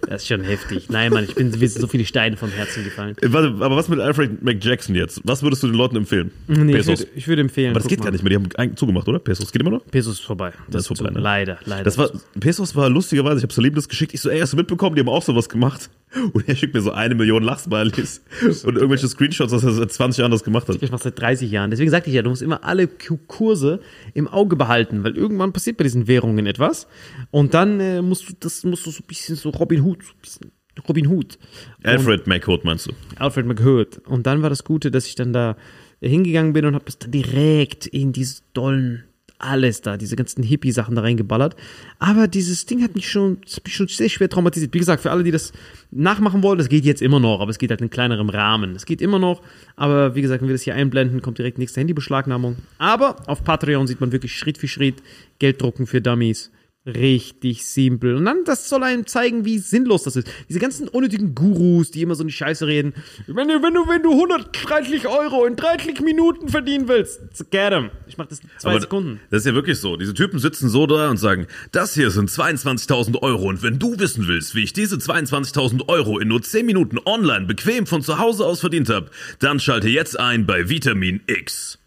Das 0.07 0.21
ist 0.23 0.27
schon 0.27 0.41
heftig. 0.41 0.89
Nein, 0.89 1.11
Mann, 1.13 1.23
ich 1.23 1.35
bin 1.35 1.49
mir 1.49 1.67
sind 1.69 1.81
so 1.81 1.87
viele 1.87 2.05
Steine 2.05 2.37
vom 2.37 2.49
Herzen 2.49 2.83
gefallen. 2.83 3.15
Äh, 3.21 3.31
Warte, 3.33 3.47
aber 3.59 3.75
was 3.75 3.87
mit 3.89 3.99
Alfred 3.99 4.41
McJackson 4.43 4.95
jetzt? 4.95 5.21
Was 5.23 5.43
würdest 5.43 5.63
du 5.63 5.67
den 5.67 5.75
Leuten 5.75 5.95
empfehlen? 5.95 6.31
Nee, 6.47 6.71
ich 6.71 6.85
Pesos. 6.85 6.99
würde, 6.99 7.11
ich 7.15 7.27
würde 7.27 7.41
empfehlen. 7.41 7.71
aber 7.71 7.79
das 7.79 7.87
geht 7.87 7.99
mal. 7.99 8.05
gar 8.05 8.11
nicht 8.11 8.23
mehr. 8.23 8.29
Die 8.31 8.35
haben 8.35 8.49
eigentlich 8.57 8.77
zugemacht, 8.77 9.07
oder? 9.07 9.19
Pesos 9.19 9.51
geht 9.51 9.61
immer 9.61 9.71
noch? 9.71 9.85
Pesos 9.87 10.19
ist 10.19 10.25
vorbei. 10.25 10.51
Das, 10.69 10.81
ist 10.89 10.97
vorbei, 10.97 11.11
ne? 11.13 11.19
Leider, 11.19 11.57
leider. 11.65 11.83
Das 11.83 11.97
war, 11.97 12.09
Pesos 12.39 12.75
war 12.75 12.89
lustigerweise, 12.89 13.37
ich 13.37 13.43
habe 13.43 13.53
Salim 13.53 13.73
das 13.75 13.87
geschickt. 13.89 14.13
Ich 14.13 14.21
so, 14.21 14.29
ey, 14.29 14.39
hast 14.39 14.53
du 14.53 14.57
mitbekommen? 14.57 14.95
Die 14.95 15.01
haben 15.01 15.09
auch 15.09 15.23
sowas 15.23 15.49
gemacht. 15.49 15.89
Und 16.33 16.47
er 16.47 16.55
schickt 16.55 16.75
mir 16.75 16.81
so 16.81 16.91
eine 16.91 17.15
Million 17.15 17.41
Lachsmilies 17.41 18.21
und 18.65 18.75
irgendwelche 18.75 19.07
Screenshots, 19.07 19.51
was 19.51 19.63
er 19.63 19.71
seit 19.71 19.91
20 19.91 20.19
Jahren 20.19 20.29
das 20.29 20.43
gemacht 20.43 20.67
hat. 20.67 20.77
Ich 20.79 20.91
mache 20.91 21.01
seit 21.01 21.19
30 21.19 21.49
Jahren. 21.49 21.71
Deswegen 21.71 21.89
sagte 21.89 22.11
ich 22.11 22.15
ja, 22.15 22.21
du 22.21 22.29
musst 22.29 22.43
immer 22.43 22.63
alle 22.63 22.87
Ku- 22.87 23.17
Kurse 23.25 23.79
im 24.13 24.27
Auge 24.27 24.55
behalten, 24.55 25.03
weil 25.03 25.17
irgendwann 25.17 25.53
passiert 25.53 25.77
bei 25.77 25.83
diesen 25.83 26.07
Währungen 26.07 26.45
etwas. 26.45 26.85
Und 27.31 27.55
dann 27.55 27.79
äh, 27.79 28.03
musst 28.03 28.29
du, 28.29 28.33
das 28.39 28.63
musst 28.63 28.85
du 28.85 28.91
so 28.91 28.99
ein 29.01 29.07
bisschen 29.07 29.35
so 29.37 29.49
Robin 29.49 29.81
Hood, 29.81 29.92
bisschen 30.21 30.51
Robin 30.87 31.07
Hood. 31.07 31.37
Alfred 31.83 32.27
McHood 32.27 32.65
meinst 32.65 32.87
du? 32.87 32.93
Alfred 33.17 33.45
McHood. 33.45 33.99
Und 34.07 34.25
dann 34.25 34.41
war 34.41 34.49
das 34.49 34.63
Gute, 34.63 34.91
dass 34.91 35.05
ich 35.05 35.15
dann 35.15 35.33
da 35.33 35.55
hingegangen 36.01 36.53
bin 36.53 36.65
und 36.65 36.75
habe 36.75 36.85
das 36.85 36.97
dann 36.97 37.11
direkt 37.11 37.85
in 37.87 38.11
diese 38.11 38.41
dollen, 38.53 39.03
alles 39.39 39.81
da, 39.81 39.97
diese 39.97 40.15
ganzen 40.15 40.41
Hippie-Sachen 40.41 40.95
da 40.95 41.01
reingeballert. 41.01 41.55
Aber 41.99 42.27
dieses 42.27 42.65
Ding 42.65 42.81
hat 42.81 42.95
mich 42.95 43.09
schon, 43.09 43.39
hat 43.55 43.63
mich 43.65 43.75
schon 43.75 43.87
sehr 43.87 44.09
schwer 44.09 44.29
traumatisiert. 44.29 44.73
Wie 44.73 44.79
gesagt, 44.79 45.01
für 45.01 45.11
alle, 45.11 45.23
die 45.23 45.31
das 45.31 45.51
nachmachen 45.91 46.43
wollen, 46.43 46.57
das 46.57 46.69
geht 46.69 46.85
jetzt 46.85 47.01
immer 47.01 47.19
noch, 47.19 47.41
aber 47.41 47.51
es 47.51 47.57
geht 47.57 47.69
halt 47.69 47.81
in 47.81 47.89
kleinerem 47.89 48.29
Rahmen. 48.29 48.75
Es 48.75 48.85
geht 48.85 49.01
immer 49.01 49.19
noch, 49.19 49.41
aber 49.75 50.15
wie 50.15 50.21
gesagt, 50.21 50.41
wenn 50.41 50.47
wir 50.47 50.55
das 50.55 50.61
hier 50.61 50.75
einblenden, 50.75 51.21
kommt 51.21 51.37
direkt 51.37 51.57
nächste 51.57 51.81
Handybeschlagnahmung. 51.81 52.57
Aber 52.77 53.17
auf 53.27 53.43
Patreon 53.43 53.85
sieht 53.85 54.01
man 54.01 54.11
wirklich 54.11 54.33
Schritt 54.33 54.57
für 54.57 54.67
Schritt 54.67 55.03
Geld 55.39 55.61
drucken 55.61 55.87
für 55.87 56.01
Dummies. 56.01 56.49
Richtig 56.85 57.65
simpel. 57.65 58.15
Und 58.15 58.25
dann, 58.25 58.43
das 58.43 58.67
soll 58.67 58.83
einem 58.83 59.07
zeigen, 59.07 59.45
wie 59.45 59.57
sinnlos 59.57 60.03
das 60.03 60.17
ist. 60.17 60.27
Diese 60.49 60.59
ganzen 60.59 60.89
unnötigen 60.89 61.33
Gurus, 61.33 61.91
die 61.91 62.01
immer 62.01 62.15
so 62.15 62.23
eine 62.23 62.31
Scheiße 62.31 62.67
reden. 62.67 62.93
Wenn 63.27 63.47
du, 63.47 63.63
wenn 63.63 63.73
du, 63.73 63.87
wenn 63.87 64.03
du 64.03 64.11
130 64.11 65.07
Euro 65.07 65.45
in 65.45 65.55
30 65.55 66.01
Minuten 66.01 66.49
verdienen 66.49 66.89
willst, 66.89 67.21
get 67.51 67.71
'em. 67.71 67.89
Ich 68.05 68.17
mach 68.17 68.25
das 68.25 68.41
in 68.41 68.49
zwei 68.57 68.71
Aber 68.71 68.81
Sekunden. 68.81 69.21
Das 69.29 69.41
ist 69.41 69.45
ja 69.45 69.53
wirklich 69.53 69.79
so. 69.79 69.95
Diese 69.95 70.13
Typen 70.13 70.39
sitzen 70.39 70.67
so 70.67 70.85
da 70.85 71.09
und 71.09 71.15
sagen, 71.15 71.47
das 71.71 71.93
hier 71.93 72.11
sind 72.11 72.29
22.000 72.29 73.21
Euro 73.21 73.47
und 73.47 73.63
wenn 73.63 73.79
du 73.79 73.97
wissen 73.97 74.27
willst, 74.27 74.53
wie 74.53 74.63
ich 74.63 74.73
diese 74.73 74.97
22.000 74.97 75.87
Euro 75.87 76.19
in 76.19 76.27
nur 76.27 76.41
10 76.41 76.65
Minuten 76.65 76.97
online 77.05 77.45
bequem 77.45 77.87
von 77.87 78.01
zu 78.01 78.19
Hause 78.19 78.45
aus 78.45 78.59
verdient 78.59 78.89
habe, 78.89 79.09
dann 79.39 79.61
schalte 79.61 79.87
jetzt 79.87 80.19
ein 80.19 80.45
bei 80.45 80.67
Vitamin 80.67 81.21
X. 81.27 81.79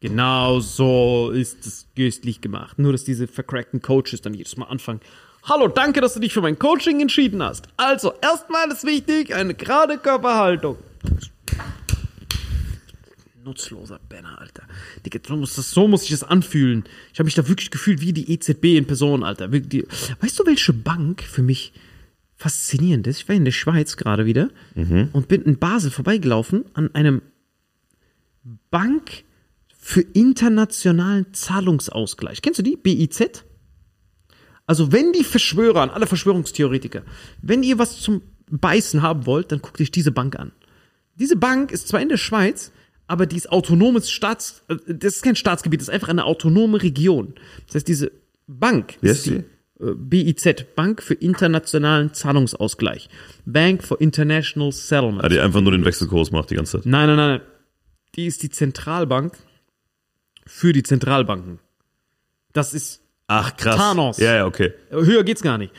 Genau 0.00 0.60
so 0.60 1.30
ist 1.30 1.66
es 1.66 1.86
göstlich 1.94 2.40
gemacht. 2.40 2.78
Nur, 2.78 2.92
dass 2.92 3.04
diese 3.04 3.26
vercrackten 3.26 3.82
Coaches 3.82 4.22
dann 4.22 4.32
jedes 4.32 4.56
Mal 4.56 4.66
anfangen. 4.66 5.00
Hallo, 5.42 5.68
danke, 5.68 6.00
dass 6.00 6.14
du 6.14 6.20
dich 6.20 6.32
für 6.32 6.40
mein 6.40 6.58
Coaching 6.58 7.00
entschieden 7.00 7.42
hast. 7.42 7.68
Also, 7.76 8.14
erstmal 8.22 8.70
ist 8.70 8.84
wichtig, 8.84 9.34
eine 9.34 9.54
gerade 9.54 9.98
Körperhaltung. 9.98 10.78
Nutzloser 13.44 14.00
Banner, 14.08 14.38
Alter. 14.38 14.62
Digga, 15.04 15.18
so 15.26 15.36
muss, 15.36 15.54
das, 15.54 15.70
so 15.70 15.86
muss 15.86 16.04
ich 16.04 16.10
das 16.10 16.24
anfühlen. 16.24 16.84
Ich 17.12 17.18
habe 17.18 17.24
mich 17.26 17.34
da 17.34 17.46
wirklich 17.46 17.70
gefühlt 17.70 18.00
wie 18.00 18.12
die 18.12 18.32
EZB 18.32 18.76
in 18.76 18.86
Person, 18.86 19.22
Alter. 19.22 19.52
Weißt 19.52 20.38
du, 20.38 20.46
welche 20.46 20.72
Bank 20.72 21.22
für 21.22 21.42
mich 21.42 21.72
faszinierend 22.36 23.06
ist? 23.06 23.18
Ich 23.20 23.28
war 23.28 23.36
in 23.36 23.44
der 23.44 23.52
Schweiz 23.52 23.96
gerade 23.96 24.24
wieder 24.24 24.50
und 25.12 25.28
bin 25.28 25.42
in 25.42 25.58
Basel 25.58 25.90
vorbeigelaufen 25.90 26.64
an 26.74 26.94
einem 26.94 27.22
Bank 28.70 29.24
für 29.90 30.02
internationalen 30.02 31.34
Zahlungsausgleich. 31.34 32.42
Kennst 32.42 32.60
du 32.60 32.62
die? 32.62 32.76
BIZ? 32.76 33.44
Also, 34.64 34.92
wenn 34.92 35.12
die 35.12 35.24
Verschwörer, 35.24 35.80
an 35.82 35.90
alle 35.90 36.06
Verschwörungstheoretiker, 36.06 37.02
wenn 37.42 37.64
ihr 37.64 37.76
was 37.80 37.98
zum 37.98 38.22
Beißen 38.48 39.02
haben 39.02 39.26
wollt, 39.26 39.50
dann 39.50 39.60
guckt 39.60 39.80
euch 39.80 39.90
diese 39.90 40.12
Bank 40.12 40.38
an. 40.38 40.52
Diese 41.16 41.34
Bank 41.34 41.72
ist 41.72 41.88
zwar 41.88 42.00
in 42.00 42.08
der 42.08 42.18
Schweiz, 42.18 42.70
aber 43.08 43.26
die 43.26 43.36
ist 43.36 43.50
autonomes 43.50 44.12
Staats, 44.12 44.62
äh, 44.68 44.76
das 44.86 45.16
ist 45.16 45.22
kein 45.22 45.34
Staatsgebiet, 45.34 45.80
das 45.80 45.88
ist 45.88 45.94
einfach 45.94 46.08
eine 46.08 46.24
autonome 46.24 46.80
Region. 46.80 47.34
Das 47.66 47.74
heißt, 47.74 47.88
diese 47.88 48.12
Bank 48.46 48.96
Wie 49.00 49.08
ist 49.08 49.26
die 49.26 49.42
äh, 49.80 49.94
BIZ, 49.96 50.66
Bank 50.76 51.02
für 51.02 51.14
internationalen 51.14 52.14
Zahlungsausgleich. 52.14 53.08
Bank 53.44 53.82
for 53.82 54.00
International 54.00 54.70
Settlement. 54.70 55.24
Ja, 55.24 55.28
die 55.30 55.40
einfach 55.40 55.62
nur 55.62 55.72
den 55.72 55.84
Wechselkurs 55.84 56.30
macht 56.30 56.50
die 56.50 56.54
ganze 56.54 56.78
Zeit. 56.78 56.86
Nein, 56.86 57.08
nein, 57.08 57.16
nein. 57.16 57.40
Die 58.14 58.26
ist 58.26 58.44
die 58.44 58.50
Zentralbank 58.50 59.36
für 60.46 60.72
die 60.72 60.82
Zentralbanken. 60.82 61.58
Das 62.52 62.74
ist 62.74 63.02
Ach, 63.26 63.56
krass. 63.56 63.76
Thanos. 63.76 64.18
Ja, 64.18 64.34
ja, 64.34 64.46
okay. 64.46 64.72
höher 64.90 65.22
geht's 65.22 65.42
gar 65.42 65.56
nicht. 65.58 65.72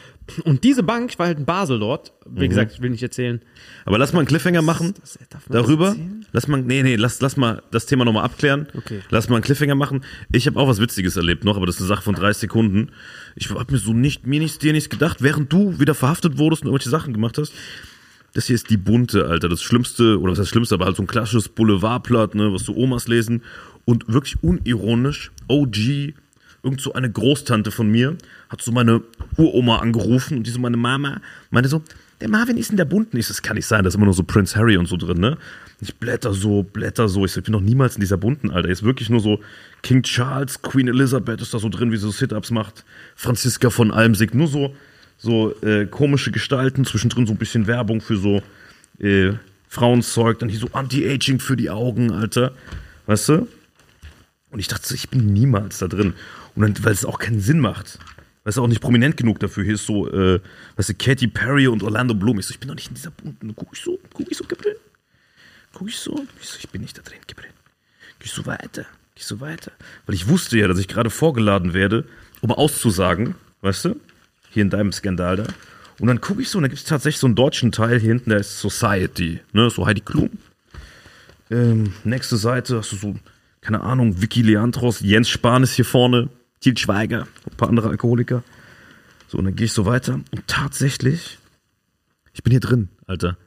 Und 0.45 0.63
diese 0.63 0.83
Bank, 0.83 1.09
ich 1.11 1.19
war 1.19 1.25
halt 1.27 1.39
in 1.39 1.45
Basel 1.45 1.79
dort. 1.79 2.13
Mhm. 2.25 2.39
Wie 2.39 2.47
gesagt, 2.47 2.71
ich 2.71 2.81
will 2.81 2.91
nicht 2.91 3.03
erzählen. 3.03 3.41
Aber 3.83 3.97
lass 3.97 4.13
mal 4.13 4.19
einen 4.19 4.27
Cliffhanger 4.27 4.61
machen 4.61 4.93
Das- 5.01 5.19
das 5.29 5.41
darüber. 5.49 5.87
erzählen? 5.89 6.25
Lass 6.31 6.47
mal, 6.47 6.61
nee, 6.61 6.81
nee, 6.83 6.95
lass, 6.95 7.19
lass 7.19 7.35
mal 7.35 7.61
das 7.71 7.85
Thema 7.87 8.05
nochmal 8.05 8.23
abklären. 8.23 8.67
Okay. 8.77 9.01
Lass 9.09 9.27
mal 9.27 9.35
einen 9.35 9.43
Cliffhanger 9.43 9.75
machen. 9.75 10.05
Ich 10.31 10.47
habe 10.47 10.57
auch 10.57 10.69
was 10.69 10.79
Witziges 10.79 11.17
erlebt 11.17 11.43
noch, 11.43 11.57
aber 11.57 11.65
das 11.65 11.75
ist 11.75 11.81
eine 11.81 11.89
Sache 11.89 12.03
von 12.03 12.15
30 12.15 12.39
Sekunden. 12.39 12.91
Ich 13.35 13.49
habe 13.49 13.69
mir 13.73 13.79
so 13.79 13.91
nicht, 13.91 14.25
mir 14.25 14.39
nichts, 14.39 14.59
dir 14.59 14.71
nichts 14.71 14.89
gedacht, 14.89 15.21
während 15.21 15.51
du 15.51 15.77
wieder 15.81 15.95
verhaftet 15.95 16.37
wurdest 16.37 16.61
und 16.61 16.67
irgendwelche 16.69 16.89
Sachen 16.89 17.11
gemacht 17.13 17.37
hast. 17.37 17.51
Das 18.33 18.45
hier 18.45 18.55
ist 18.55 18.69
die 18.69 18.77
bunte, 18.77 19.25
Alter. 19.27 19.49
Das 19.49 19.61
Schlimmste, 19.61 20.17
oder 20.21 20.31
was 20.31 20.39
heißt 20.39 20.49
Schlimmste, 20.49 20.75
aber 20.75 20.85
halt 20.85 20.95
so 20.95 21.03
ein 21.03 21.07
klassisches 21.07 21.49
Boulevardblatt, 21.49 22.33
ne, 22.35 22.53
was 22.53 22.63
so 22.63 22.73
Omas 22.73 23.09
lesen. 23.09 23.43
Und 23.85 24.07
wirklich 24.07 24.41
unironisch, 24.43 25.31
OG, 25.47 26.13
irgend 26.63 26.81
so 26.81 26.93
eine 26.93 27.11
Großtante 27.11 27.71
von 27.71 27.89
mir 27.89 28.17
hat 28.49 28.61
so 28.61 28.71
meine 28.71 29.01
Uroma 29.37 29.79
angerufen 29.79 30.37
und 30.37 30.47
die 30.47 30.51
so 30.51 30.59
meine 30.59 30.77
Mama 30.77 31.21
meinte 31.49 31.69
so, 31.69 31.83
der 32.21 32.29
Marvin 32.29 32.57
ist 32.57 32.69
in 32.69 32.77
der 32.77 32.85
bunten. 32.85 33.17
Ich 33.17 33.25
so, 33.25 33.33
das 33.33 33.41
kann 33.41 33.55
nicht 33.55 33.65
sein, 33.65 33.83
da 33.83 33.87
ist 33.87 33.95
immer 33.95 34.05
nur 34.05 34.13
so 34.13 34.23
Prince 34.23 34.55
Harry 34.55 34.77
und 34.77 34.87
so 34.87 34.95
drin, 34.95 35.19
ne? 35.19 35.37
Ich 35.81 35.95
blätter 35.95 36.33
so, 36.33 36.61
blätter 36.61 37.09
so. 37.09 37.25
Ich 37.25 37.31
so, 37.31 37.39
ich 37.39 37.45
bin 37.45 37.53
noch 37.53 37.61
niemals 37.61 37.95
in 37.95 38.01
dieser 38.01 38.17
bunten, 38.17 38.51
Alter. 38.51 38.69
Ist 38.69 38.83
wirklich 38.83 39.09
nur 39.09 39.19
so 39.19 39.39
King 39.81 40.03
Charles, 40.03 40.61
Queen 40.61 40.87
Elizabeth 40.87 41.41
ist 41.41 41.53
da 41.55 41.59
so 41.59 41.69
drin, 41.69 41.91
wie 41.91 41.97
sie 41.97 42.03
so 42.03 42.11
Sit-Ups 42.11 42.51
macht. 42.51 42.85
Franziska 43.15 43.71
von 43.71 43.89
Almsig, 43.91 44.35
nur 44.35 44.47
so, 44.47 44.75
so 45.17 45.59
äh, 45.63 45.87
komische 45.87 46.29
Gestalten, 46.29 46.85
zwischendrin 46.85 47.25
so 47.25 47.33
ein 47.33 47.37
bisschen 47.37 47.65
Werbung 47.65 48.01
für 48.01 48.17
so 48.17 48.43
äh, 48.99 49.33
Frauenzeug, 49.67 50.37
dann 50.37 50.49
hier 50.49 50.59
so 50.59 50.69
Anti-Aging 50.71 51.39
für 51.39 51.57
die 51.57 51.71
Augen, 51.71 52.11
Alter. 52.11 52.53
Weißt 53.07 53.29
du? 53.29 53.47
Und 54.51 54.59
ich 54.59 54.67
dachte 54.67 54.87
so, 54.87 54.95
ich 54.95 55.09
bin 55.09 55.33
niemals 55.33 55.79
da 55.79 55.87
drin. 55.87 56.13
Und 56.55 56.61
dann, 56.61 56.85
weil 56.85 56.93
es 56.93 57.05
auch 57.05 57.19
keinen 57.19 57.39
Sinn 57.39 57.59
macht. 57.59 57.97
Weil 58.43 58.51
es 58.51 58.57
auch 58.57 58.67
nicht 58.67 58.81
prominent 58.81 59.17
genug 59.17 59.39
dafür. 59.39 59.63
Hier 59.63 59.75
ist 59.75 59.85
so, 59.85 60.11
äh, 60.11 60.39
weißt 60.75 60.89
du, 60.89 60.93
Katy 60.93 61.27
Perry 61.27 61.67
und 61.67 61.83
Orlando 61.83 62.13
Bloom. 62.13 62.39
Ich 62.39 62.47
so, 62.47 62.51
ich 62.51 62.59
bin 62.59 62.67
doch 62.67 62.75
nicht 62.75 62.89
in 62.89 62.95
dieser 62.95 63.11
bunten. 63.11 63.47
Dann 63.47 63.55
guck 63.55 63.69
ich 63.73 63.81
so, 63.81 63.99
guck 64.13 64.29
ich 64.29 64.37
so, 64.37 64.43
Gabriel. 64.43 64.77
Guck 65.73 65.87
ich 65.87 65.97
so, 65.97 66.25
ich 66.41 66.49
so, 66.49 66.57
ich 66.59 66.69
bin 66.69 66.81
nicht 66.81 66.97
da 66.97 67.01
drin, 67.01 67.19
Gabriel. 67.27 67.53
Geh 68.19 68.25
ich 68.25 68.33
so 68.33 68.45
weiter, 68.45 68.83
geh 69.15 69.19
ich 69.21 69.25
so 69.25 69.39
weiter. 69.39 69.71
Weil 70.05 70.15
ich 70.15 70.27
wusste 70.27 70.57
ja, 70.57 70.67
dass 70.67 70.79
ich 70.79 70.87
gerade 70.87 71.09
vorgeladen 71.09 71.73
werde, 71.73 72.05
um 72.41 72.51
auszusagen, 72.51 73.35
weißt 73.61 73.85
du? 73.85 73.99
Hier 74.49 74.63
in 74.63 74.69
deinem 74.69 74.91
Skandal 74.91 75.37
da. 75.37 75.47
Und 75.99 76.07
dann 76.07 76.19
gucke 76.19 76.41
ich 76.41 76.49
so, 76.49 76.57
und 76.57 76.63
da 76.63 76.67
gibt 76.67 76.79
es 76.79 76.85
tatsächlich 76.85 77.19
so 77.19 77.27
einen 77.27 77.35
deutschen 77.35 77.71
Teil 77.71 77.99
hier 77.99 78.09
hinten, 78.09 78.31
der 78.31 78.39
ist 78.39 78.59
Society, 78.59 79.39
ne? 79.53 79.69
So 79.69 79.85
Heidi 79.85 80.01
Klum. 80.01 80.31
Ähm, 81.49 81.93
nächste 82.03 82.37
Seite 82.37 82.77
hast 82.77 82.91
du 82.91 82.95
so, 82.97 83.15
keine 83.61 83.81
Ahnung, 83.81 84.21
Vicky 84.21 84.41
Leandros, 84.41 84.99
Jens 85.01 85.29
Spahn 85.29 85.63
ist 85.63 85.73
hier 85.73 85.85
vorne, 85.85 86.29
Til 86.59 86.77
Schweiger, 86.77 87.27
ein 87.49 87.57
paar 87.57 87.69
andere 87.69 87.89
Alkoholiker. 87.89 88.43
So, 89.27 89.37
und 89.37 89.45
dann 89.45 89.55
gehe 89.55 89.65
ich 89.65 89.73
so 89.73 89.85
weiter. 89.85 90.15
Und 90.15 90.47
tatsächlich, 90.47 91.39
ich 92.33 92.43
bin 92.43 92.51
hier 92.51 92.59
drin, 92.59 92.89
Alter. 93.07 93.37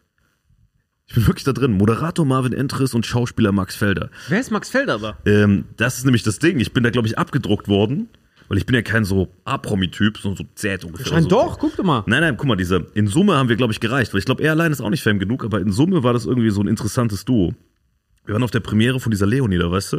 Ich 1.06 1.14
bin 1.14 1.26
wirklich 1.26 1.44
da 1.44 1.52
drin. 1.52 1.72
Moderator 1.72 2.24
Marvin 2.24 2.52
Entris 2.52 2.94
und 2.94 3.04
Schauspieler 3.04 3.52
Max 3.52 3.76
Felder. 3.76 4.10
Wer 4.28 4.40
ist 4.40 4.50
Max 4.50 4.70
Felder 4.70 4.94
aber? 4.94 5.18
Ähm, 5.26 5.66
das 5.76 5.98
ist 5.98 6.04
nämlich 6.04 6.22
das 6.22 6.38
Ding. 6.38 6.58
Ich 6.58 6.72
bin 6.72 6.82
da, 6.82 6.90
glaube 6.90 7.06
ich, 7.06 7.18
abgedruckt 7.18 7.68
worden, 7.68 8.08
weil 8.48 8.56
ich 8.56 8.66
bin 8.66 8.74
ja 8.74 8.82
kein 8.82 9.04
so 9.04 9.28
A-Promi-Typ, 9.44 10.18
sondern 10.18 10.38
so 10.38 10.50
Z 10.54 10.84
ungefähr. 10.84 11.06
Scheint 11.06 11.24
so. 11.24 11.28
doch, 11.28 11.58
guck 11.58 11.76
doch 11.76 11.84
mal. 11.84 12.04
Nein, 12.06 12.22
nein, 12.22 12.36
guck 12.38 12.46
mal, 12.46 12.56
diese, 12.56 12.86
in 12.94 13.06
Summe 13.06 13.36
haben 13.36 13.50
wir, 13.50 13.56
glaube 13.56 13.72
ich, 13.72 13.80
gereicht, 13.80 14.14
weil 14.14 14.20
ich 14.20 14.24
glaube, 14.24 14.42
er 14.42 14.52
allein 14.52 14.72
ist 14.72 14.80
auch 14.80 14.90
nicht 14.90 15.02
Fame 15.02 15.18
genug, 15.18 15.44
aber 15.44 15.60
in 15.60 15.70
Summe 15.70 16.02
war 16.02 16.14
das 16.14 16.24
irgendwie 16.24 16.50
so 16.50 16.62
ein 16.62 16.68
interessantes 16.68 17.26
Duo. 17.26 17.54
Wir 18.26 18.34
waren 18.34 18.42
auf 18.42 18.50
der 18.50 18.60
Premiere 18.60 19.00
von 19.00 19.10
dieser 19.10 19.26
Leonie 19.26 19.58
da, 19.58 19.70
weißt 19.70 19.94
du? 19.94 19.96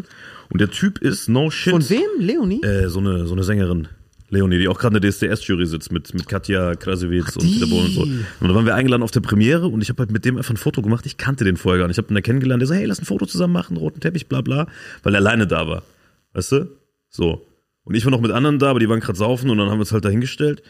Und 0.49 0.59
der 0.61 0.69
Typ 0.69 0.99
ist 0.99 1.29
no 1.29 1.51
shit. 1.51 1.71
Von 1.71 1.89
wem? 1.89 2.09
Leonie? 2.19 2.61
Äh, 2.63 2.89
so 2.89 2.99
eine, 2.99 3.27
so 3.27 3.33
eine 3.33 3.43
Sängerin. 3.43 3.87
Leonie, 4.29 4.57
die 4.57 4.67
auch 4.67 4.79
gerade 4.79 4.97
in 4.97 5.01
der 5.01 5.11
DSDS-Jury 5.11 5.67
sitzt 5.67 5.91
mit, 5.91 6.11
mit 6.13 6.27
Katja 6.27 6.75
Krasowitz 6.75 7.35
und. 7.35 7.43
Peter 7.45 7.67
Bohlen 7.67 7.85
und 7.85 7.93
so. 7.93 8.01
Und 8.01 8.25
da 8.41 8.55
waren 8.55 8.65
wir 8.65 8.73
eingeladen 8.73 9.03
auf 9.03 9.11
der 9.11 9.19
Premiere 9.19 9.67
und 9.67 9.81
ich 9.81 9.89
habe 9.89 9.99
halt 9.99 10.11
mit 10.11 10.25
dem 10.25 10.37
einfach 10.37 10.51
ein 10.51 10.57
Foto 10.57 10.81
gemacht. 10.81 11.05
Ich 11.05 11.17
kannte 11.17 11.43
den 11.43 11.57
vorher 11.57 11.79
gar 11.79 11.87
nicht. 11.87 11.97
Ich 11.99 12.03
habe 12.03 12.11
ihn 12.11 12.15
da 12.15 12.21
kennengelernt. 12.21 12.61
Der 12.61 12.67
so, 12.67 12.73
hey, 12.73 12.85
lass 12.85 12.99
ein 12.99 13.05
Foto 13.05 13.27
zusammen 13.27 13.53
machen, 13.53 13.77
roten 13.77 13.99
Teppich, 13.99 14.27
bla 14.27 14.41
bla, 14.41 14.67
weil 15.03 15.13
er 15.13 15.19
alleine 15.19 15.45
da 15.45 15.67
war. 15.67 15.83
Weißt 16.33 16.51
du? 16.53 16.69
So. 17.09 17.45
Und 17.83 17.93
ich 17.93 18.03
war 18.03 18.11
noch 18.11 18.21
mit 18.21 18.31
anderen 18.31 18.57
da, 18.57 18.71
aber 18.71 18.79
die 18.79 18.89
waren 18.89 18.99
gerade 18.99 19.17
saufen 19.17 19.51
und 19.51 19.59
dann 19.59 19.67
haben 19.67 19.77
wir 19.77 19.81
uns 19.81 19.91
halt 19.91 20.03
dahingestellt. 20.03 20.63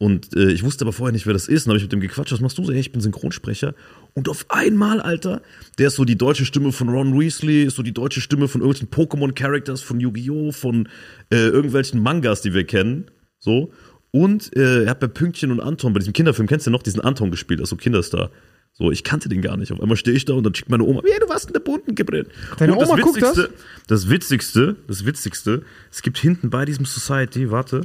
Und 0.00 0.34
äh, 0.34 0.50
ich 0.50 0.62
wusste 0.62 0.86
aber 0.86 0.94
vorher 0.94 1.12
nicht, 1.12 1.26
wer 1.26 1.34
das 1.34 1.46
ist. 1.46 1.66
Und 1.66 1.68
dann 1.68 1.72
habe 1.72 1.76
ich 1.76 1.82
mit 1.82 1.92
dem 1.92 2.00
gequatscht, 2.00 2.32
was 2.32 2.40
machst 2.40 2.56
du 2.56 2.64
so? 2.64 2.72
Hey, 2.72 2.80
ich 2.80 2.90
bin 2.90 3.02
Synchronsprecher. 3.02 3.74
Und 4.14 4.30
auf 4.30 4.46
einmal, 4.48 4.98
Alter, 5.02 5.42
der 5.78 5.88
ist 5.88 5.96
so 5.96 6.06
die 6.06 6.16
deutsche 6.16 6.46
Stimme 6.46 6.72
von 6.72 6.88
Ron 6.88 7.20
Weasley, 7.20 7.64
ist 7.64 7.76
so 7.76 7.82
die 7.82 7.92
deutsche 7.92 8.22
Stimme 8.22 8.48
von 8.48 8.62
irgendwelchen 8.62 8.88
Pokémon-Characters, 8.88 9.82
von 9.82 10.00
Yu-Gi-Oh!, 10.00 10.52
von 10.52 10.88
äh, 11.30 11.36
irgendwelchen 11.36 12.02
Mangas, 12.02 12.40
die 12.40 12.54
wir 12.54 12.64
kennen. 12.64 13.10
So. 13.40 13.74
Und 14.10 14.56
äh, 14.56 14.84
er 14.84 14.90
hat 14.90 15.00
bei 15.00 15.06
Pünktchen 15.06 15.52
und 15.52 15.60
Anton, 15.60 15.92
bei 15.92 15.98
diesem 15.98 16.14
Kinderfilm, 16.14 16.48
kennst 16.48 16.66
du 16.66 16.70
noch 16.70 16.82
diesen 16.82 17.02
Anton 17.02 17.30
gespielt, 17.30 17.60
also 17.60 17.76
Kinderstar. 17.76 18.30
So, 18.72 18.90
ich 18.90 19.04
kannte 19.04 19.28
den 19.28 19.42
gar 19.42 19.58
nicht. 19.58 19.70
Auf 19.70 19.82
einmal 19.82 19.98
stehe 19.98 20.16
ich 20.16 20.24
da 20.24 20.32
und 20.32 20.44
dann 20.44 20.54
schickt 20.54 20.70
meine 20.70 20.84
Oma, 20.84 21.02
ja, 21.06 21.18
du 21.20 21.28
warst 21.28 21.48
in 21.48 21.52
der 21.52 21.60
bunten 21.60 21.94
Gabriel. 21.94 22.26
Deine 22.56 22.72
und 22.72 22.80
das 22.80 22.88
Oma 22.88 23.02
guckt 23.02 23.20
das? 23.20 23.50
Das 23.86 24.08
Witzigste, 24.08 24.76
das 24.86 25.04
Witzigste, 25.04 25.62
es 25.90 26.00
gibt 26.00 26.16
hinten 26.16 26.48
bei 26.48 26.64
diesem 26.64 26.86
Society, 26.86 27.50
warte, 27.50 27.82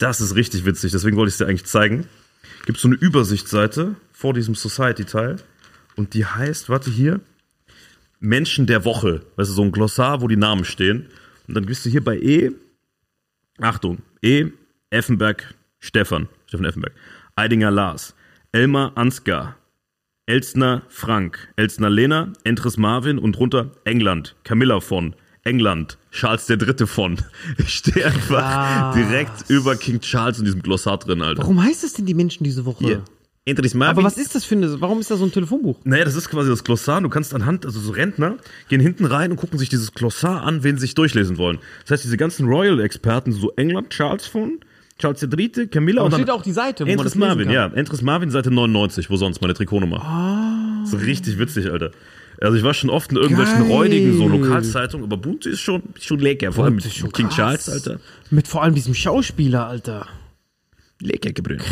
das 0.00 0.20
ist 0.20 0.34
richtig 0.34 0.64
witzig, 0.64 0.92
deswegen 0.92 1.16
wollte 1.16 1.28
ich 1.28 1.34
es 1.34 1.38
dir 1.38 1.46
eigentlich 1.46 1.66
zeigen. 1.66 2.06
Gibt 2.66 2.78
so 2.78 2.88
eine 2.88 2.96
Übersichtsseite 2.96 3.96
vor 4.12 4.34
diesem 4.34 4.54
Society-Teil 4.54 5.36
und 5.96 6.14
die 6.14 6.24
heißt, 6.24 6.68
warte 6.68 6.90
hier, 6.90 7.20
Menschen 8.18 8.66
der 8.66 8.84
Woche. 8.84 9.22
Weißt 9.36 9.50
du, 9.50 9.54
so 9.54 9.62
ein 9.62 9.72
Glossar, 9.72 10.20
wo 10.20 10.28
die 10.28 10.36
Namen 10.36 10.64
stehen. 10.64 11.08
Und 11.48 11.54
dann 11.54 11.66
bist 11.66 11.84
du 11.84 11.90
hier 11.90 12.04
bei 12.04 12.18
E, 12.18 12.50
Achtung, 13.60 13.98
E, 14.22 14.46
Effenberg, 14.90 15.54
Stefan, 15.78 16.28
Stefan 16.46 16.66
Effenberg, 16.66 16.94
Eidinger 17.36 17.70
Lars, 17.70 18.14
Elmar 18.52 18.96
Ansgar, 18.96 19.56
Elstner 20.26 20.82
Frank, 20.88 21.52
Elstner 21.56 21.90
Lena, 21.90 22.32
Entris 22.44 22.76
Marvin 22.76 23.18
und 23.18 23.32
drunter 23.32 23.72
England, 23.84 24.36
Camilla 24.44 24.80
von, 24.80 25.14
England, 25.44 25.98
Charles 26.10 26.46
der 26.46 26.56
Dritte 26.56 26.86
von. 26.86 27.18
Ich 27.58 27.74
stehe 27.74 28.06
einfach 28.06 28.94
direkt 28.94 29.48
über 29.48 29.76
King 29.76 30.00
Charles 30.00 30.38
in 30.38 30.44
diesem 30.44 30.62
Glossar 30.62 30.98
drin, 30.98 31.22
Alter. 31.22 31.42
Warum 31.42 31.62
heißt 31.62 31.84
das 31.84 31.94
denn 31.94 32.06
die 32.06 32.14
Menschen 32.14 32.44
diese 32.44 32.64
Woche? 32.64 33.02
Marvin. 33.74 33.98
Aber 33.98 34.04
was 34.04 34.16
ist 34.16 34.34
das 34.34 34.44
für 34.44 34.54
eine, 34.54 34.80
warum 34.80 35.00
ist 35.00 35.10
da 35.10 35.16
so 35.16 35.24
ein 35.24 35.32
Telefonbuch? 35.32 35.78
Naja, 35.84 36.04
das 36.04 36.14
ist 36.14 36.28
quasi 36.28 36.50
das 36.50 36.62
Glossar. 36.62 37.00
Du 37.00 37.08
kannst 37.08 37.34
anhand, 37.34 37.66
also 37.66 37.80
so 37.80 37.92
Rentner, 37.92 38.36
gehen 38.68 38.80
hinten 38.80 39.06
rein 39.06 39.30
und 39.30 39.38
gucken 39.38 39.58
sich 39.58 39.68
dieses 39.68 39.92
Glossar 39.92 40.42
an, 40.42 40.62
wen 40.62 40.76
sie 40.76 40.82
sich 40.82 40.94
durchlesen 40.94 41.38
wollen. 41.38 41.58
Das 41.82 41.92
heißt, 41.92 42.04
diese 42.04 42.16
ganzen 42.16 42.46
Royal-Experten, 42.46 43.32
so 43.32 43.52
England, 43.56 43.90
Charles 43.90 44.26
von, 44.26 44.60
Charles 44.98 45.22
III, 45.22 45.66
Camilla 45.68 46.00
Aber 46.00 46.06
und 46.06 46.12
dann 46.12 46.20
steht 46.20 46.30
auch 46.30 46.42
die 46.42 46.52
Seite, 46.52 46.84
wo 46.84 46.88
man 46.88 46.92
Entris 46.92 47.12
das 47.12 47.14
lesen 47.14 47.28
Marvin, 47.28 47.46
kann. 47.46 47.54
ja. 47.54 47.66
Entris 47.66 48.02
Marvin, 48.02 48.30
Seite 48.30 48.50
99, 48.50 49.10
wo 49.10 49.16
sonst, 49.16 49.40
meine 49.40 49.54
Trikotnummer. 49.54 50.00
Ah. 50.02 50.86
So 50.86 50.98
richtig 50.98 51.38
witzig, 51.38 51.70
Alter. 51.70 51.90
Also 52.40 52.56
ich 52.56 52.62
war 52.62 52.72
schon 52.74 52.88
oft 52.90 53.10
in 53.10 53.18
irgendwelchen 53.18 53.60
Geil. 53.60 53.70
räudigen 53.70 54.16
so 54.16 54.26
Lokalzeitungen, 54.28 55.04
aber 55.04 55.16
Bunte 55.18 55.50
ist 55.50 55.60
schon, 55.60 55.82
schon 56.00 56.20
lecker. 56.20 56.52
Vor 56.52 56.64
allem 56.64 56.76
mit 56.76 56.84
King 56.84 57.26
krass. 57.26 57.36
Charles, 57.36 57.68
Alter. 57.68 58.00
Mit 58.30 58.48
vor 58.48 58.62
allem 58.62 58.74
diesem 58.74 58.94
Schauspieler, 58.94 59.66
Alter. 59.66 60.06
Lecker 61.02 61.32
gebrüllt. 61.32 61.62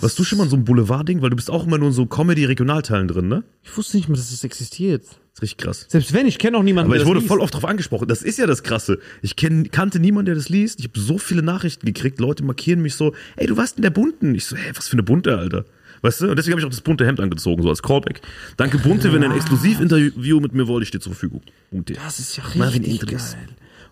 Warst 0.00 0.18
du 0.18 0.24
schon 0.24 0.38
mal 0.38 0.44
in 0.44 0.50
so 0.50 0.56
einem 0.56 0.64
Boulevard-Ding? 0.64 1.20
Weil 1.20 1.30
du 1.30 1.36
bist 1.36 1.50
auch 1.50 1.66
immer 1.66 1.76
nur 1.78 1.88
in 1.88 1.94
so 1.94 2.06
Comedy-Regionalteilen 2.06 3.08
drin, 3.08 3.28
ne? 3.28 3.44
Ich 3.62 3.76
wusste 3.76 3.96
nicht 3.96 4.08
mal, 4.08 4.16
dass 4.16 4.30
das 4.30 4.42
existiert. 4.42 5.02
Das 5.04 5.12
ist 5.34 5.42
richtig 5.42 5.58
krass. 5.58 5.86
Selbst 5.88 6.12
wenn, 6.14 6.26
ich 6.26 6.38
kenne 6.38 6.56
auch 6.56 6.62
niemanden, 6.62 6.88
Aber 6.90 6.96
ich 6.96 7.02
das 7.02 7.08
wurde 7.08 7.20
liest. 7.20 7.28
voll 7.28 7.40
oft 7.40 7.52
drauf 7.54 7.64
angesprochen. 7.66 8.08
Das 8.08 8.22
ist 8.22 8.38
ja 8.38 8.46
das 8.46 8.62
Krasse. 8.62 8.98
Ich 9.20 9.36
kenn, 9.36 9.70
kannte 9.70 10.00
niemanden, 10.00 10.26
der 10.26 10.34
das 10.34 10.48
liest. 10.48 10.80
Ich 10.80 10.86
habe 10.86 10.98
so 10.98 11.18
viele 11.18 11.42
Nachrichten 11.42 11.84
gekriegt. 11.86 12.20
Leute 12.20 12.42
markieren 12.44 12.80
mich 12.80 12.94
so, 12.94 13.12
ey, 13.36 13.46
du 13.46 13.56
warst 13.56 13.76
in 13.76 13.82
der 13.82 13.90
Bunten. 13.90 14.34
Ich 14.34 14.46
so, 14.46 14.56
hä, 14.56 14.70
was 14.74 14.88
für 14.88 14.94
eine 14.94 15.02
Bunte, 15.02 15.36
Alter. 15.36 15.64
Weißt 16.04 16.20
du? 16.20 16.28
Und 16.28 16.36
deswegen 16.36 16.52
habe 16.52 16.60
ich 16.60 16.66
auch 16.66 16.70
das 16.70 16.82
bunte 16.82 17.06
Hemd 17.06 17.18
angezogen, 17.18 17.62
so 17.62 17.70
als 17.70 17.82
Callback. 17.82 18.20
Danke, 18.58 18.76
Bunte, 18.76 19.10
wenn 19.10 19.22
ihr 19.22 19.30
ein 19.30 19.36
Exklusivinterview 19.36 20.38
mit 20.38 20.52
mir 20.52 20.68
wollt, 20.68 20.82
ich 20.82 20.88
stehe 20.88 21.00
zur 21.00 21.12
Verfügung. 21.12 21.40
Bunte. 21.70 21.94
Das 21.94 22.18
ist 22.18 22.36
ja 22.36 22.44
richtig 22.44 23.00
geil. 23.06 23.18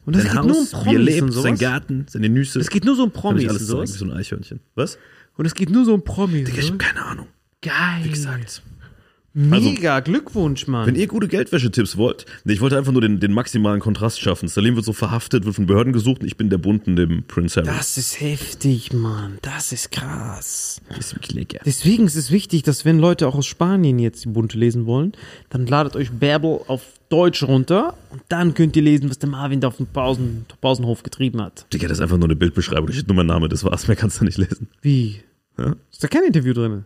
Und 0.05 0.17
das 0.17 0.25
Sein 0.25 0.33
geht 0.33 0.45
nur 0.45 0.59
um 0.59 0.63
Haus, 0.63 0.73
wie 0.73 0.77
er 0.77 0.83
Promis 0.83 0.99
und 0.99 1.05
lebt, 1.07 1.33
sowas. 1.33 1.43
sein 1.43 1.57
Garten, 1.57 2.07
seine 2.11 2.29
Nüsse. 2.29 2.61
Es 2.61 2.69
geht 2.69 2.85
nur 2.85 2.97
so 2.97 3.05
um 3.05 3.13
Promis 3.13 3.45
ich 3.45 3.49
alles 3.49 3.63
und 3.63 3.69
sagen, 3.69 3.83
wie 3.83 3.87
so 3.87 4.05
ein 4.05 4.13
Eichhörnchen. 4.13 4.61
Was? 4.75 4.99
Und 5.39 5.47
es 5.47 5.55
geht 5.55 5.71
nur 5.71 5.87
so 5.87 5.95
um 5.95 6.05
Promis. 6.05 6.51
Ich 6.51 6.55
oder? 6.59 6.67
habe 6.67 6.77
keine 6.77 7.03
Ahnung. 7.03 7.29
Geil. 7.63 8.01
Wie 8.03 8.11
gesagt. 8.11 8.63
Mega, 9.35 10.01
Glückwunsch, 10.01 10.67
Mann. 10.67 10.87
Wenn 10.87 10.95
ihr 10.95 11.07
gute 11.07 11.27
Geldwäschetipps 11.27 11.97
wollt, 11.97 12.27
ich 12.45 12.61
wollte 12.61 12.77
einfach 12.77 12.93
nur 12.93 13.01
den, 13.01 13.19
den 13.19 13.33
maximalen 13.33 13.81
Kontrast 13.81 14.21
schaffen. 14.21 14.49
Salim 14.49 14.77
wird 14.77 14.85
so 14.85 14.93
verhaftet, 14.93 15.47
wird 15.47 15.55
von 15.55 15.67
Behörden 15.67 15.93
gesucht 15.93 16.21
und 16.21 16.27
ich 16.27 16.37
bin 16.37 16.51
der 16.51 16.59
Bunten, 16.59 16.97
dem 16.97 17.25
Prince 17.25 17.61
Harry. 17.61 17.67
das 17.67 17.97
ist 17.97 18.21
heftig, 18.21 18.93
Mann. 18.93 19.39
Das 19.41 19.73
ist 19.73 19.91
krass. 19.91 20.83
Das 20.89 20.99
ist 20.99 21.15
wirklich 21.15 21.33
lecker. 21.33 21.61
Deswegen 21.65 22.05
ist 22.07 22.17
es 22.17 22.31
wichtig, 22.31 22.63
dass 22.63 22.85
wenn 22.85 22.99
Leute 22.99 23.27
auch 23.27 23.35
aus 23.35 23.47
Spanien 23.47 23.99
jetzt 23.99 24.25
die 24.25 24.29
Bunte 24.29 24.59
lesen 24.59 24.85
wollen, 24.85 25.13
dann 25.49 25.67
ladet 25.67 25.97
euch 25.97 26.11
Bärbel 26.11 26.61
auf 26.67 26.83
Deutsch 27.09 27.43
runter 27.43 27.95
und 28.11 28.23
dann 28.29 28.55
könnt 28.55 28.77
ihr 28.77 28.83
lesen, 28.83 29.09
was 29.11 29.19
der 29.19 29.29
Marvin 29.29 29.61
da 29.61 29.69
auf 29.69 29.77
dem 29.77 29.87
Pausen, 29.87 30.47
Pausenhof 30.61 31.03
getrieben 31.03 31.41
hat. 31.41 31.67
Digga, 31.73 31.89
das 31.89 31.99
ist 31.99 32.03
einfach 32.03 32.19
nur 32.19 32.27
eine 32.27 32.37
Bildbeschreibung. 32.37 32.87
Da 32.87 32.93
steht 32.93 33.09
nur 33.09 33.17
mein 33.17 33.27
Name, 33.27 33.49
das 33.49 33.65
war's. 33.65 33.89
Mehr 33.89 33.97
kannst 33.97 34.21
du 34.21 34.25
nicht 34.25 34.39
lesen. 34.39 34.69
Wie? 34.81 35.21
Ja? 35.59 35.77
Ist 35.91 36.03
da 36.03 36.09
kein 36.09 36.25
Interview 36.25 36.53
drin? 36.55 36.85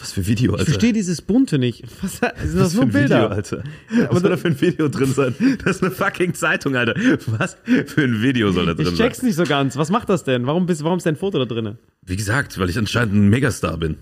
Was 0.00 0.12
für 0.12 0.26
Video, 0.26 0.52
Alter. 0.52 0.62
Ich 0.62 0.68
verstehe 0.70 0.92
dieses 0.92 1.20
Bunte 1.22 1.58
nicht. 1.58 1.84
Was 2.02 2.12
sind 2.18 2.32
Was 2.42 2.52
das 2.54 2.74
für 2.74 2.82
ein 2.82 2.90
Bilder? 2.90 3.22
Video, 3.24 3.28
Alter. 3.36 3.64
Was 4.10 4.20
soll 4.20 4.30
da 4.30 4.36
für 4.36 4.48
ein 4.48 4.60
Video 4.60 4.88
drin 4.88 5.12
sein? 5.12 5.34
Das 5.64 5.76
ist 5.76 5.82
eine 5.82 5.90
fucking 5.92 6.34
Zeitung, 6.34 6.74
Alter. 6.76 6.94
Was 7.38 7.56
für 7.86 8.02
ein 8.02 8.22
Video 8.22 8.50
soll 8.52 8.66
da 8.66 8.74
drin 8.74 8.86
Ich 8.88 8.94
check's 8.96 9.18
sein? 9.18 9.26
nicht 9.26 9.36
so 9.36 9.44
ganz. 9.44 9.76
Was 9.76 9.90
macht 9.90 10.08
das 10.08 10.24
denn? 10.24 10.46
Warum, 10.46 10.66
bist, 10.66 10.82
warum 10.84 10.96
ist 10.98 11.04
dein 11.06 11.16
Foto 11.16 11.38
da 11.38 11.44
drin? 11.44 11.76
Wie 12.02 12.16
gesagt, 12.16 12.58
weil 12.58 12.70
ich 12.70 12.78
anscheinend 12.78 13.14
ein 13.14 13.28
Megastar 13.28 13.76
bin. 13.76 13.96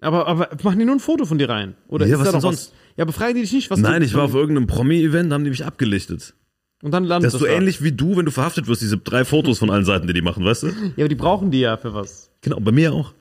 Aber, 0.00 0.26
aber 0.26 0.48
machen 0.62 0.78
die 0.78 0.84
nur 0.84 0.96
ein 0.96 1.00
Foto 1.00 1.26
von 1.26 1.38
dir 1.38 1.48
rein? 1.48 1.74
Oder 1.88 2.06
Ja, 2.06 2.14
ist 2.14 2.20
was 2.20 2.26
da 2.28 2.32
denn 2.32 2.40
sonst? 2.40 2.72
Ja, 2.96 3.02
aber 3.04 3.12
fragen 3.12 3.34
die 3.36 3.42
dich 3.42 3.52
nicht, 3.52 3.70
was 3.70 3.78
Nein, 3.78 4.00
du, 4.00 4.06
ich 4.06 4.14
war 4.14 4.24
auf 4.24 4.34
irgendeinem 4.34 4.66
Promi-Event, 4.66 5.32
haben 5.32 5.44
die 5.44 5.50
mich 5.50 5.64
abgelichtet. 5.64 6.34
Und 6.82 6.90
dann 6.92 7.04
landet 7.04 7.28
Das 7.28 7.34
ist 7.34 7.40
so 7.40 7.46
da. 7.46 7.52
ähnlich 7.52 7.82
wie 7.82 7.92
du, 7.92 8.16
wenn 8.16 8.24
du 8.24 8.32
verhaftet 8.32 8.66
wirst, 8.66 8.82
diese 8.82 8.98
drei 8.98 9.24
Fotos 9.24 9.60
von 9.60 9.70
allen 9.70 9.84
Seiten, 9.84 10.08
die 10.08 10.12
die 10.12 10.20
machen, 10.22 10.44
weißt 10.44 10.64
du? 10.64 10.66
Ja, 10.68 10.72
aber 11.04 11.08
die 11.08 11.14
brauchen 11.14 11.50
die 11.52 11.60
ja 11.60 11.76
für 11.76 11.94
was. 11.94 12.30
Genau, 12.40 12.58
bei 12.58 12.72
mir 12.72 12.92
auch. 12.92 13.12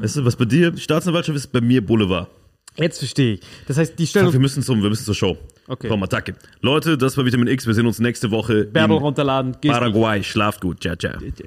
Weißt 0.00 0.16
du, 0.16 0.24
was 0.24 0.36
bei 0.36 0.44
dir 0.44 0.76
Staatsanwaltschaft 0.76 1.36
ist, 1.36 1.52
bei 1.52 1.60
mir 1.60 1.84
Boulevard. 1.84 2.28
Jetzt 2.76 2.98
verstehe 2.98 3.34
ich. 3.34 3.40
Das 3.66 3.78
heißt, 3.78 3.98
die 3.98 4.06
stellen 4.06 4.26
Fuck, 4.26 4.34
wir 4.34 4.40
müssen 4.40 4.62
zum, 4.62 4.82
wir 4.82 4.90
müssen 4.90 5.04
zur 5.04 5.14
Show. 5.14 5.38
Okay. 5.66 5.88
Komm, 5.88 6.02
Attacke. 6.02 6.34
Leute, 6.60 6.98
das 6.98 7.16
war 7.16 7.24
Vitamin 7.24 7.48
X. 7.48 7.66
Wir 7.66 7.74
sehen 7.74 7.86
uns 7.86 7.98
nächste 7.98 8.30
Woche 8.30 8.64
Bärbel 8.64 8.98
runterladen. 8.98 9.56
Paraguay. 9.60 10.22
Schlaft 10.22 10.60
gut. 10.60 10.82
Ciao, 10.82 10.94
ciao. 10.96 11.18
nicht. 11.18 11.42